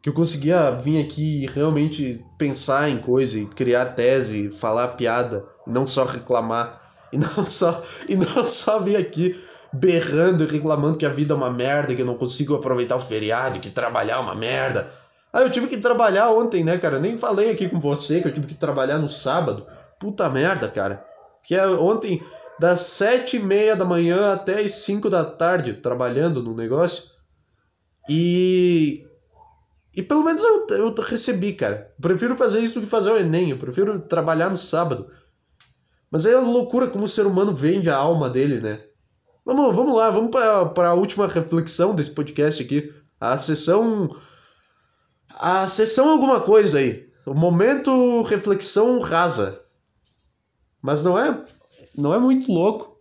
Que 0.00 0.08
eu 0.08 0.14
conseguia 0.14 0.70
vir 0.70 1.04
aqui 1.04 1.42
e 1.42 1.46
realmente 1.46 2.24
pensar 2.38 2.88
em 2.88 2.96
coisa, 2.96 3.38
e 3.38 3.44
criar 3.44 3.84
tese, 3.94 4.50
falar 4.50 4.88
piada, 4.88 5.44
e 5.66 5.70
não 5.70 5.86
só 5.86 6.04
reclamar. 6.04 6.80
E 7.12 7.18
não 7.18 7.28
só, 7.44 7.84
e 8.08 8.16
não 8.16 8.48
só 8.48 8.80
vir 8.80 8.96
aqui 8.96 9.38
berrando 9.70 10.42
e 10.42 10.46
reclamando 10.46 10.96
que 10.96 11.04
a 11.04 11.10
vida 11.10 11.34
é 11.34 11.36
uma 11.36 11.50
merda, 11.50 11.94
que 11.94 12.00
eu 12.00 12.06
não 12.06 12.16
consigo 12.16 12.54
aproveitar 12.54 12.96
o 12.96 13.00
feriado, 13.00 13.60
que 13.60 13.68
trabalhar 13.68 14.16
é 14.16 14.20
uma 14.20 14.34
merda. 14.34 14.90
Ah, 15.30 15.42
eu 15.42 15.50
tive 15.50 15.66
que 15.66 15.76
trabalhar 15.76 16.30
ontem, 16.30 16.64
né, 16.64 16.78
cara? 16.78 16.98
Nem 16.98 17.18
falei 17.18 17.50
aqui 17.50 17.68
com 17.68 17.78
você 17.78 18.22
que 18.22 18.28
eu 18.28 18.32
tive 18.32 18.46
que 18.46 18.54
trabalhar 18.54 18.96
no 18.96 19.10
sábado. 19.10 19.66
Puta 19.98 20.30
merda, 20.30 20.66
cara. 20.66 21.04
Que 21.42 21.54
é, 21.54 21.66
ontem 21.66 22.22
das 22.58 22.80
sete 22.80 23.36
e 23.36 23.40
meia 23.40 23.76
da 23.76 23.84
manhã 23.84 24.32
até 24.32 24.60
as 24.60 24.72
cinco 24.72 25.08
da 25.08 25.24
tarde 25.24 25.74
trabalhando 25.74 26.42
no 26.42 26.54
negócio. 26.54 27.04
E. 28.08 29.06
E 29.94 30.02
pelo 30.02 30.22
menos 30.22 30.42
eu, 30.42 30.66
eu 30.70 30.94
recebi, 30.94 31.52
cara. 31.52 31.92
prefiro 32.00 32.36
fazer 32.36 32.60
isso 32.60 32.74
do 32.74 32.80
que 32.80 32.86
fazer 32.86 33.10
o 33.10 33.18
Enem. 33.18 33.50
Eu 33.50 33.58
prefiro 33.58 33.98
trabalhar 34.00 34.50
no 34.50 34.58
sábado. 34.58 35.10
Mas 36.10 36.24
é 36.24 36.36
loucura 36.36 36.88
como 36.88 37.04
o 37.04 37.08
ser 37.08 37.26
humano 37.26 37.54
vende 37.54 37.90
a 37.90 37.96
alma 37.96 38.30
dele, 38.30 38.60
né? 38.60 38.84
Vamos, 39.44 39.74
vamos 39.74 39.96
lá, 39.96 40.10
vamos 40.10 40.30
para 40.30 40.90
a 40.90 40.94
última 40.94 41.26
reflexão 41.26 41.94
desse 41.94 42.10
podcast 42.10 42.62
aqui. 42.62 42.94
A 43.20 43.38
sessão. 43.38 44.16
a 45.28 45.66
sessão 45.66 46.10
alguma 46.10 46.40
coisa 46.40 46.78
aí. 46.78 47.08
O 47.26 47.34
momento 47.34 48.22
reflexão 48.22 49.00
rasa. 49.00 49.60
Mas 50.80 51.02
não 51.02 51.18
é, 51.18 51.44
não 51.98 52.14
é 52.14 52.18
muito 52.18 52.50
louco. 52.52 52.96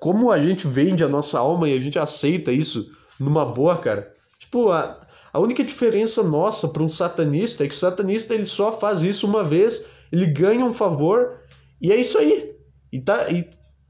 Como 0.00 0.30
a 0.30 0.40
gente 0.40 0.66
vende 0.66 1.04
a 1.04 1.08
nossa 1.08 1.38
alma 1.38 1.68
e 1.68 1.76
a 1.76 1.80
gente 1.80 1.98
aceita 1.98 2.50
isso 2.50 2.90
numa 3.20 3.44
boa, 3.44 3.76
cara. 3.76 4.10
Tipo, 4.38 4.70
a, 4.70 4.98
a 5.32 5.38
única 5.38 5.62
diferença 5.62 6.22
nossa 6.22 6.68
para 6.68 6.82
um 6.82 6.88
satanista 6.88 7.64
é 7.64 7.68
que 7.68 7.74
o 7.74 7.78
satanista 7.78 8.34
ele 8.34 8.46
só 8.46 8.72
faz 8.72 9.02
isso 9.02 9.26
uma 9.26 9.44
vez, 9.44 9.86
ele 10.10 10.26
ganha 10.26 10.64
um 10.64 10.72
favor 10.72 11.40
e 11.80 11.92
é 11.92 11.96
isso 11.96 12.16
aí. 12.16 12.56
E, 12.90 13.00
tá, 13.00 13.28
e, 13.28 13.48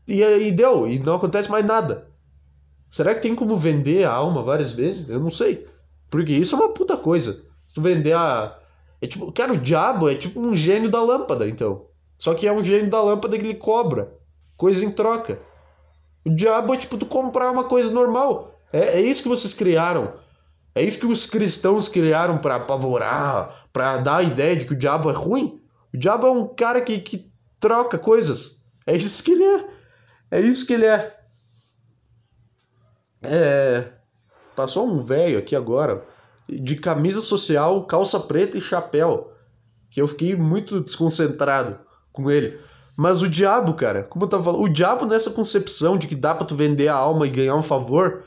e, 0.08 0.22
e 0.22 0.50
deu, 0.50 0.88
e 0.88 0.98
não 0.98 1.14
acontece 1.14 1.48
mais 1.48 1.64
nada. 1.64 2.08
Será 2.90 3.14
que 3.14 3.22
tem 3.22 3.36
como 3.36 3.56
vender 3.56 4.04
a 4.04 4.12
alma 4.12 4.42
várias 4.42 4.72
vezes? 4.72 5.08
Eu 5.08 5.20
não 5.20 5.30
sei. 5.30 5.66
Porque 6.10 6.32
isso 6.32 6.56
é 6.56 6.58
uma 6.58 6.74
puta 6.74 6.96
coisa. 6.96 7.44
Tu 7.72 7.80
vender 7.80 8.14
a. 8.14 8.58
É 9.00 9.06
tipo, 9.06 9.30
cara, 9.30 9.52
o 9.52 9.58
diabo 9.58 10.08
é 10.08 10.14
tipo 10.14 10.40
um 10.40 10.56
gênio 10.56 10.90
da 10.90 11.00
lâmpada, 11.00 11.48
então. 11.48 11.86
Só 12.18 12.34
que 12.34 12.46
é 12.48 12.52
um 12.52 12.64
gênio 12.64 12.90
da 12.90 13.00
lâmpada 13.00 13.38
que 13.38 13.44
ele 13.44 13.54
cobra 13.54 14.12
coisa 14.56 14.84
em 14.84 14.90
troca. 14.90 15.40
O 16.26 16.30
diabo 16.34 16.74
é 16.74 16.76
tipo 16.76 16.98
tu 16.98 17.06
comprar 17.06 17.50
uma 17.50 17.64
coisa 17.64 17.90
normal. 17.92 18.60
É, 18.72 18.98
é 18.98 19.00
isso 19.00 19.22
que 19.22 19.28
vocês 19.28 19.54
criaram. 19.54 20.12
É 20.74 20.82
isso 20.82 20.98
que 21.00 21.06
os 21.06 21.26
cristãos 21.26 21.88
criaram 21.88 22.38
para 22.38 22.56
apavorar, 22.56 23.68
para 23.72 23.98
dar 23.98 24.16
a 24.16 24.22
ideia 24.22 24.56
de 24.56 24.64
que 24.64 24.72
o 24.72 24.78
diabo 24.78 25.08
é 25.08 25.12
ruim. 25.12 25.62
O 25.94 25.96
diabo 25.96 26.26
é 26.26 26.30
um 26.30 26.46
cara 26.46 26.80
que, 26.80 26.98
que 26.98 27.32
troca 27.60 27.96
coisas. 27.96 28.64
É 28.84 28.96
isso 28.96 29.22
que 29.22 29.32
ele 29.32 29.44
é. 29.44 29.68
É 30.32 30.40
isso 30.40 30.66
que 30.66 30.72
ele 30.72 30.86
é. 30.86 31.16
É. 33.22 33.92
Passou 34.54 34.86
um 34.86 35.02
velho 35.02 35.38
aqui 35.38 35.54
agora, 35.54 36.04
de 36.48 36.74
camisa 36.76 37.20
social, 37.20 37.86
calça 37.86 38.18
preta 38.18 38.58
e 38.58 38.60
chapéu. 38.60 39.32
Que 39.90 40.02
eu 40.02 40.08
fiquei 40.08 40.34
muito 40.34 40.80
desconcentrado 40.80 41.78
com 42.22 42.30
ele. 42.30 42.58
Mas 42.96 43.22
o 43.22 43.28
diabo, 43.28 43.74
cara, 43.74 44.02
como 44.02 44.24
eu 44.24 44.28
tava 44.28 44.42
falando, 44.42 44.62
o 44.62 44.68
diabo 44.68 45.06
nessa 45.06 45.30
concepção 45.30 45.96
de 45.96 46.08
que 46.08 46.16
dá 46.16 46.34
pra 46.34 46.44
tu 46.44 46.56
vender 46.56 46.88
a 46.88 46.94
alma 46.94 47.26
e 47.26 47.30
ganhar 47.30 47.54
um 47.54 47.62
favor, 47.62 48.24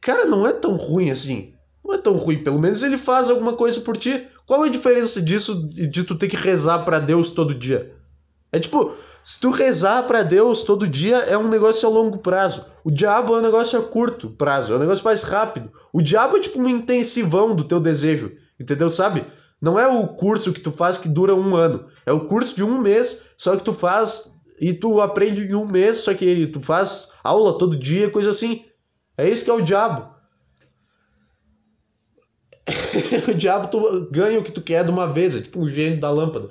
cara, 0.00 0.24
não 0.24 0.46
é 0.46 0.52
tão 0.52 0.76
ruim 0.76 1.10
assim. 1.10 1.52
Não 1.84 1.94
é 1.94 1.98
tão 1.98 2.16
ruim, 2.16 2.38
pelo 2.38 2.58
menos 2.58 2.82
ele 2.82 2.96
faz 2.96 3.28
alguma 3.28 3.54
coisa 3.54 3.80
por 3.80 3.96
ti. 3.96 4.26
Qual 4.46 4.64
é 4.64 4.68
a 4.68 4.72
diferença 4.72 5.20
disso 5.20 5.66
de 5.68 6.04
tu 6.04 6.14
ter 6.14 6.28
que 6.28 6.36
rezar 6.36 6.84
para 6.84 7.00
Deus 7.00 7.30
todo 7.30 7.54
dia? 7.54 7.92
É 8.52 8.60
tipo, 8.60 8.94
se 9.24 9.40
tu 9.40 9.50
rezar 9.50 10.04
para 10.04 10.22
Deus 10.22 10.62
todo 10.62 10.86
dia 10.86 11.16
é 11.16 11.36
um 11.36 11.48
negócio 11.48 11.88
a 11.88 11.90
longo 11.90 12.18
prazo. 12.18 12.64
O 12.84 12.92
diabo 12.92 13.34
é 13.34 13.38
um 13.38 13.42
negócio 13.42 13.76
a 13.76 13.82
curto 13.82 14.30
prazo, 14.30 14.72
é 14.72 14.76
um 14.76 14.80
negócio 14.80 15.04
mais 15.04 15.24
rápido. 15.24 15.72
O 15.92 16.00
diabo 16.00 16.36
é 16.36 16.40
tipo 16.40 16.60
um 16.60 16.68
intensivão 16.68 17.56
do 17.56 17.64
teu 17.64 17.80
desejo, 17.80 18.30
entendeu? 18.58 18.88
Sabe? 18.88 19.24
Não 19.60 19.80
é 19.80 19.88
o 19.88 20.06
curso 20.06 20.52
que 20.52 20.60
tu 20.60 20.70
faz 20.70 20.98
que 20.98 21.08
dura 21.08 21.34
um 21.34 21.56
ano. 21.56 21.86
É 22.06 22.12
o 22.12 22.26
curso 22.26 22.54
de 22.54 22.62
um 22.62 22.80
mês, 22.80 23.24
só 23.36 23.56
que 23.56 23.64
tu 23.64 23.74
faz 23.74 24.36
e 24.60 24.72
tu 24.72 25.00
aprende 25.00 25.42
em 25.42 25.54
um 25.54 25.66
mês, 25.66 25.98
só 25.98 26.14
que 26.14 26.46
tu 26.46 26.60
faz 26.60 27.08
aula 27.22 27.58
todo 27.58 27.76
dia, 27.76 28.10
coisa 28.10 28.30
assim. 28.30 28.64
É 29.18 29.28
isso 29.28 29.44
que 29.44 29.50
é 29.50 29.54
o 29.54 29.60
diabo. 29.60 30.14
o 33.28 33.34
diabo 33.34 33.68
tu 33.68 34.08
ganha 34.10 34.38
o 34.38 34.44
que 34.44 34.52
tu 34.52 34.62
quer 34.62 34.84
de 34.84 34.90
uma 34.90 35.06
vez, 35.06 35.34
é 35.36 35.42
tipo 35.42 35.60
um 35.60 35.68
gênio 35.68 36.00
da 36.00 36.10
lâmpada. 36.10 36.48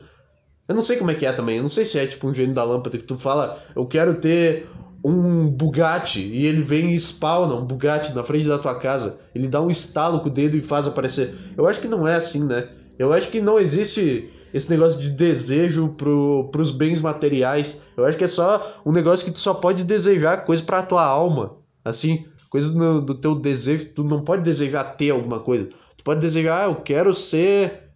Eu 0.68 0.76
não 0.76 0.82
sei 0.82 0.98
como 0.98 1.12
é 1.12 1.16
que 1.16 1.26
é 1.26 1.32
também, 1.32 1.58
eu 1.58 1.64
não 1.64 1.70
sei 1.70 1.86
se 1.86 1.98
é 1.98 2.06
tipo 2.06 2.28
um 2.28 2.34
gênio 2.34 2.54
da 2.54 2.64
lâmpada 2.64 2.98
que 2.98 3.04
tu 3.04 3.18
fala, 3.18 3.64
eu 3.76 3.86
quero 3.86 4.16
ter 4.16 4.68
um 5.06 5.52
Bugatti 5.52 6.20
e 6.20 6.48
ele 6.48 6.64
vem 6.64 6.92
e 6.92 7.00
spawna 7.00 7.54
um 7.54 7.66
Bugatti 7.66 8.14
na 8.14 8.24
frente 8.24 8.48
da 8.48 8.58
tua 8.58 8.80
casa. 8.80 9.20
Ele 9.36 9.48
dá 9.48 9.62
um 9.62 9.70
estalo 9.70 10.20
com 10.20 10.30
o 10.30 10.32
dedo 10.32 10.58
e 10.58 10.62
faz 10.62 10.88
aparecer. 10.88 11.36
Eu 11.56 11.68
acho 11.68 11.80
que 11.80 11.88
não 11.88 12.08
é 12.08 12.16
assim, 12.16 12.44
né? 12.44 12.68
Eu 12.98 13.14
acho 13.14 13.30
que 13.30 13.40
não 13.40 13.60
existe 13.60 14.32
esse 14.56 14.70
negócio 14.70 15.02
de 15.02 15.10
desejo 15.10 15.90
pro, 15.98 16.48
pros 16.50 16.72
bens 16.72 17.02
materiais. 17.02 17.82
Eu 17.98 18.06
acho 18.06 18.18
que 18.18 18.24
é 18.24 18.28
só 18.28 18.80
um 18.86 18.92
negócio 18.94 19.26
que 19.26 19.32
tu 19.34 19.40
só 19.40 19.54
pode 19.54 19.84
desejar 19.84 20.46
coisa 20.46 20.64
pra 20.64 20.82
tua 20.82 21.04
alma. 21.04 21.58
Assim, 21.84 22.26
coisa 22.50 22.70
do, 22.70 23.02
do 23.02 23.16
teu 23.16 23.36
desejo. 23.36 23.90
Tu 23.94 24.02
não 24.02 24.24
pode 24.24 24.44
desejar 24.44 24.96
ter 24.96 25.10
alguma 25.10 25.42
coisa. 25.42 25.68
Tu 25.98 26.06
pode 26.06 26.22
desejar, 26.22 26.62
ah, 26.62 26.70
eu 26.70 26.76
quero 26.76 27.14
ser. 27.14 27.90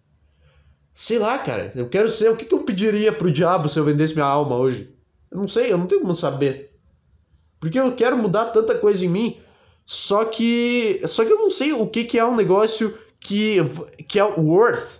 Sei 0.93 1.17
lá, 1.17 1.37
cara. 1.39 1.71
Eu 1.73 1.87
quero 1.87 2.09
ser. 2.09 2.29
O 2.29 2.35
que, 2.35 2.43
que 2.43 2.53
eu 2.53 2.63
pediria 2.63 3.13
pro 3.13 3.31
diabo 3.31 3.69
se 3.69 3.79
eu 3.79 3.85
vendesse 3.85 4.13
minha 4.13 4.25
alma 4.25 4.57
hoje? 4.57 4.93
Eu 5.31 5.37
não 5.37 5.47
sei, 5.47 5.71
eu 5.71 5.77
não 5.77 5.87
tenho 5.87 6.01
como 6.01 6.13
saber. 6.13 6.77
Porque 7.57 7.79
eu 7.79 7.95
quero 7.95 8.17
mudar 8.17 8.47
tanta 8.47 8.75
coisa 8.75 9.05
em 9.05 9.09
mim. 9.09 9.37
Só 9.85 10.25
que. 10.25 11.01
Só 11.07 11.23
que 11.23 11.31
eu 11.31 11.37
não 11.37 11.49
sei 11.49 11.71
o 11.71 11.87
que, 11.87 12.03
que 12.03 12.19
é 12.19 12.25
um 12.25 12.35
negócio 12.35 12.93
que, 13.17 13.59
que 14.09 14.19
é 14.19 14.23
worth, 14.25 14.99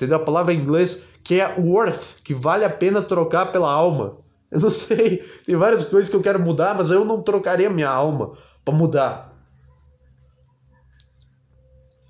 entendeu? 0.00 0.16
A 0.16 0.24
palavra 0.24 0.54
em 0.54 0.58
inglês, 0.58 1.02
que 1.22 1.38
é 1.38 1.54
worth, 1.58 2.22
que 2.24 2.32
vale 2.32 2.64
a 2.64 2.70
pena 2.70 3.02
trocar 3.02 3.52
pela 3.52 3.70
alma. 3.70 4.16
Eu 4.50 4.58
não 4.58 4.70
sei, 4.70 5.18
tem 5.44 5.54
várias 5.54 5.84
coisas 5.84 6.08
que 6.08 6.16
eu 6.16 6.22
quero 6.22 6.40
mudar, 6.40 6.74
mas 6.74 6.90
eu 6.90 7.04
não 7.04 7.22
trocaria 7.22 7.68
minha 7.68 7.88
alma 7.88 8.32
para 8.64 8.74
mudar. 8.74 9.30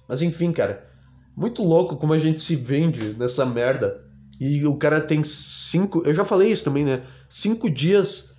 Mas 0.09 0.23
enfim, 0.23 0.53
cara, 0.53 0.89
muito 1.37 1.63
louco 1.63 1.97
como 1.97 2.13
a 2.13 2.19
gente 2.19 2.41
se 2.41 2.57
vende 2.57 3.15
nessa 3.19 3.45
merda. 3.45 4.05
E 4.41 4.65
o 4.67 4.77
cara 4.77 5.01
tem 5.01 5.23
cinco. 5.23 6.03
Eu 6.07 6.15
já 6.15 6.25
falei 6.25 6.51
isso 6.51 6.65
também, 6.65 6.85
né? 6.85 7.05
Cinco 7.29 7.69
dias 7.69 8.35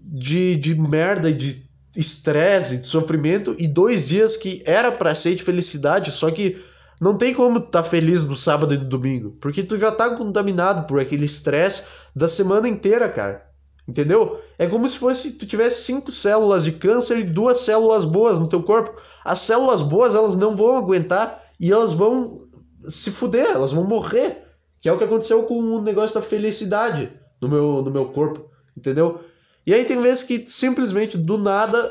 de, 0.00 0.56
de 0.56 0.74
merda 0.74 1.32
de 1.32 1.64
estresse, 1.96 2.78
de 2.78 2.86
sofrimento, 2.88 3.54
e 3.58 3.68
dois 3.68 4.06
dias 4.06 4.36
que 4.36 4.62
era 4.66 4.90
para 4.90 5.14
ser 5.14 5.36
de 5.36 5.44
felicidade, 5.44 6.10
só 6.10 6.28
que 6.30 6.60
não 7.00 7.16
tem 7.16 7.34
como 7.34 7.60
tu 7.60 7.68
tá 7.68 7.82
feliz 7.82 8.24
no 8.24 8.36
sábado 8.36 8.74
e 8.74 8.78
no 8.78 8.84
domingo, 8.84 9.36
porque 9.40 9.62
tu 9.62 9.76
já 9.76 9.90
tá 9.90 10.10
contaminado 10.16 10.86
por 10.86 11.00
aquele 11.00 11.24
estresse 11.24 11.86
da 12.14 12.28
semana 12.28 12.68
inteira, 12.68 13.08
cara. 13.08 13.46
Entendeu? 13.86 14.40
É 14.58 14.66
como 14.66 14.88
se 14.88 14.96
fosse 14.96 15.32
tu 15.32 15.46
tivesse 15.46 15.82
cinco 15.82 16.10
células 16.10 16.64
de 16.64 16.72
câncer 16.72 17.18
e 17.18 17.24
duas 17.24 17.60
células 17.60 18.04
boas 18.04 18.38
no 18.38 18.48
teu 18.48 18.62
corpo. 18.62 18.98
As 19.22 19.40
células 19.40 19.82
boas, 19.82 20.14
elas 20.14 20.36
não 20.36 20.56
vão 20.56 20.78
aguentar 20.78 21.42
e 21.60 21.70
elas 21.70 21.92
vão 21.92 22.46
se 22.88 23.10
fuder, 23.10 23.46
elas 23.46 23.72
vão 23.72 23.84
morrer. 23.84 24.42
Que 24.80 24.88
é 24.88 24.92
o 24.92 24.98
que 24.98 25.04
aconteceu 25.04 25.42
com 25.42 25.58
o 25.58 25.82
negócio 25.82 26.18
da 26.18 26.26
felicidade 26.26 27.10
no 27.40 27.48
meu, 27.48 27.82
no 27.82 27.90
meu 27.90 28.06
corpo, 28.06 28.50
entendeu? 28.76 29.20
E 29.66 29.74
aí 29.74 29.84
tem 29.84 30.00
vezes 30.00 30.22
que 30.22 30.46
simplesmente 30.46 31.18
do 31.18 31.36
nada 31.36 31.90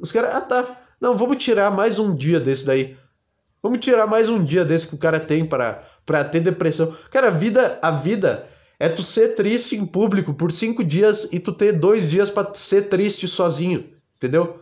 os 0.00 0.12
caras, 0.12 0.34
ah 0.34 0.40
tá, 0.40 0.80
não, 1.00 1.16
vamos 1.16 1.42
tirar 1.42 1.70
mais 1.70 1.98
um 1.98 2.14
dia 2.14 2.40
desse 2.40 2.66
daí. 2.66 2.96
Vamos 3.68 3.84
tirar 3.84 4.06
mais 4.06 4.30
um 4.30 4.42
dia 4.42 4.64
desse 4.64 4.86
que 4.88 4.94
o 4.94 4.98
cara 4.98 5.20
tem 5.20 5.44
para 5.44 5.84
para 6.06 6.24
ter 6.24 6.40
depressão. 6.40 6.96
Cara, 7.10 7.26
a 7.26 7.30
vida, 7.30 7.78
a 7.82 7.90
vida 7.90 8.48
é 8.78 8.88
tu 8.88 9.04
ser 9.04 9.34
triste 9.34 9.76
em 9.76 9.84
público 9.84 10.32
por 10.32 10.50
cinco 10.50 10.82
dias 10.82 11.28
e 11.30 11.38
tu 11.38 11.52
ter 11.52 11.72
dois 11.72 12.08
dias 12.08 12.30
para 12.30 12.54
ser 12.54 12.88
triste 12.88 13.28
sozinho, 13.28 13.84
entendeu? 14.16 14.58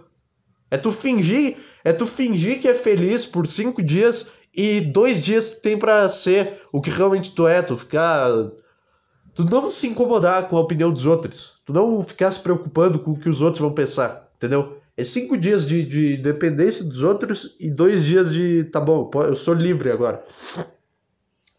É 0.68 0.76
tu 0.76 0.90
fingir, 0.90 1.56
é 1.84 1.92
tu 1.92 2.04
fingir 2.04 2.60
que 2.60 2.66
é 2.66 2.74
feliz 2.74 3.24
por 3.24 3.46
cinco 3.46 3.80
dias 3.80 4.32
e 4.52 4.80
dois 4.80 5.22
dias 5.22 5.50
tu 5.50 5.60
tem 5.60 5.78
para 5.78 6.08
ser 6.08 6.62
o 6.72 6.82
que 6.82 6.90
realmente 6.90 7.32
tu 7.32 7.46
é, 7.46 7.62
tu 7.62 7.76
ficar 7.76 8.28
tu 9.36 9.44
não 9.48 9.70
se 9.70 9.86
incomodar 9.86 10.48
com 10.48 10.56
a 10.56 10.62
opinião 10.62 10.90
dos 10.90 11.06
outros. 11.06 11.60
Tu 11.64 11.72
não 11.72 12.02
ficar 12.02 12.32
se 12.32 12.40
preocupando 12.40 12.98
com 12.98 13.12
o 13.12 13.16
que 13.16 13.28
os 13.28 13.40
outros 13.40 13.60
vão 13.60 13.70
pensar, 13.70 14.28
entendeu? 14.34 14.82
É 14.96 15.04
cinco 15.04 15.36
dias 15.36 15.68
de, 15.68 15.82
de 15.84 16.16
dependência 16.16 16.84
dos 16.84 17.02
outros 17.02 17.54
e 17.60 17.70
dois 17.70 18.04
dias 18.04 18.32
de. 18.32 18.64
Tá 18.64 18.80
bom, 18.80 19.10
eu 19.14 19.36
sou 19.36 19.52
livre 19.52 19.90
agora. 19.90 20.22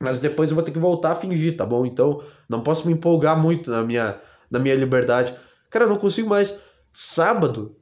Mas 0.02 0.20
depois 0.20 0.50
eu 0.50 0.56
vou 0.56 0.64
ter 0.64 0.72
que 0.72 0.80
voltar 0.80 1.12
a 1.12 1.16
fingir, 1.16 1.56
tá 1.56 1.66
bom? 1.66 1.86
Então 1.86 2.24
não 2.50 2.62
posso 2.62 2.88
me 2.88 2.94
empolgar 2.94 3.40
muito 3.40 3.70
na 3.70 3.84
minha, 3.84 4.20
na 4.50 4.58
minha 4.58 4.76
liberdade. 4.76 5.36
Cara, 5.70 5.86
eu 5.86 5.90
não 5.90 5.98
consigo 5.98 6.30
mais. 6.30 6.60
Sábado. 6.92 7.76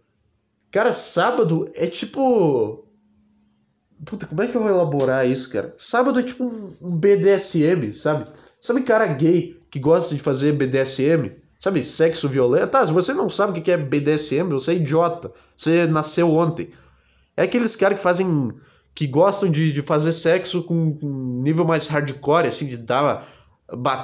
Cara, 0.72 0.91
sábado 0.91 1.72
é 1.74 1.88
tipo. 1.88 2.86
Puta, 4.06 4.26
como 4.26 4.41
é 4.41 4.47
que 4.47 4.56
eu 4.56 4.62
vou 4.62 4.70
elaborar 4.70 5.26
isso, 5.26 5.49
cara? 5.49 5.74
Sábado 5.78 6.20
é 6.20 6.24
tipo 6.24 6.43
um 6.82 6.97
BDSM, 6.97 7.93
sabe? 7.93 8.28
Sabe 8.60 8.84
cara 8.84 9.08
gay 9.08 9.58
que 9.72 9.80
gosta 9.80 10.14
de 10.14 10.22
fazer 10.22 10.51
BDSM, 10.51 11.32
sabe, 11.66 11.84
sexo 11.84 12.30
violento. 12.30 12.70
Tá, 12.70 12.86
se 12.86 12.93
você 12.93 13.13
não 13.13 13.28
sabe 13.28 13.59
o 13.59 13.61
que 13.61 13.72
é 13.72 13.78
BDSM, 13.78 14.49
você 14.49 14.72
é 14.72 14.76
idiota. 14.76 15.32
Você 15.57 15.88
nasceu 15.88 16.32
ontem. 16.32 16.70
É 17.36 17.43
aqueles 17.43 17.76
caras 17.76 17.97
que 17.97 18.03
fazem. 18.03 18.51
que 18.93 19.07
gostam 19.07 19.49
de, 19.49 19.72
de 19.72 19.82
fazer 19.82 20.13
sexo 20.13 20.63
com, 20.63 20.95
com 20.95 21.41
nível 21.41 21.66
mais 21.66 21.88
hardcore, 21.88 22.47
assim, 22.47 22.68
de 22.68 22.78
dar. 22.78 23.28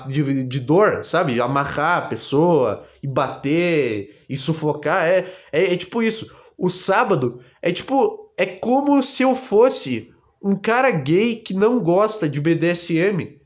De, 0.08 0.44
de 0.46 0.60
dor, 0.60 1.04
sabe? 1.04 1.40
Amarrar 1.40 2.00
a 2.00 2.08
pessoa 2.08 2.84
e 3.04 3.08
bater 3.08 4.24
e 4.28 4.36
sufocar. 4.36 5.04
É, 5.04 5.32
é, 5.52 5.74
é 5.74 5.78
tipo 5.78 6.02
isso. 6.02 6.36
O 6.58 6.70
sábado 6.70 7.42
é 7.62 7.72
tipo. 7.72 8.32
É 8.38 8.46
como 8.46 9.04
se 9.04 9.22
eu 9.22 9.36
fosse 9.36 10.12
um 10.44 10.56
cara 10.56 10.90
gay 10.90 11.36
que 11.36 11.54
não 11.54 11.84
gosta 11.84 12.28
de 12.28 12.42
BDSM 12.42 13.40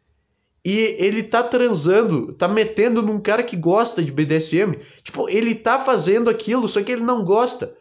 e 0.65 0.95
ele 0.97 1.21
tá 1.21 1.43
transando, 1.43 2.33
tá 2.33 2.47
metendo 2.47 3.03
num 3.03 3.19
cara 3.19 3.43
que 3.43 3.55
gosta 3.55 4.03
de 4.03 4.11
BDSM. 4.11 4.79
Tipo, 5.03 5.29
ele 5.29 5.53
tá 5.53 5.77
fazendo 5.77 6.27
aquilo, 6.27 6.67
só 6.67 6.81
que 6.81 6.91
ele 6.91 7.03
não 7.03 7.23
gosta. 7.23 7.77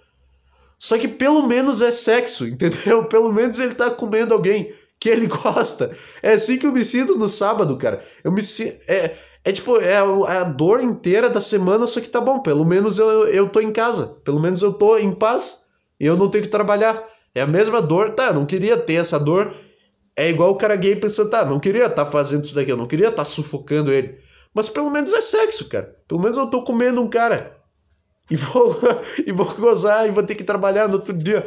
Só 0.78 0.98
que 0.98 1.08
pelo 1.08 1.46
menos 1.46 1.80
é 1.80 1.90
sexo, 1.90 2.44
entendeu? 2.46 3.06
Pelo 3.06 3.32
menos 3.32 3.58
ele 3.58 3.74
tá 3.74 3.90
comendo 3.90 4.34
alguém 4.34 4.74
que 5.00 5.08
ele 5.08 5.26
gosta. 5.32 5.96
É 6.22 6.32
assim 6.32 6.58
que 6.58 6.66
eu 6.66 6.72
me 6.72 6.84
sinto 6.84 7.16
no 7.16 7.26
sábado, 7.26 7.74
cara. 7.78 8.04
Eu 8.22 8.30
me 8.30 8.42
sinto. 8.42 8.78
É, 8.86 9.16
é 9.42 9.50
tipo, 9.50 9.78
é 9.78 9.96
a, 9.96 10.34
é 10.34 10.38
a 10.40 10.44
dor 10.44 10.82
inteira 10.82 11.30
da 11.30 11.40
semana, 11.40 11.86
só 11.86 12.02
que 12.02 12.08
tá 12.10 12.20
bom. 12.20 12.40
Pelo 12.40 12.66
menos 12.66 12.98
eu, 12.98 13.26
eu 13.28 13.48
tô 13.48 13.60
em 13.60 13.72
casa. 13.72 14.18
Pelo 14.22 14.38
menos 14.38 14.60
eu 14.60 14.74
tô 14.74 14.98
em 14.98 15.12
paz. 15.12 15.62
E 15.98 16.04
eu 16.04 16.18
não 16.18 16.28
tenho 16.28 16.44
que 16.44 16.50
trabalhar. 16.50 17.02
É 17.34 17.40
a 17.40 17.46
mesma 17.46 17.80
dor, 17.80 18.10
tá? 18.10 18.26
Eu 18.26 18.34
não 18.34 18.44
queria 18.44 18.76
ter 18.76 18.96
essa 18.96 19.18
dor. 19.18 19.56
É 20.16 20.28
igual 20.30 20.52
o 20.52 20.56
cara 20.56 20.76
gay 20.76 20.94
pensando, 20.96 21.30
tá? 21.30 21.44
Não 21.44 21.58
queria 21.58 21.86
estar 21.86 22.04
tá 22.04 22.10
fazendo 22.10 22.44
isso 22.44 22.54
daqui, 22.54 22.70
eu 22.70 22.76
não 22.76 22.86
queria 22.86 23.08
estar 23.08 23.18
tá 23.18 23.24
sufocando 23.24 23.92
ele. 23.92 24.18
Mas 24.54 24.68
pelo 24.68 24.90
menos 24.90 25.12
é 25.12 25.20
sexo, 25.20 25.68
cara. 25.68 25.96
Pelo 26.06 26.20
menos 26.20 26.36
eu 26.36 26.46
tô 26.46 26.62
comendo 26.62 27.02
um 27.02 27.08
cara. 27.08 27.56
E 28.30 28.36
vou, 28.36 28.76
e 29.26 29.32
vou 29.32 29.52
gozar 29.54 30.06
e 30.08 30.12
vou 30.12 30.22
ter 30.22 30.34
que 30.34 30.44
trabalhar 30.44 30.88
no 30.88 30.94
outro 30.94 31.12
dia. 31.12 31.44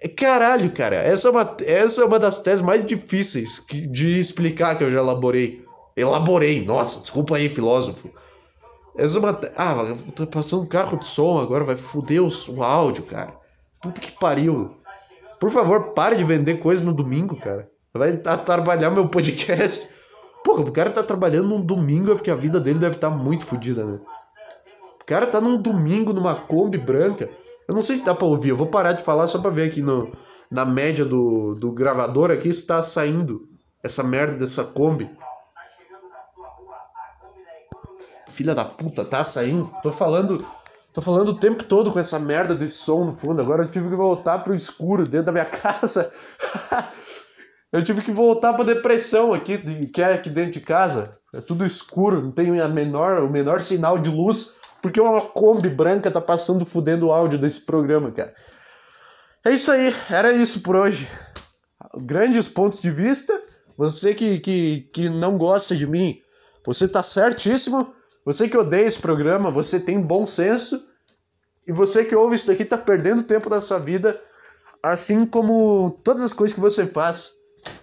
É, 0.00 0.08
caralho, 0.08 0.70
cara, 0.70 0.96
essa 0.96 1.28
é 1.28 1.30
uma, 1.30 1.56
essa 1.60 2.02
é 2.02 2.04
uma 2.04 2.18
das 2.18 2.40
teses 2.40 2.60
mais 2.60 2.86
difíceis 2.86 3.64
de 3.68 4.18
explicar 4.18 4.76
que 4.76 4.84
eu 4.84 4.90
já 4.90 4.98
elaborei. 4.98 5.64
Elaborei, 5.96 6.64
nossa, 6.64 7.00
desculpa 7.00 7.36
aí, 7.36 7.48
filósofo. 7.48 8.10
Essa 8.96 9.18
é 9.18 9.20
uma. 9.20 9.40
Ah, 9.56 9.96
tá 10.14 10.26
passando 10.26 10.62
um 10.62 10.68
carro 10.68 10.98
de 10.98 11.04
som 11.04 11.40
agora, 11.40 11.64
vai 11.64 11.76
foder 11.76 12.22
o, 12.22 12.28
o 12.48 12.62
áudio, 12.62 13.04
cara. 13.04 13.34
Puta 13.82 14.00
que 14.00 14.12
pariu. 14.12 14.76
Por 15.38 15.50
favor, 15.50 15.92
pare 15.92 16.16
de 16.16 16.24
vender 16.24 16.58
coisa 16.58 16.82
no 16.82 16.92
domingo, 16.92 17.36
cara. 17.36 17.68
Vai 17.96 18.16
trabalhar 18.16 18.90
meu 18.90 19.08
podcast. 19.08 19.88
Porra, 20.42 20.62
o 20.62 20.72
cara 20.72 20.90
tá 20.90 21.00
trabalhando 21.00 21.50
num 21.50 21.60
domingo 21.60 22.10
é 22.10 22.14
porque 22.16 22.30
a 22.30 22.34
vida 22.34 22.58
dele 22.58 22.80
deve 22.80 22.96
estar 22.96 23.08
tá 23.08 23.16
muito 23.16 23.46
fodida, 23.46 23.84
né? 23.84 24.00
O 25.00 25.04
cara 25.06 25.28
tá 25.28 25.40
num 25.40 25.56
domingo 25.56 26.12
numa 26.12 26.34
Kombi 26.34 26.76
branca. 26.76 27.30
Eu 27.68 27.74
não 27.74 27.82
sei 27.82 27.96
se 27.96 28.04
dá 28.04 28.12
pra 28.12 28.26
ouvir, 28.26 28.48
eu 28.48 28.56
vou 28.56 28.66
parar 28.66 28.94
de 28.94 29.02
falar 29.04 29.28
só 29.28 29.38
pra 29.38 29.50
ver 29.50 29.70
aqui 29.70 29.80
no, 29.80 30.12
na 30.50 30.64
média 30.64 31.04
do, 31.04 31.54
do 31.54 31.72
gravador 31.72 32.32
aqui 32.32 32.52
se 32.52 32.66
tá 32.66 32.82
saindo 32.82 33.48
essa 33.80 34.02
merda 34.02 34.38
dessa 34.38 34.64
Kombi. 34.64 35.08
Filha 38.30 38.56
da 38.56 38.64
puta, 38.64 39.04
tá 39.04 39.22
saindo? 39.22 39.72
Tô 39.84 39.92
falando. 39.92 40.44
Tô 40.92 41.00
falando 41.00 41.28
o 41.28 41.38
tempo 41.38 41.62
todo 41.62 41.92
com 41.92 41.98
essa 42.00 42.18
merda 42.18 42.56
desse 42.56 42.78
som 42.78 43.04
no 43.04 43.14
fundo. 43.14 43.40
Agora 43.40 43.62
eu 43.62 43.70
tive 43.70 43.88
que 43.88 43.94
voltar 43.94 44.40
pro 44.40 44.54
escuro 44.54 45.06
dentro 45.06 45.26
da 45.26 45.32
minha 45.32 45.44
casa. 45.46 46.10
Eu 47.74 47.82
tive 47.82 48.02
que 48.02 48.12
voltar 48.12 48.52
pra 48.52 48.62
depressão 48.62 49.34
aqui, 49.34 49.58
que 49.88 50.00
é 50.00 50.14
aqui 50.14 50.30
dentro 50.30 50.52
de 50.52 50.60
casa. 50.60 51.18
É 51.34 51.40
tudo 51.40 51.66
escuro, 51.66 52.22
não 52.22 52.30
tem 52.30 52.60
a 52.60 52.68
menor, 52.68 53.24
o 53.24 53.28
menor 53.28 53.60
sinal 53.60 53.98
de 53.98 54.08
luz, 54.08 54.54
porque 54.80 55.00
uma 55.00 55.20
Kombi 55.20 55.68
branca 55.68 56.08
tá 56.08 56.20
passando 56.20 56.64
fudendo 56.64 57.08
o 57.08 57.12
áudio 57.12 57.36
desse 57.36 57.62
programa, 57.62 58.12
cara. 58.12 58.32
É 59.44 59.50
isso 59.50 59.72
aí, 59.72 59.92
era 60.08 60.32
isso 60.32 60.60
por 60.60 60.76
hoje. 60.76 61.08
Grandes 61.96 62.46
pontos 62.46 62.80
de 62.80 62.92
vista. 62.92 63.42
Você 63.76 64.14
que, 64.14 64.38
que, 64.38 64.88
que 64.94 65.08
não 65.08 65.36
gosta 65.36 65.74
de 65.74 65.84
mim, 65.84 66.20
você 66.64 66.86
tá 66.86 67.02
certíssimo. 67.02 67.92
Você 68.24 68.48
que 68.48 68.56
odeia 68.56 68.86
esse 68.86 69.00
programa, 69.00 69.50
você 69.50 69.80
tem 69.80 70.00
bom 70.00 70.24
senso. 70.24 70.80
E 71.66 71.72
você 71.72 72.04
que 72.04 72.14
ouve 72.14 72.36
isso 72.36 72.46
daqui 72.46 72.64
tá 72.64 72.78
perdendo 72.78 73.24
tempo 73.24 73.50
da 73.50 73.60
sua 73.60 73.80
vida, 73.80 74.20
assim 74.80 75.26
como 75.26 75.98
todas 76.04 76.22
as 76.22 76.32
coisas 76.32 76.54
que 76.54 76.60
você 76.60 76.86
faz, 76.86 77.32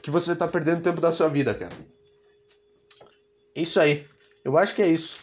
que 0.02 0.12
você 0.12 0.36
tá 0.36 0.48
perdendo 0.48 0.84
tempo 0.84 1.02
da 1.02 1.12
sua 1.12 1.28
vida, 1.28 1.54
cara. 1.54 1.74
É 3.56 3.62
isso 3.62 3.80
aí. 3.80 4.06
Eu 4.44 4.58
acho 4.58 4.74
que 4.76 4.82
é 4.82 4.88
isso. 4.88 5.20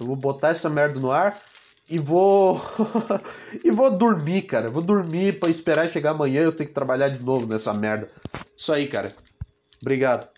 Eu 0.00 0.06
vou 0.06 0.16
botar 0.16 0.48
essa 0.48 0.70
merda 0.70 0.98
no 0.98 1.10
ar 1.10 1.40
e 1.88 1.98
vou 1.98 2.60
e 3.62 3.70
vou 3.70 3.90
dormir, 3.90 4.42
cara. 4.42 4.70
vou 4.70 4.82
dormir 4.82 5.38
para 5.38 5.50
esperar 5.50 5.90
chegar 5.90 6.12
amanhã 6.12 6.42
eu 6.42 6.52
ter 6.52 6.66
que 6.66 6.72
trabalhar 6.72 7.08
de 7.08 7.22
novo 7.22 7.46
nessa 7.46 7.74
merda. 7.74 8.08
Isso 8.56 8.72
aí, 8.72 8.86
cara. 8.86 9.12
Obrigado. 9.80 10.31